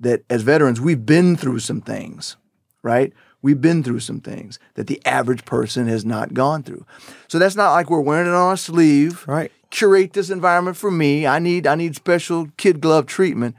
that 0.00 0.24
as 0.30 0.42
veterans, 0.42 0.80
we've 0.80 1.04
been 1.04 1.36
through 1.36 1.60
some 1.60 1.80
things, 1.80 2.36
right? 2.82 3.12
We've 3.42 3.60
been 3.60 3.82
through 3.82 4.00
some 4.00 4.20
things 4.20 4.58
that 4.74 4.86
the 4.86 5.00
average 5.06 5.44
person 5.44 5.88
has 5.88 6.04
not 6.04 6.34
gone 6.34 6.62
through. 6.62 6.84
So 7.28 7.38
that's 7.38 7.56
not 7.56 7.72
like 7.72 7.88
we're 7.88 8.00
wearing 8.00 8.26
it 8.26 8.34
on 8.34 8.50
our 8.50 8.56
sleeve. 8.56 9.26
Right. 9.26 9.50
Curate 9.70 10.12
this 10.12 10.30
environment 10.30 10.76
for 10.76 10.90
me. 10.90 11.26
I 11.26 11.38
need 11.38 11.66
I 11.66 11.74
need 11.74 11.96
special 11.96 12.48
kid 12.56 12.80
glove 12.80 13.06
treatment. 13.06 13.56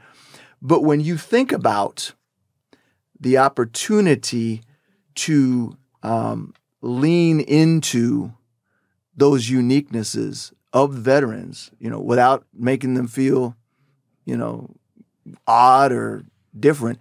But 0.60 0.84
when 0.84 1.00
you 1.00 1.16
think 1.16 1.50
about 1.50 2.14
the 3.18 3.38
opportunity 3.38 4.62
to 5.14 5.76
um, 6.02 6.54
lean 6.80 7.40
into 7.40 8.32
those 9.16 9.48
uniquenesses 9.48 10.52
of 10.72 10.94
veterans, 10.94 11.70
you 11.78 11.90
know, 11.90 12.00
without 12.00 12.44
making 12.54 12.94
them 12.94 13.06
feel, 13.06 13.56
you 14.24 14.36
know, 14.36 14.74
odd 15.46 15.92
or 15.92 16.24
different. 16.58 16.98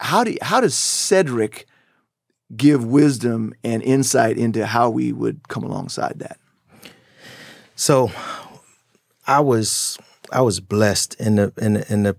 How 0.00 0.24
do 0.24 0.36
how 0.42 0.60
does 0.60 0.74
Cedric 0.74 1.66
give 2.56 2.84
wisdom 2.84 3.54
and 3.64 3.82
insight 3.82 4.38
into 4.38 4.66
how 4.66 4.90
we 4.90 5.12
would 5.12 5.48
come 5.48 5.64
alongside 5.64 6.18
that? 6.18 6.38
So 7.74 8.10
I 9.26 9.40
was 9.40 9.98
I 10.32 10.42
was 10.42 10.60
blessed 10.60 11.14
in 11.20 11.36
the 11.36 11.52
in 11.56 11.74
the, 11.74 11.92
in 11.92 12.02
the 12.02 12.16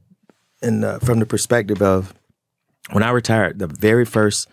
in 0.62 0.82
the, 0.82 1.00
from 1.00 1.20
the 1.20 1.26
perspective 1.26 1.82
of 1.82 2.14
when 2.92 3.04
I 3.04 3.10
retired, 3.12 3.60
the 3.60 3.68
very 3.68 4.06
first 4.06 4.48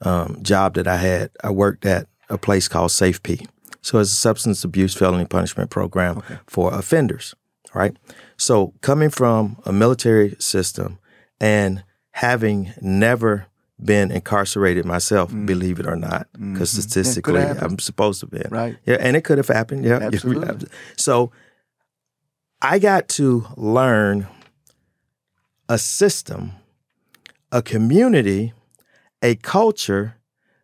um, 0.00 0.42
job 0.42 0.74
that 0.74 0.86
I 0.86 0.96
had, 0.96 1.30
I 1.42 1.50
worked 1.50 1.84
at 1.84 2.06
a 2.28 2.38
place 2.38 2.68
called 2.68 2.92
Safe 2.92 3.22
P. 3.22 3.46
So 3.82 3.98
it's 3.98 4.12
a 4.12 4.14
substance 4.14 4.64
abuse 4.64 4.94
felony 4.94 5.24
punishment 5.24 5.70
program 5.70 6.22
for 6.46 6.72
offenders, 6.74 7.34
right? 7.74 7.96
So 8.36 8.74
coming 8.80 9.10
from 9.10 9.60
a 9.64 9.72
military 9.72 10.36
system 10.38 10.98
and 11.40 11.84
having 12.12 12.72
never 12.80 13.46
been 13.82 14.10
incarcerated 14.10 14.84
myself, 14.84 15.32
believe 15.46 15.80
it 15.80 15.86
or 15.86 15.96
not, 15.96 16.28
because 16.32 16.70
statistically. 16.70 17.40
I'm 17.40 17.78
supposed 17.78 18.20
to 18.20 18.26
be. 18.26 18.42
Right. 18.50 18.76
Yeah, 18.84 18.96
and 19.00 19.16
it 19.16 19.24
could 19.24 19.38
have 19.38 19.48
happened. 19.48 19.84
Yeah, 19.84 19.96
Absolutely. 20.02 20.68
So 20.96 21.32
I 22.60 22.78
got 22.78 23.08
to 23.10 23.46
learn 23.56 24.26
a 25.68 25.78
system, 25.78 26.52
a 27.50 27.62
community, 27.62 28.52
a 29.22 29.36
culture 29.36 30.16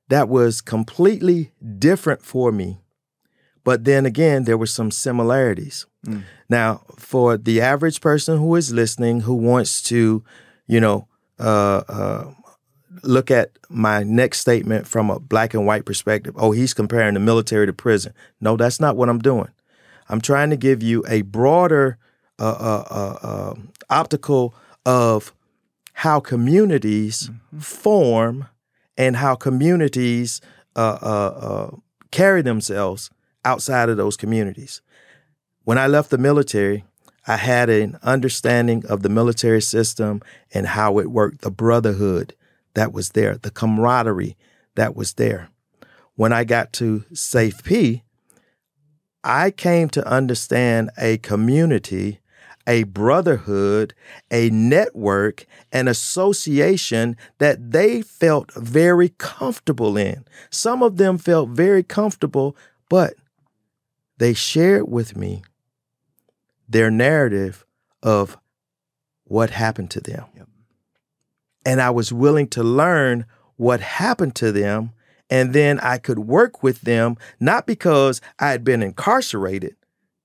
that 0.09 0.29
was 0.29 0.61
completely 0.61 1.53
different 1.79 2.23
for 2.23 2.53
me. 2.53 2.79
But 3.67 3.85
then 3.85 4.07
again, 4.07 4.45
there 4.45 4.57
were 4.57 4.73
some 4.79 4.91
similarities. 4.93 5.87
Now, 6.49 6.83
for 6.97 7.37
the 7.37 7.61
average 7.61 8.01
person 8.01 8.39
who 8.39 8.55
is 8.55 8.73
listening, 8.73 9.23
who 9.23 9.35
wants 9.35 9.83
to, 9.91 10.23
you 10.69 10.81
know, 10.81 11.09
uh, 11.41 11.83
uh, 11.89 12.25
look 13.03 13.31
at 13.33 13.51
my 13.69 14.05
next 14.05 14.39
statement 14.39 14.87
from 14.87 15.11
a 15.11 15.19
black 15.19 15.53
and 15.53 15.67
white 15.67 15.85
perspective. 15.85 16.35
Oh, 16.37 16.53
he's 16.53 16.75
comparing 16.75 17.15
the 17.15 17.21
military 17.21 17.67
to 17.67 17.73
prison. 17.73 18.13
No, 18.41 18.57
that's 18.57 18.79
not 18.79 18.97
what 18.97 19.09
I'm 19.09 19.19
doing. 19.19 19.51
I'm 20.09 20.21
trying 20.21 20.51
to 20.51 20.57
give 20.57 20.81
you 20.81 21.05
a 21.09 21.23
broader 21.23 21.99
uh, 22.39 22.45
uh, 22.45 22.85
uh, 22.89 23.27
uh, 23.27 23.55
optical 23.91 24.55
of 24.85 25.35
how 25.93 26.21
communities 26.21 27.31
form 27.59 28.47
and 28.97 29.17
how 29.17 29.35
communities 29.35 30.41
uh, 30.77 30.99
uh, 31.03 31.39
uh, 31.49 31.77
carry 32.13 32.43
themselves 32.43 33.11
outside 33.47 33.89
of 33.89 33.97
those 33.97 34.17
communities. 34.17 34.83
When 35.65 35.79
I 35.79 35.87
left 35.87 36.11
the 36.11 36.19
military, 36.19 36.85
I 37.27 37.37
had 37.37 37.71
an 37.71 37.99
understanding 38.03 38.85
of 38.87 39.03
the 39.03 39.09
military 39.09 39.63
system 39.63 40.21
and 40.53 40.67
how 40.67 40.99
it 40.99 41.11
worked, 41.11 41.41
the 41.41 41.51
brotherhood 41.51 42.35
that 42.75 42.93
was 42.93 43.11
there, 43.11 43.37
the 43.37 43.51
camaraderie 43.51 44.37
that 44.75 44.95
was 44.95 45.15
there. 45.15 45.49
When 46.15 46.33
I 46.33 46.45
got 46.45 46.73
to 46.75 47.05
Safe 47.13 47.63
P, 47.65 48.03
I 49.25 49.51
came 49.51 49.89
to 49.91 50.07
understand 50.07 50.91
a 50.99 51.19
community, 51.19 52.21
a 52.67 52.85
brotherhood, 52.85 53.95
a 54.31 54.51
network, 54.51 55.47
an 55.73 55.89
association 55.89 57.17
that 57.39 57.73
they 57.73 58.03
felt 58.03 58.53
very 58.55 59.11
comfortable 59.19 59.97
in. 59.97 60.25
Some 60.51 60.83
of 60.83 60.97
them 60.97 61.19
felt 61.19 61.51
very 61.51 61.83
comfortable, 61.83 62.57
but 62.89 63.15
they 64.19 64.35
shared 64.35 64.89
with 64.89 65.17
me 65.17 65.43
their 66.69 66.91
narrative 66.91 67.65
of 68.03 68.39
what 69.25 69.51
happened 69.51 69.91
to 69.93 70.01
them. 70.01 70.25
Yep. 70.37 70.49
And 71.65 71.81
I 71.81 71.91
was 71.91 72.13
willing 72.13 72.49
to 72.49 72.63
learn 72.63 73.27
what 73.57 73.81
happened 73.81 74.35
to 74.37 74.53
them. 74.53 74.93
And 75.29 75.53
then 75.53 75.81
I 75.81 75.99
could 75.99 76.21
work 76.21 76.63
with 76.63 76.83
them, 76.83 77.17
not 77.41 77.67
because 77.67 78.21
I 78.39 78.51
had 78.51 78.63
been 78.63 78.83
incarcerated 78.83 79.75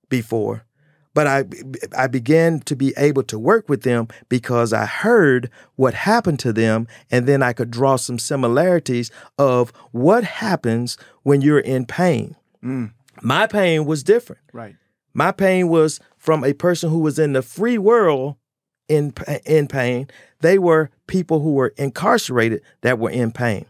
before, 0.09 0.65
but 1.15 1.25
I, 1.25 1.45
I 1.97 2.05
began 2.05 2.59
to 2.61 2.75
be 2.75 2.93
able 2.95 3.23
to 3.23 3.39
work 3.39 3.67
with 3.67 3.81
them 3.81 4.07
because 4.29 4.71
I 4.71 4.85
heard 4.85 5.49
what 5.75 5.95
happened 5.95 6.39
to 6.41 6.53
them. 6.53 6.87
And 7.09 7.25
then 7.25 7.41
I 7.41 7.53
could 7.53 7.71
draw 7.71 7.95
some 7.95 8.19
similarities 8.19 9.09
of 9.39 9.73
what 9.91 10.23
happens 10.23 10.97
when 11.23 11.41
you're 11.41 11.59
in 11.59 11.87
pain. 11.87 12.35
Mm, 12.63 12.93
My 13.22 13.47
pain 13.47 13.86
was 13.86 14.03
different. 14.03 14.41
right. 14.53 14.76
My 15.13 15.32
pain 15.34 15.67
was 15.67 15.99
from 16.17 16.43
a 16.45 16.53
person 16.53 16.89
who 16.89 16.99
was 16.99 17.19
in 17.19 17.34
the 17.34 17.41
free 17.41 17.78
world 17.78 18.36
in 18.88 19.13
in 19.45 19.67
pain. 19.67 20.07
They 20.39 20.57
were 20.57 20.89
people 21.07 21.41
who 21.41 21.53
were 21.53 21.74
incarcerated 21.78 22.61
that 22.82 22.97
were 22.97 23.09
in 23.09 23.32
pain. 23.32 23.65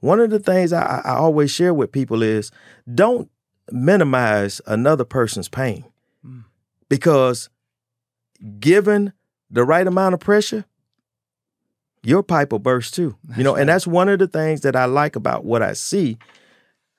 One 0.00 0.18
of 0.18 0.30
the 0.30 0.38
things 0.40 0.72
I, 0.72 1.00
I 1.04 1.14
always 1.14 1.50
share 1.52 1.72
with 1.72 1.92
people 1.92 2.22
is 2.22 2.50
don't 2.92 3.30
minimize 3.70 4.60
another 4.66 5.04
person's 5.04 5.48
pain 5.48 5.84
Mm. 6.26 6.44
because 6.88 7.48
given 8.58 9.12
the 9.50 9.64
right 9.64 9.86
amount 9.86 10.14
of 10.14 10.20
pressure, 10.20 10.64
your 12.02 12.22
pipe 12.22 12.50
will 12.52 12.58
burst 12.58 12.94
too. 12.94 13.16
you 13.36 13.44
know, 13.44 13.54
and 13.54 13.68
that's 13.70 13.86
one 13.86 14.08
of 14.08 14.18
the 14.18 14.26
things 14.26 14.62
that 14.62 14.74
I 14.76 14.86
like 14.86 15.16
about 15.16 15.44
what 15.44 15.62
I 15.62 15.72
see. 15.74 16.18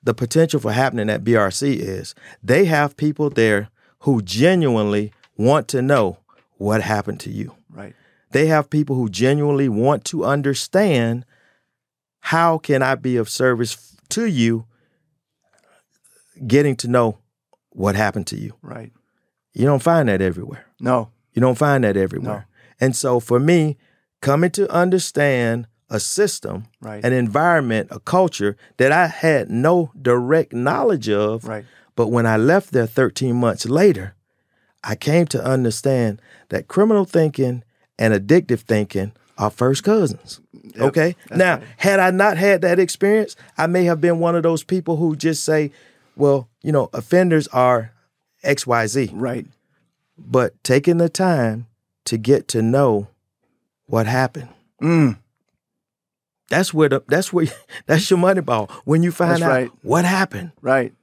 The 0.02 0.14
potential 0.14 0.60
for 0.60 0.72
happening 0.72 1.08
at 1.08 1.24
BRC 1.24 1.76
is 1.76 2.14
they 2.42 2.64
have 2.64 2.96
people 2.96 3.30
there 3.30 3.68
who 4.00 4.20
genuinely 4.22 5.12
want 5.36 5.68
to 5.68 5.82
know 5.82 6.18
what 6.56 6.82
happened 6.82 7.20
to 7.20 7.30
you. 7.30 7.54
Right. 7.70 7.94
They 8.32 8.46
have 8.46 8.70
people 8.70 8.96
who 8.96 9.08
genuinely 9.08 9.68
want 9.68 10.04
to 10.06 10.24
understand 10.24 11.24
how 12.20 12.58
can 12.58 12.82
I 12.82 12.94
be 12.94 13.16
of 13.16 13.28
service 13.28 13.96
to 14.10 14.26
you 14.26 14.66
getting 16.46 16.76
to 16.76 16.88
know 16.88 17.18
what 17.70 17.94
happened 17.94 18.26
to 18.28 18.36
you. 18.36 18.54
Right. 18.62 18.92
You 19.52 19.66
don't 19.66 19.82
find 19.82 20.08
that 20.08 20.20
everywhere. 20.20 20.64
No. 20.80 21.10
You 21.32 21.40
don't 21.40 21.58
find 21.58 21.84
that 21.84 21.96
everywhere. 21.96 22.46
And 22.80 22.96
so 22.96 23.20
for 23.20 23.38
me, 23.38 23.78
coming 24.20 24.50
to 24.52 24.70
understand 24.70 25.66
a 25.92 26.00
system, 26.00 26.64
Right. 26.80 27.04
an 27.04 27.12
environment, 27.12 27.88
a 27.90 28.00
culture 28.00 28.56
that 28.78 28.90
I 28.92 29.06
had 29.06 29.50
no 29.50 29.92
direct 30.00 30.52
knowledge 30.52 31.08
of, 31.08 31.44
right. 31.44 31.64
but 31.94 32.08
when 32.08 32.26
I 32.26 32.36
left 32.36 32.72
there 32.72 32.86
13 32.86 33.36
months 33.36 33.66
later, 33.66 34.14
I 34.82 34.96
came 34.96 35.26
to 35.26 35.44
understand 35.44 36.20
that 36.48 36.66
criminal 36.66 37.04
thinking 37.04 37.62
and 37.98 38.14
addictive 38.14 38.60
thinking 38.60 39.12
are 39.38 39.50
first 39.50 39.84
cousins. 39.84 40.40
Yep, 40.64 40.82
okay? 40.82 41.16
Now, 41.30 41.56
right. 41.56 41.64
had 41.76 42.00
I 42.00 42.10
not 42.10 42.36
had 42.38 42.62
that 42.62 42.78
experience, 42.78 43.36
I 43.58 43.66
may 43.66 43.84
have 43.84 44.00
been 44.00 44.18
one 44.18 44.34
of 44.34 44.42
those 44.42 44.64
people 44.64 44.96
who 44.96 45.14
just 45.14 45.44
say, 45.44 45.72
well, 46.16 46.48
you 46.62 46.72
know, 46.72 46.88
offenders 46.92 47.48
are 47.48 47.92
XYZ. 48.44 49.10
Right. 49.12 49.46
But 50.18 50.62
taking 50.64 50.98
the 50.98 51.08
time 51.08 51.66
to 52.06 52.16
get 52.16 52.48
to 52.48 52.62
know 52.62 53.08
what 53.86 54.06
happened. 54.06 54.48
Mm, 54.82 55.16
That's 56.52 56.74
where 56.74 56.90
the 56.90 57.02
that's 57.08 57.32
where 57.32 57.46
that's 57.86 58.10
your 58.10 58.18
money 58.18 58.42
ball. 58.42 58.70
When 58.84 59.02
you 59.02 59.10
find 59.10 59.30
That's 59.32 59.42
out 59.42 59.48
right. 59.48 59.70
what 59.80 60.04
happened. 60.04 60.52
right. 60.60 60.92
and 60.92 60.94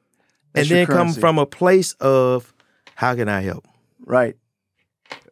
That's 0.54 0.70
your 0.70 0.86
then 0.86 0.96
come 0.96 1.12
from 1.14 1.40
a 1.40 1.48
place 1.48 1.94
of 1.94 2.54
how 2.94 3.16
can 3.16 3.28
I 3.28 3.42
help? 3.42 3.66
Right. 4.06 4.36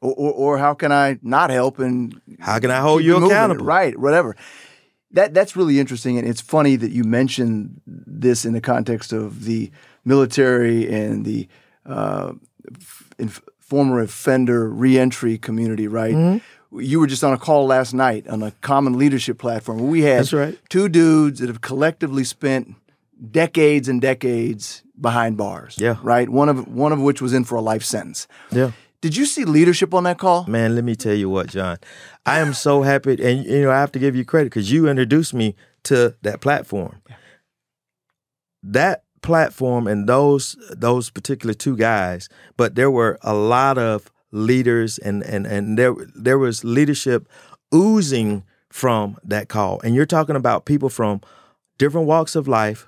Or, 0.01 0.13
or, 0.13 0.31
or 0.33 0.57
how 0.57 0.73
can 0.73 0.91
I 0.91 1.19
not 1.21 1.51
help 1.51 1.77
and 1.77 2.19
How 2.39 2.57
can 2.57 2.71
I 2.71 2.79
hold 2.79 3.03
you 3.03 3.17
it 3.17 3.27
accountable? 3.27 3.63
Right, 3.63 3.95
whatever. 3.95 4.35
That 5.11 5.35
that's 5.35 5.55
really 5.55 5.79
interesting, 5.79 6.17
and 6.17 6.27
it's 6.27 6.41
funny 6.41 6.75
that 6.77 6.89
you 6.89 7.03
mentioned 7.03 7.79
this 7.85 8.43
in 8.43 8.53
the 8.53 8.61
context 8.61 9.13
of 9.13 9.45
the 9.45 9.69
military 10.03 10.91
and 10.91 11.25
the 11.25 11.47
uh, 11.85 12.33
f- 13.21 13.41
former 13.59 14.01
offender 14.01 14.67
reentry 14.67 15.37
community. 15.37 15.87
Right. 15.87 16.15
Mm-hmm. 16.15 16.37
You 16.71 16.99
were 16.99 17.07
just 17.07 17.23
on 17.23 17.33
a 17.33 17.37
call 17.37 17.65
last 17.65 17.93
night 17.93 18.27
on 18.27 18.43
a 18.43 18.51
common 18.61 18.97
leadership 18.97 19.37
platform. 19.37 19.87
We 19.87 20.01
had 20.01 20.19
That's 20.19 20.33
right. 20.33 20.57
two 20.69 20.89
dudes 20.89 21.39
that 21.39 21.47
have 21.47 21.61
collectively 21.61 22.23
spent 22.23 22.75
decades 23.31 23.87
and 23.87 24.01
decades 24.01 24.83
behind 24.99 25.37
bars. 25.37 25.75
Yeah. 25.79 25.97
Right. 26.03 26.29
One 26.29 26.49
of 26.49 26.67
one 26.67 26.91
of 26.91 26.99
which 26.99 27.21
was 27.21 27.33
in 27.33 27.45
for 27.45 27.55
a 27.55 27.61
life 27.61 27.83
sentence. 27.83 28.27
Yeah. 28.51 28.71
Did 28.99 29.15
you 29.15 29.25
see 29.25 29.45
leadership 29.45 29.93
on 29.93 30.03
that 30.05 30.17
call? 30.17 30.45
Man, 30.47 30.73
let 30.73 30.83
me 30.83 30.95
tell 30.95 31.13
you 31.13 31.29
what, 31.29 31.47
John. 31.47 31.77
I 32.25 32.39
am 32.39 32.53
so 32.53 32.81
happy, 32.81 33.11
and 33.23 33.45
you 33.45 33.61
know 33.61 33.71
I 33.71 33.79
have 33.79 33.91
to 33.91 33.99
give 33.99 34.15
you 34.15 34.25
credit 34.25 34.47
because 34.47 34.71
you 34.71 34.89
introduced 34.89 35.33
me 35.33 35.55
to 35.83 36.15
that 36.23 36.41
platform. 36.41 37.01
That 38.63 39.03
platform 39.21 39.87
and 39.87 40.07
those 40.09 40.55
those 40.71 41.09
particular 41.09 41.53
two 41.53 41.77
guys, 41.77 42.27
but 42.57 42.75
there 42.75 42.89
were 42.89 43.19
a 43.21 43.33
lot 43.33 43.77
of 43.77 44.11
leaders, 44.31 44.97
and 44.97 45.23
and 45.23 45.45
and 45.45 45.77
there 45.77 45.93
there 46.15 46.37
was 46.37 46.63
leadership 46.63 47.27
oozing 47.73 48.43
from 48.69 49.17
that 49.23 49.49
call. 49.49 49.79
And 49.83 49.95
you're 49.95 50.05
talking 50.05 50.35
about 50.35 50.65
people 50.65 50.89
from 50.89 51.21
different 51.77 52.07
walks 52.07 52.35
of 52.35 52.47
life, 52.47 52.87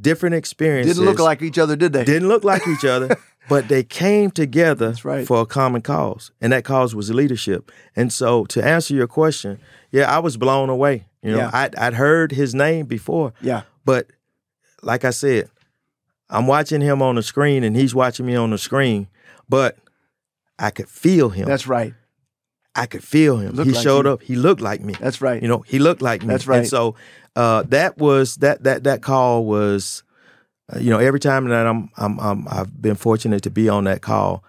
different 0.00 0.34
experiences. 0.34 0.96
Didn't 0.96 1.08
look 1.08 1.18
like 1.18 1.42
each 1.42 1.58
other, 1.58 1.76
did 1.76 1.92
they? 1.92 2.04
didn't 2.04 2.28
look 2.28 2.44
like 2.44 2.66
each 2.68 2.84
other, 2.84 3.16
but 3.48 3.68
they 3.68 3.82
came 3.82 4.30
together 4.30 4.94
right. 5.04 5.26
for 5.26 5.40
a 5.40 5.46
common 5.46 5.82
cause, 5.82 6.30
and 6.40 6.52
that 6.52 6.64
cause 6.64 6.94
was 6.94 7.10
leadership. 7.10 7.70
And 7.96 8.12
so, 8.12 8.44
to 8.46 8.64
answer 8.64 8.94
your 8.94 9.06
question, 9.06 9.58
yeah, 9.90 10.14
I 10.14 10.18
was 10.18 10.36
blown 10.36 10.68
away. 10.68 11.06
You 11.22 11.32
know, 11.32 11.38
Yeah. 11.38 11.50
I'd, 11.52 11.74
I'd 11.76 11.94
heard 11.94 12.32
his 12.32 12.54
name 12.54 12.86
before, 12.86 13.32
Yeah. 13.40 13.62
but 13.84 14.08
like 14.82 15.04
I 15.04 15.10
said, 15.10 15.48
I'm 16.28 16.46
watching 16.46 16.80
him 16.80 17.02
on 17.02 17.14
the 17.16 17.22
screen, 17.22 17.62
and 17.64 17.76
he's 17.76 17.94
watching 17.94 18.26
me 18.26 18.34
on 18.34 18.50
the 18.50 18.58
screen, 18.58 19.08
but 19.48 19.76
I 20.58 20.70
could 20.70 20.88
feel 20.88 21.30
him. 21.30 21.46
That's 21.46 21.66
right. 21.66 21.94
I 22.74 22.86
could 22.86 23.04
feel 23.04 23.36
him. 23.36 23.54
He 23.56 23.72
like 23.72 23.82
showed 23.82 24.06
you. 24.06 24.12
up. 24.12 24.22
He 24.22 24.34
looked 24.36 24.60
like 24.62 24.80
me. 24.80 24.94
That's 24.98 25.20
right. 25.20 25.42
You 25.42 25.48
know, 25.48 25.60
he 25.60 25.78
looked 25.78 26.00
like 26.02 26.22
me. 26.22 26.28
That's 26.28 26.46
right. 26.46 26.60
And 26.60 26.68
so 26.68 26.94
uh, 27.36 27.64
that 27.64 27.98
was 27.98 28.36
that 28.36 28.62
that 28.64 28.84
that 28.84 29.02
call 29.02 29.44
was, 29.44 30.02
uh, 30.74 30.78
you 30.78 30.90
know, 30.90 30.98
every 30.98 31.20
time 31.20 31.48
that 31.48 31.66
I'm 31.66 31.90
I'm, 31.96 32.18
I'm 32.18 32.48
I've 32.48 32.80
been 32.80 32.94
fortunate 32.94 33.42
to 33.42 33.50
be 33.50 33.68
on 33.68 33.84
that 33.84 34.00
call, 34.00 34.42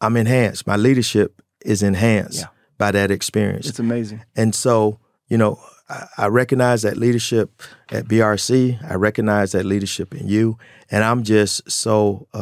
I'm 0.00 0.16
enhanced. 0.16 0.66
My 0.66 0.76
leadership 0.76 1.40
is 1.64 1.82
enhanced 1.82 2.40
Yeah. 2.40 2.46
by 2.78 2.90
that 2.92 3.10
experience. 3.10 3.68
it's 3.68 3.78
amazing. 3.78 4.24
And 4.34 4.54
so, 4.54 4.98
you 5.28 5.36
know, 5.38 5.60
I, 5.88 6.06
I 6.18 6.26
recognize 6.28 6.82
that 6.82 6.96
leadership 6.96 7.62
at 7.90 8.06
BRC. 8.06 8.90
I 8.90 8.94
recognize 8.94 9.52
that 9.52 9.64
leadership 9.66 10.14
in 10.14 10.26
you, 10.26 10.58
and 10.90 11.04
I'm 11.04 11.22
just 11.22 11.70
so 11.70 12.26
uh, 12.34 12.38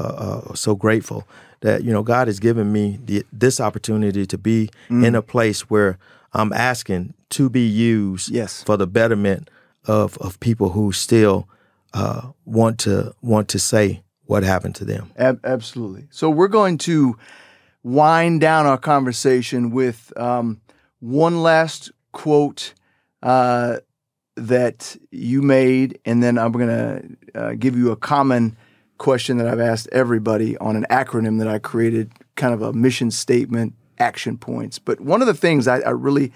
uh, 0.50 0.54
so 0.54 0.74
grateful 0.74 1.26
that 1.60 1.84
you 1.84 1.92
know 1.92 2.02
God 2.02 2.28
has 2.28 2.38
given 2.40 2.72
me 2.72 2.98
the, 3.04 3.24
this 3.32 3.60
opportunity 3.60 4.26
to 4.26 4.38
be 4.38 4.68
Mm. 4.90 5.04
in 5.06 5.14
a 5.14 5.22
place 5.22 5.62
where 5.70 5.98
I'm 6.32 6.52
asking 6.52 7.14
to 7.30 7.48
be 7.50 7.66
used 7.66 8.30
Yes. 8.30 8.62
for 8.62 8.76
the 8.76 8.86
betterment 8.86 9.50
of 9.86 10.16
of 10.18 10.38
people 10.40 10.70
who 10.70 10.92
still 10.92 11.48
uh, 11.94 12.28
want 12.44 12.78
to 12.80 13.14
want 13.22 13.48
to 13.48 13.58
say 13.58 14.02
what 14.26 14.42
happened 14.42 14.74
to 14.76 14.84
them. 14.84 15.10
Ab- 15.16 15.40
absolutely. 15.44 16.06
So 16.10 16.28
we're 16.30 16.48
going 16.48 16.78
to 16.78 17.16
wind 17.82 18.40
down 18.40 18.66
our 18.66 18.76
conversation 18.78 19.70
with 19.70 20.12
um, 20.16 20.60
one 21.00 21.42
last 21.42 21.90
quote 22.12 22.74
uh, 23.22 23.78
that 24.36 24.96
you 25.10 25.42
made, 25.42 25.98
and 26.04 26.22
then 26.22 26.38
I'm 26.38 26.52
going 26.52 26.68
to 26.68 27.40
uh, 27.40 27.52
give 27.54 27.76
you 27.76 27.90
a 27.90 27.96
common 27.96 28.56
question 28.98 29.38
that 29.38 29.48
I've 29.48 29.60
asked 29.60 29.88
everybody 29.92 30.56
on 30.58 30.76
an 30.76 30.86
acronym 30.90 31.38
that 31.38 31.48
I 31.48 31.58
created, 31.58 32.12
kind 32.36 32.52
of 32.52 32.62
a 32.62 32.72
mission 32.72 33.10
statement, 33.10 33.74
action 33.98 34.36
points. 34.36 34.78
But 34.78 35.00
one 35.00 35.22
of 35.22 35.26
the 35.26 35.34
things 35.34 35.66
I, 35.66 35.78
I 35.78 35.90
really 35.90 36.32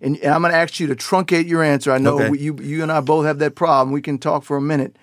and, 0.00 0.16
and 0.18 0.34
I'm 0.34 0.42
going 0.42 0.52
to 0.52 0.58
ask 0.58 0.80
you 0.80 0.86
to 0.88 0.96
truncate 0.96 1.48
your 1.48 1.62
answer. 1.62 1.90
I 1.92 1.98
know 1.98 2.16
Okay. 2.18 2.30
we, 2.30 2.38
you 2.40 2.56
you 2.60 2.82
and 2.82 2.92
I 2.92 3.00
both 3.00 3.26
have 3.26 3.38
that 3.38 3.54
problem. 3.54 3.92
We 3.92 4.02
can 4.02 4.18
talk 4.18 4.44
for 4.44 4.56
a 4.56 4.60
minute. 4.60 4.96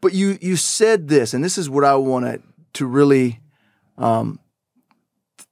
But 0.00 0.14
you 0.14 0.38
you 0.40 0.56
said 0.56 1.08
this, 1.08 1.34
and 1.34 1.42
this 1.42 1.58
is 1.58 1.68
what 1.70 1.84
I 1.84 1.94
want 1.96 2.42
to 2.74 2.86
really 2.86 3.40
um, 3.98 4.38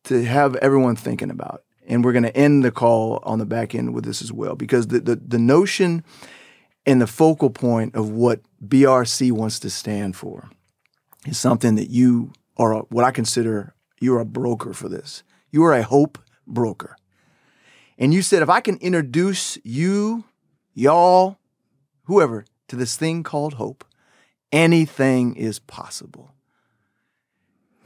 to 0.04 0.24
have 0.24 0.56
everyone 0.56 0.96
thinking 0.96 1.30
about. 1.30 1.62
And 1.88 2.04
we're 2.04 2.12
going 2.12 2.22
to 2.24 2.36
end 2.36 2.64
the 2.64 2.70
call 2.70 3.20
on 3.24 3.38
the 3.38 3.46
back 3.46 3.74
end 3.74 3.92
with 3.92 4.04
this 4.04 4.22
as 4.22 4.32
well, 4.32 4.54
because 4.54 4.86
the, 4.86 5.00
the, 5.00 5.16
the 5.16 5.38
notion 5.38 6.04
and 6.86 7.00
the 7.00 7.06
focal 7.06 7.50
point 7.50 7.94
of 7.96 8.10
what 8.10 8.40
BRC 8.64 9.32
wants 9.32 9.58
to 9.60 9.70
stand 9.70 10.16
for 10.16 10.50
is 11.26 11.38
something 11.38 11.74
that 11.76 11.90
you 11.90 12.32
are 12.56 12.80
what 12.90 13.04
I 13.04 13.10
consider 13.10 13.74
you're 14.00 14.20
a 14.20 14.24
broker 14.24 14.72
for 14.72 14.88
this. 14.88 15.22
You 15.50 15.64
are 15.64 15.72
a 15.72 15.82
hope 15.82 16.18
broker. 16.46 16.96
And 17.98 18.12
you 18.12 18.22
said, 18.22 18.42
if 18.42 18.48
I 18.48 18.60
can 18.60 18.78
introduce 18.78 19.58
you, 19.62 20.24
y'all, 20.74 21.38
whoever, 22.04 22.44
to 22.68 22.76
this 22.76 22.96
thing 22.96 23.22
called 23.22 23.54
hope, 23.54 23.84
anything 24.50 25.36
is 25.36 25.58
possible. 25.60 26.32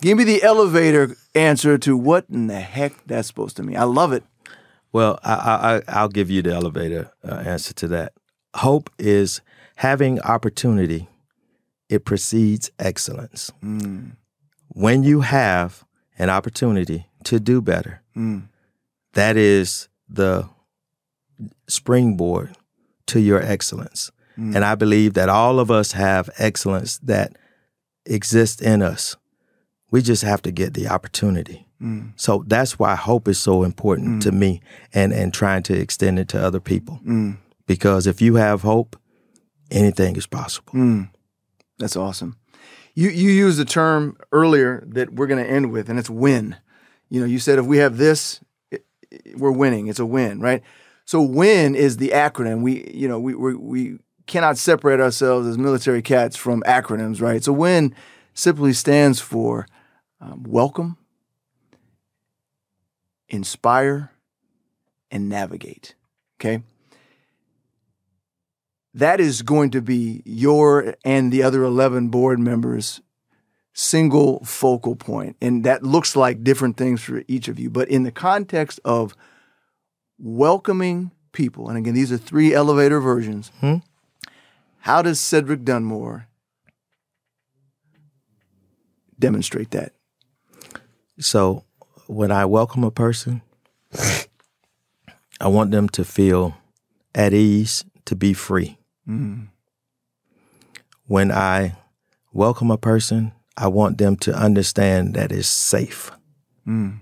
Give 0.00 0.16
me 0.16 0.24
the 0.24 0.42
elevator 0.42 1.16
answer 1.34 1.76
to 1.78 1.96
what 1.96 2.26
in 2.30 2.46
the 2.46 2.60
heck 2.60 3.06
that's 3.06 3.28
supposed 3.28 3.56
to 3.56 3.62
mean. 3.62 3.76
I 3.76 3.84
love 3.84 4.12
it. 4.12 4.24
Well, 4.92 5.18
I, 5.22 5.34
I, 5.34 5.82
I'll 5.88 6.08
give 6.08 6.30
you 6.30 6.42
the 6.42 6.54
elevator 6.54 7.10
uh, 7.22 7.34
answer 7.34 7.74
to 7.74 7.88
that. 7.88 8.12
Hope 8.54 8.88
is 8.98 9.42
having 9.76 10.20
opportunity. 10.20 11.08
It 11.88 12.04
precedes 12.04 12.70
excellence. 12.78 13.50
Mm. 13.62 14.16
When 14.68 15.04
you 15.04 15.20
have 15.20 15.84
an 16.18 16.30
opportunity 16.30 17.06
to 17.24 17.38
do 17.38 17.60
better, 17.62 18.02
Mm. 18.16 18.48
that 19.12 19.36
is 19.36 19.88
the 20.08 20.48
springboard 21.68 22.56
to 23.06 23.20
your 23.20 23.40
excellence. 23.42 24.10
Mm. 24.38 24.56
And 24.56 24.64
I 24.64 24.74
believe 24.74 25.14
that 25.14 25.28
all 25.28 25.60
of 25.60 25.70
us 25.70 25.92
have 25.92 26.28
excellence 26.38 26.98
that 26.98 27.36
exists 28.04 28.60
in 28.62 28.82
us. 28.82 29.16
We 29.90 30.02
just 30.02 30.22
have 30.22 30.42
to 30.42 30.50
get 30.50 30.74
the 30.74 30.88
opportunity. 30.88 31.66
Mm. 31.80 32.12
So 32.16 32.44
that's 32.46 32.78
why 32.78 32.94
hope 32.96 33.28
is 33.28 33.38
so 33.38 33.62
important 33.62 34.22
to 34.22 34.32
me 34.32 34.60
and, 34.92 35.12
and 35.12 35.32
trying 35.32 35.62
to 35.64 35.74
extend 35.74 36.18
it 36.18 36.28
to 36.28 36.42
other 36.42 36.60
people. 36.60 37.00
Mm. 37.06 37.36
Because 37.66 38.06
if 38.06 38.20
you 38.20 38.36
have 38.36 38.62
hope, 38.62 38.96
anything 39.70 40.16
is 40.16 40.26
possible. 40.26 40.72
Mm. 40.72 41.10
That's 41.78 41.96
awesome. 41.96 42.36
You 42.94 43.10
you 43.10 43.30
used 43.30 43.60
a 43.60 43.64
term 43.64 44.16
earlier 44.32 44.82
that 44.88 45.12
we're 45.12 45.26
going 45.26 45.44
to 45.44 45.50
end 45.50 45.70
with, 45.70 45.88
and 45.88 45.98
it's 45.98 46.08
win. 46.08 46.56
You 47.10 47.20
know, 47.20 47.26
you 47.26 47.38
said 47.38 47.58
if 47.58 47.66
we 47.66 47.78
have 47.78 47.98
this, 47.98 48.40
it, 48.70 48.86
it- 49.10 49.38
we're 49.38 49.52
winning. 49.52 49.86
It's 49.86 49.98
a 49.98 50.06
win, 50.06 50.40
right? 50.40 50.62
So 51.04 51.20
win 51.22 51.74
is 51.74 51.98
the 51.98 52.08
acronym. 52.08 52.62
We 52.62 52.90
you 52.92 53.06
know 53.08 53.20
we 53.20 53.34
we, 53.34 53.54
we 53.54 53.98
cannot 54.26 54.58
separate 54.58 55.00
ourselves 55.00 55.46
as 55.46 55.58
military 55.58 56.02
cats 56.02 56.36
from 56.36 56.62
acronyms, 56.62 57.20
right? 57.20 57.44
So 57.44 57.52
win 57.52 57.94
simply 58.34 58.72
stands 58.72 59.20
for 59.20 59.66
um, 60.20 60.42
welcome, 60.44 60.96
inspire, 63.28 64.10
and 65.10 65.28
navigate. 65.28 65.94
Okay 66.40 66.62
that 68.96 69.20
is 69.20 69.42
going 69.42 69.70
to 69.70 69.80
be 69.82 70.22
your 70.24 70.94
and 71.04 71.32
the 71.32 71.42
other 71.42 71.62
11 71.62 72.08
board 72.08 72.38
members 72.38 73.00
single 73.72 74.42
focal 74.44 74.96
point 74.96 75.36
and 75.40 75.64
that 75.64 75.82
looks 75.82 76.16
like 76.16 76.42
different 76.42 76.76
things 76.76 77.02
for 77.02 77.22
each 77.28 77.46
of 77.48 77.58
you 77.58 77.68
but 77.70 77.88
in 77.88 78.02
the 78.04 78.10
context 78.10 78.80
of 78.84 79.14
welcoming 80.18 81.10
people 81.32 81.68
and 81.68 81.76
again 81.78 81.94
these 81.94 82.10
are 82.10 82.16
three 82.16 82.54
elevator 82.54 83.00
versions 83.00 83.52
Hmm. 83.60 83.76
how 84.78 85.02
does 85.02 85.20
cedric 85.20 85.62
dunmore 85.64 86.26
demonstrate 89.18 89.70
that 89.72 89.92
So 91.18 91.64
when 92.06 92.30
I 92.30 92.44
welcome 92.44 92.84
a 92.84 92.90
person, 92.90 93.40
I 95.40 95.48
want 95.48 95.70
them 95.70 95.88
to 95.90 96.04
feel 96.04 96.54
at 97.14 97.32
ease, 97.32 97.84
to 98.04 98.14
be 98.14 98.34
free. 98.34 98.78
Mm. 99.08 99.48
When 101.06 101.30
I 101.30 101.76
welcome 102.32 102.70
a 102.70 102.78
person, 102.78 103.32
I 103.56 103.68
want 103.68 103.98
them 103.98 104.16
to 104.16 104.34
understand 104.34 105.14
that 105.14 105.32
it's 105.32 105.48
safe. 105.48 106.10
Mm. 106.66 107.00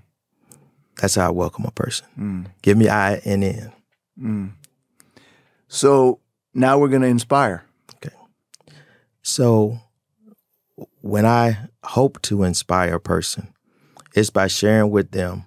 That's 1.01 1.17
how 1.17 1.29
I 1.29 1.31
welcome 1.31 1.65
a 1.65 1.71
person. 1.71 2.07
Mm. 2.19 2.47
Give 2.63 2.77
me 2.77 2.89
I 2.89 3.15
and 3.25 3.43
N. 3.45 3.73
Mm. 4.21 4.53
so 5.67 6.21
now 6.55 6.79
we're 6.79 6.89
going 6.89 7.03
to 7.03 7.09
inspire 7.09 7.65
Okay. 7.97 8.15
So 9.23 9.81
when 11.01 11.27
I 11.27 11.59
hope 11.83 12.23
to 12.23 12.45
inspire 12.45 12.95
a 12.95 13.01
person, 13.01 13.53
it's 14.15 14.31
by 14.31 14.47
sharing 14.47 14.91
with 14.91 15.11
them 15.11 15.47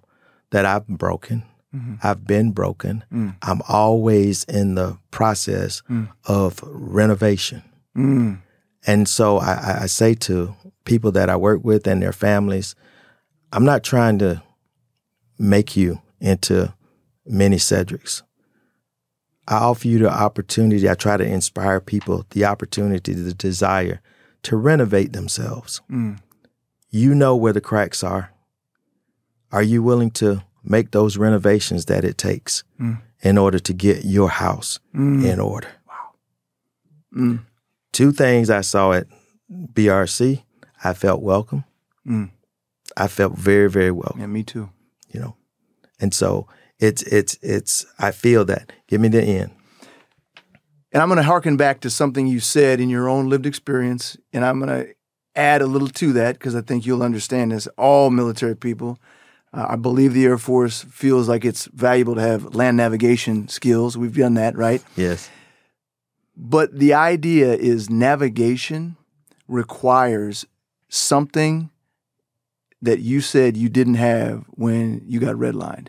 that 0.52 0.66
I've 0.66 0.88
broken. 0.88 1.44
Mhm. 1.76 2.00
I've 2.04 2.26
been 2.26 2.52
broken. 2.52 3.04
Mm. 3.12 3.36
I'm 3.42 3.62
always 3.68 4.44
in 4.46 4.76
the 4.76 4.98
process 5.12 5.82
Mm. 5.90 6.10
of 6.26 6.62
renovation. 6.64 7.62
Mm. 7.96 8.40
And 8.86 9.08
so 9.08 9.38
I, 9.38 9.54
I- 9.54 9.80
I 9.84 9.86
say 9.88 10.14
to 10.16 10.56
people 10.86 11.12
that 11.12 11.30
I 11.30 11.36
work 11.36 11.64
with 11.64 11.86
and 11.88 12.02
their 12.02 12.14
families, 12.14 12.74
I'm 13.52 13.66
not 13.66 13.84
trying 13.84 14.18
to 14.20 14.42
make 15.38 15.76
you 15.76 16.02
into 16.22 16.74
many 17.26 17.58
Cedrics. 17.58 18.22
I 19.48 19.56
offer 19.56 19.88
you 19.88 20.00
the 20.00 20.10
opportunity, 20.12 20.90
I 20.90 20.94
try 20.94 21.18
to 21.18 21.24
inspire 21.26 21.80
people 21.80 22.26
the 22.32 22.46
opportunity, 22.46 23.14
the 23.14 23.34
desire 23.34 24.02
to 24.44 24.56
renovate 24.58 25.14
themselves. 25.14 25.82
Mm. 25.92 26.20
You 26.90 27.14
know 27.14 27.36
where 27.36 27.54
the 27.54 27.62
cracks 27.62 28.04
are. 28.04 28.32
Are 29.52 29.64
you 29.64 29.84
willing 29.84 30.12
to 30.12 30.44
make 30.70 30.92
those 30.92 31.18
renovations 31.18 31.86
that 31.86 32.04
it 32.04 32.18
takes 32.18 32.64
Mm. 32.80 33.02
in 33.22 33.38
order 33.38 33.60
to 33.60 33.74
get 33.74 34.06
your 34.06 34.30
house 34.30 34.80
Mm. 34.96 35.24
in 35.26 35.40
order? 35.40 35.68
Mm. 37.16 37.40
two 37.94 38.12
things 38.12 38.50
I 38.50 38.62
saw 38.62 38.92
at 38.94 39.08
BRC. 39.50 40.44
I 40.84 40.94
felt 40.94 41.22
welcome. 41.22 41.64
Mm. 42.06 42.30
I 42.96 43.08
felt 43.08 43.34
very, 43.38 43.70
very 43.70 43.92
welcome. 43.92 44.20
yeah 44.20 44.28
me 44.28 44.44
too 44.44 44.70
You 45.14 45.20
know, 45.22 45.36
and 46.00 46.14
so 46.14 46.48
it's 46.80 47.02
it's 47.04 47.38
it's. 47.42 47.86
I 47.98 48.12
feel 48.12 48.46
that. 48.46 48.72
Give 48.88 49.02
me 49.02 49.08
the 49.08 49.24
end. 49.24 49.52
And 50.94 51.02
I'm 51.02 51.10
going 51.10 51.18
to 51.18 51.24
harken 51.24 51.58
back 51.58 51.80
to 51.82 51.90
something 51.90 52.28
you 52.28 52.40
said 52.40 52.80
in 52.80 52.90
your 52.90 53.10
own 53.10 53.30
lived 53.30 53.46
experience, 53.46 54.16
and 54.32 54.46
I'm 54.46 54.60
going 54.60 54.70
to 54.86 54.94
add 55.36 55.62
a 55.62 55.66
little 55.68 55.88
to 55.90 56.14
that 56.14 56.34
because 56.38 56.56
I 56.56 56.62
think 56.62 56.86
you'll 56.86 57.04
understand 57.04 57.52
this. 57.52 57.68
All 57.78 58.10
military 58.12 58.56
people, 58.56 59.00
uh, 59.54 59.68
I 59.70 59.76
believe 59.76 60.14
the 60.14 60.26
Air 60.26 60.38
Force 60.38 60.84
feels 60.84 61.28
like 61.28 61.46
it's 61.46 61.66
valuable 61.66 62.16
to 62.16 62.22
have 62.22 62.56
land 62.56 62.78
navigation 62.78 63.48
skills. 63.48 63.98
We've 63.98 64.16
done 64.16 64.36
that, 64.36 64.56
right? 64.56 64.84
Yes. 64.96 65.30
But 66.36 66.78
the 66.78 66.94
idea 66.94 67.54
is 67.54 67.90
navigation 67.90 68.98
requires 69.48 70.46
something 70.90 71.70
that 72.82 73.00
you 73.00 73.22
said 73.22 73.58
you 73.58 73.70
didn't 73.70 73.96
have 73.96 74.46
when 74.52 75.02
you 75.06 75.20
got 75.20 75.36
redlined. 75.36 75.88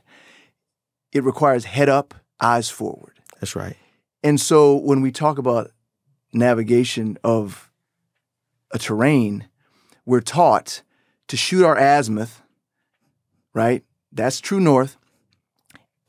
It 1.13 1.23
requires 1.25 1.65
head 1.65 1.89
up, 1.89 2.15
eyes 2.41 2.71
forward. 2.71 3.21
That's 3.41 3.55
right. 3.55 3.77
And 4.23 4.41
so 4.41 4.75
when 4.75 5.01
we 5.01 5.13
talk 5.13 5.39
about 5.39 5.71
navigation 6.33 7.19
of 7.23 7.71
a 8.71 8.79
terrain, 8.79 9.49
we're 10.05 10.21
taught 10.21 10.83
to 11.29 11.37
shoot 11.37 11.65
our 11.65 11.77
azimuth, 11.77 12.43
right? 13.59 13.83
That's 14.13 14.41
true 14.41 14.61
north. 14.61 14.97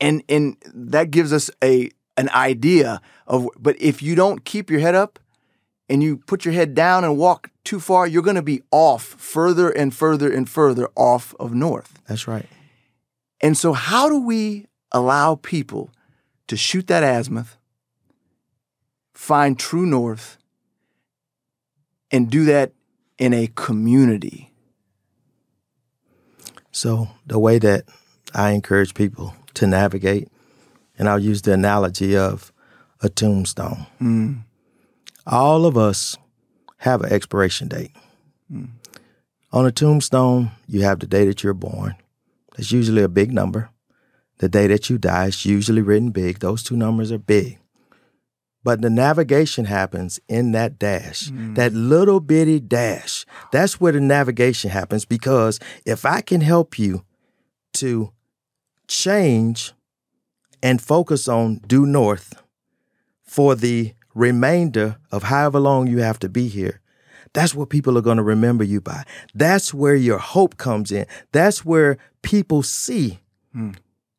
And 0.00 0.22
and 0.28 0.56
that 0.72 1.10
gives 1.10 1.32
us 1.32 1.50
a 1.62 1.90
an 2.16 2.30
idea 2.30 3.00
of 3.26 3.48
but 3.58 3.76
if 3.80 4.00
you 4.02 4.14
don't 4.14 4.44
keep 4.44 4.70
your 4.70 4.80
head 4.80 4.94
up 4.94 5.18
and 5.88 6.00
you 6.02 6.16
put 6.16 6.44
your 6.44 6.54
head 6.54 6.74
down 6.74 7.02
and 7.02 7.18
walk 7.18 7.50
too 7.64 7.80
far, 7.80 8.06
you're 8.06 8.22
going 8.22 8.36
to 8.36 8.50
be 8.54 8.62
off 8.70 9.02
further 9.02 9.68
and 9.68 9.92
further 9.92 10.32
and 10.32 10.48
further 10.48 10.88
off 10.94 11.34
of 11.40 11.52
north. 11.52 12.00
That's 12.06 12.28
right. 12.28 12.46
And 13.40 13.58
so, 13.58 13.72
how 13.72 14.08
do 14.08 14.20
we 14.20 14.66
allow 14.92 15.34
people 15.34 15.90
to 16.46 16.56
shoot 16.56 16.86
that 16.86 17.02
azimuth, 17.02 17.56
find 19.12 19.58
true 19.58 19.86
north, 19.86 20.38
and 22.12 22.30
do 22.30 22.44
that 22.44 22.72
in 23.18 23.34
a 23.34 23.48
community? 23.56 24.49
So 26.72 27.08
the 27.26 27.38
way 27.38 27.58
that 27.58 27.84
I 28.34 28.50
encourage 28.50 28.94
people 28.94 29.34
to 29.54 29.66
navigate, 29.66 30.28
and 30.98 31.08
I'll 31.08 31.18
use 31.18 31.42
the 31.42 31.52
analogy 31.52 32.16
of 32.16 32.52
a 33.02 33.08
tombstone. 33.08 33.86
Mm, 34.00 34.40
All 35.26 35.66
of 35.66 35.76
us 35.76 36.16
have 36.78 37.02
an 37.02 37.12
expiration 37.12 37.68
date. 37.68 37.92
On 39.52 39.66
a 39.66 39.72
tombstone, 39.72 40.50
you 40.66 40.82
have 40.82 40.98
the 41.00 41.06
day 41.06 41.24
that 41.26 41.42
you're 41.42 41.54
born. 41.54 41.94
That's 42.56 42.72
usually 42.72 43.02
a 43.02 43.08
big 43.08 43.32
number. 43.32 43.70
The 44.38 44.48
day 44.48 44.66
that 44.66 44.90
you 44.90 44.98
die 44.98 45.26
is 45.26 45.44
usually 45.46 45.82
written 45.82 46.10
big. 46.10 46.38
Those 46.40 46.62
two 46.62 46.76
numbers 46.76 47.12
are 47.12 47.18
big. 47.18 47.58
But 48.62 48.82
the 48.82 48.90
navigation 48.90 49.64
happens 49.64 50.20
in 50.28 50.52
that 50.52 50.78
dash, 50.78 51.30
that 51.54 51.72
little 51.72 52.20
bitty 52.20 52.60
dash. 52.60 53.24
That's 53.52 53.80
where 53.80 53.92
the 53.92 54.00
navigation 54.00 54.70
happens 54.70 55.06
because 55.06 55.58
if 55.86 56.04
I 56.04 56.20
can 56.20 56.42
help 56.42 56.78
you 56.78 57.04
to 57.74 58.12
change 58.86 59.72
and 60.62 60.82
focus 60.82 61.26
on 61.26 61.56
due 61.66 61.86
north 61.86 62.42
for 63.22 63.54
the 63.54 63.94
remainder 64.14 64.98
of 65.10 65.22
however 65.24 65.58
long 65.58 65.86
you 65.86 65.98
have 65.98 66.18
to 66.18 66.28
be 66.28 66.48
here, 66.48 66.80
That's 67.32 67.54
what 67.54 67.70
people 67.70 67.96
are 67.96 68.02
going 68.02 68.16
to 68.16 68.22
remember 68.22 68.64
you 68.64 68.80
by. 68.80 69.04
That's 69.34 69.72
where 69.72 69.94
your 69.94 70.18
hope 70.18 70.56
comes 70.56 70.90
in. 70.90 71.06
That's 71.32 71.64
where 71.64 71.98
people 72.22 72.62
see 72.62 73.20
hmm. 73.52 73.72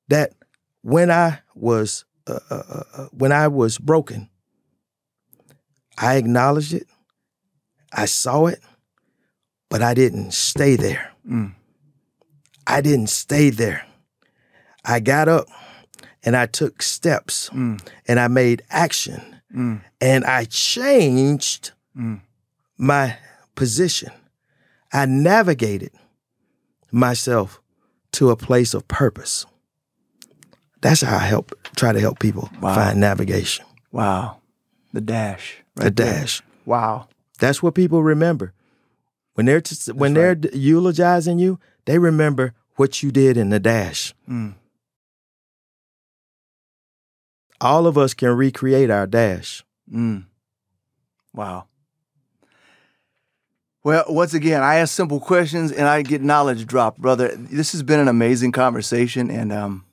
that 0.08 0.34
when 0.82 1.12
I 1.12 1.40
was 1.54 2.06
uh, 2.28 2.40
uh, 2.50 2.64
uh, 2.70 2.84
uh, 2.94 3.08
when 3.12 3.32
I 3.32 3.48
was 3.48 3.78
broken, 3.78 4.30
I 5.98 6.16
acknowledged 6.16 6.74
it, 6.74 6.88
I 7.92 8.06
saw 8.06 8.48
it, 8.48 8.60
but 9.70 9.82
I 9.82 9.94
didn't 9.94 10.34
stay 10.34 10.76
there. 10.76 11.12
Mm. 11.28 11.54
I 12.68 12.82
didn't 12.82 13.08
stay 13.08 13.50
there. 13.50 13.86
I 14.86 15.00
got 15.00 15.28
up 15.28 15.48
and 16.24 16.36
I 16.36 16.46
took 16.46 16.82
steps 16.82 17.50
mm. 17.50 17.82
and 18.08 18.20
I 18.20 18.28
made 18.28 18.64
action 18.70 19.22
mm. 19.56 19.82
and 20.00 20.26
I 20.26 20.46
changed 20.46 21.72
mm. 21.98 22.22
my 22.78 23.18
position. 23.56 24.12
I 24.94 25.06
navigated 25.06 25.92
myself 26.92 27.62
to 28.14 28.30
a 28.30 28.36
place 28.36 28.74
of 28.74 28.88
purpose. 28.88 29.46
That's 30.82 31.02
how 31.02 31.16
I 31.16 31.20
help 31.20 31.54
try 31.76 31.94
to 31.94 32.00
help 32.00 32.20
people 32.20 32.50
wow. 32.60 32.76
find 32.76 33.00
navigation. 33.00 33.66
Wow. 33.92 34.41
The 34.94 35.02
dash. 35.02 35.58
Right 35.76 35.86
the 35.96 36.04
there. 36.04 36.20
dash. 36.22 36.42
Wow. 36.66 37.08
That's 37.40 37.64
what 37.64 37.76
people 37.76 38.04
remember. 38.04 38.54
When 39.34 39.46
they're 39.46 39.62
t- 39.62 39.92
when 39.92 40.14
right. 40.14 40.42
they're 40.42 40.56
eulogizing 40.56 41.40
you, 41.40 41.60
they 41.86 41.98
remember 41.98 42.54
what 42.76 43.02
you 43.02 43.12
did 43.12 43.38
in 43.38 43.50
the 43.50 43.60
dash. 43.60 44.14
Mm. 44.30 44.56
All 47.60 47.88
of 47.88 47.98
us 47.98 48.14
can 48.14 48.30
recreate 48.30 48.90
our 48.90 49.08
dash. 49.08 49.64
Mm. 49.92 50.26
Wow. 51.34 51.68
Well, 53.84 54.04
once 54.10 54.34
again, 54.34 54.62
I 54.62 54.76
ask 54.76 54.94
simple 54.94 55.20
questions 55.20 55.72
and 55.72 55.88
I 55.88 56.04
get 56.04 56.22
knowledge 56.22 56.68
dropped, 56.68 57.02
brother. 57.02 57.36
This 57.36 57.72
has 57.72 57.82
been 57.82 58.00
an 58.00 58.08
amazing 58.08 58.52
conversation, 58.52 59.32
and 59.32 59.52
um, 59.52 59.86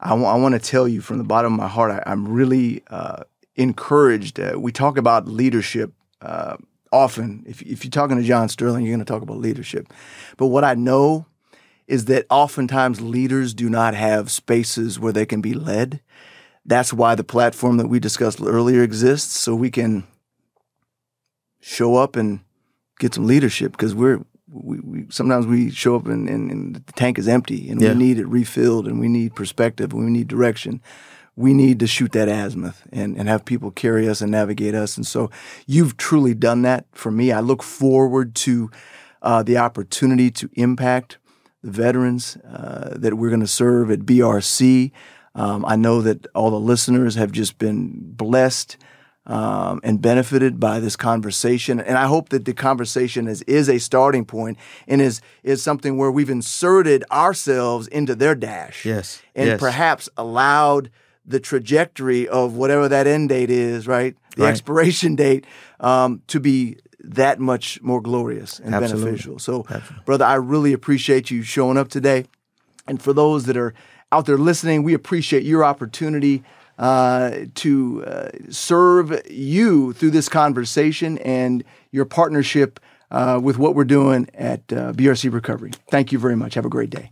I, 0.00 0.10
w- 0.10 0.26
I 0.26 0.36
want 0.36 0.54
to 0.54 0.58
tell 0.58 0.88
you 0.88 1.02
from 1.02 1.18
the 1.18 1.24
bottom 1.24 1.52
of 1.52 1.58
my 1.58 1.68
heart, 1.68 2.02
I, 2.06 2.10
am 2.10 2.26
really 2.26 2.82
uh, 2.88 3.24
encouraged. 3.56 4.40
Uh, 4.40 4.54
we 4.58 4.72
talk 4.72 4.96
about 4.96 5.28
leadership 5.28 5.92
uh, 6.20 6.56
often. 6.92 7.42
If, 7.46 7.62
if 7.62 7.84
you're 7.84 7.90
talking 7.90 8.16
to 8.16 8.22
John 8.22 8.48
Sterling, 8.48 8.84
you're 8.84 8.94
going 8.94 9.04
to 9.04 9.12
talk 9.12 9.22
about 9.22 9.38
leadership. 9.38 9.92
But 10.36 10.46
what 10.46 10.64
I 10.64 10.74
know 10.74 11.26
is 11.86 12.06
that 12.06 12.26
oftentimes 12.30 13.00
leaders 13.00 13.52
do 13.52 13.68
not 13.68 13.94
have 13.94 14.30
spaces 14.30 14.98
where 14.98 15.12
they 15.12 15.26
can 15.26 15.40
be 15.40 15.52
led. 15.52 16.00
That's 16.64 16.92
why 16.92 17.14
the 17.14 17.24
platform 17.24 17.76
that 17.76 17.88
we 17.88 18.00
discussed 18.00 18.40
earlier 18.40 18.82
exists, 18.82 19.38
so 19.38 19.54
we 19.54 19.70
can 19.70 20.06
show 21.60 21.96
up 21.96 22.16
and 22.16 22.40
get 22.98 23.14
some 23.14 23.26
leadership 23.26 23.72
because 23.72 23.94
we're 23.94 24.24
we, 24.54 24.78
we, 24.80 25.06
sometimes 25.10 25.46
we 25.46 25.70
show 25.70 25.96
up 25.96 26.06
and, 26.06 26.28
and, 26.28 26.50
and, 26.50 26.76
the 26.76 26.92
tank 26.92 27.18
is 27.18 27.26
empty 27.26 27.68
and 27.68 27.80
yeah. 27.80 27.88
we 27.88 27.94
need 27.96 28.18
it 28.18 28.26
refilled 28.28 28.86
and 28.86 29.00
we 29.00 29.08
need 29.08 29.34
perspective 29.34 29.92
and 29.92 30.04
we 30.04 30.10
need 30.10 30.28
direction. 30.28 30.80
We 31.36 31.52
need 31.52 31.80
to 31.80 31.86
shoot 31.86 32.12
that 32.12 32.28
azimuth 32.28 32.86
and, 32.92 33.16
and 33.16 33.28
have 33.28 33.44
people 33.44 33.70
carry 33.70 34.08
us 34.08 34.20
and 34.20 34.30
navigate 34.30 34.74
us. 34.74 34.96
And 34.96 35.06
so 35.06 35.30
you've 35.66 35.96
truly 35.96 36.34
done 36.34 36.62
that 36.62 36.86
for 36.92 37.10
me. 37.10 37.32
I 37.32 37.40
look 37.40 37.62
forward 37.62 38.34
to 38.36 38.70
uh, 39.22 39.42
the 39.42 39.56
opportunity 39.56 40.30
to 40.30 40.48
impact 40.54 41.18
the 41.62 41.70
veterans 41.70 42.36
uh, 42.36 42.94
that 42.96 43.14
we're 43.14 43.30
going 43.30 43.40
to 43.40 43.46
serve 43.46 43.90
at 43.90 44.00
BRC. 44.00 44.92
Um, 45.34 45.64
I 45.64 45.76
know 45.76 46.02
that 46.02 46.26
all 46.34 46.50
the 46.50 46.60
listeners 46.60 47.16
have 47.16 47.32
just 47.32 47.58
been 47.58 48.12
blessed 48.12 48.76
um, 49.26 49.80
and 49.82 50.00
benefited 50.00 50.60
by 50.60 50.80
this 50.80 50.96
conversation. 50.96 51.80
And 51.80 51.96
I 51.96 52.06
hope 52.06 52.28
that 52.28 52.44
the 52.44 52.52
conversation 52.52 53.26
is, 53.26 53.42
is 53.42 53.68
a 53.68 53.78
starting 53.78 54.24
point 54.24 54.58
and 54.86 55.00
is, 55.00 55.20
is 55.42 55.62
something 55.62 55.96
where 55.96 56.10
we've 56.10 56.30
inserted 56.30 57.04
ourselves 57.10 57.86
into 57.88 58.14
their 58.14 58.34
dash. 58.34 58.84
Yes. 58.84 59.22
And 59.34 59.48
yes. 59.48 59.60
perhaps 59.60 60.08
allowed 60.16 60.90
the 61.26 61.40
trajectory 61.40 62.28
of 62.28 62.54
whatever 62.54 62.88
that 62.88 63.06
end 63.06 63.30
date 63.30 63.50
is, 63.50 63.86
right? 63.86 64.16
The 64.36 64.44
right. 64.44 64.50
expiration 64.50 65.16
date 65.16 65.46
um, 65.80 66.22
to 66.28 66.40
be 66.40 66.78
that 67.00 67.38
much 67.38 67.80
more 67.82 68.00
glorious 68.00 68.58
and 68.58 68.74
Absolutely. 68.74 69.04
beneficial. 69.04 69.38
So, 69.38 69.66
Absolutely. 69.68 70.04
brother, 70.04 70.24
I 70.24 70.34
really 70.34 70.72
appreciate 70.72 71.30
you 71.30 71.42
showing 71.42 71.76
up 71.76 71.88
today. 71.88 72.26
And 72.86 73.00
for 73.00 73.12
those 73.12 73.44
that 73.44 73.56
are 73.56 73.74
out 74.12 74.26
there 74.26 74.38
listening, 74.38 74.82
we 74.82 74.94
appreciate 74.94 75.42
your 75.42 75.64
opportunity 75.64 76.42
uh, 76.78 77.46
to 77.54 78.04
uh, 78.04 78.30
serve 78.50 79.20
you 79.30 79.92
through 79.92 80.10
this 80.10 80.28
conversation 80.28 81.18
and 81.18 81.64
your 81.90 82.04
partnership 82.04 82.80
uh, 83.10 83.40
with 83.42 83.58
what 83.58 83.74
we're 83.74 83.84
doing 83.84 84.28
at 84.34 84.60
uh, 84.72 84.92
BRC 84.92 85.32
Recovery. 85.32 85.70
Thank 85.90 86.12
you 86.12 86.18
very 86.18 86.36
much. 86.36 86.54
Have 86.54 86.66
a 86.66 86.70
great 86.70 86.90
day. 86.90 87.10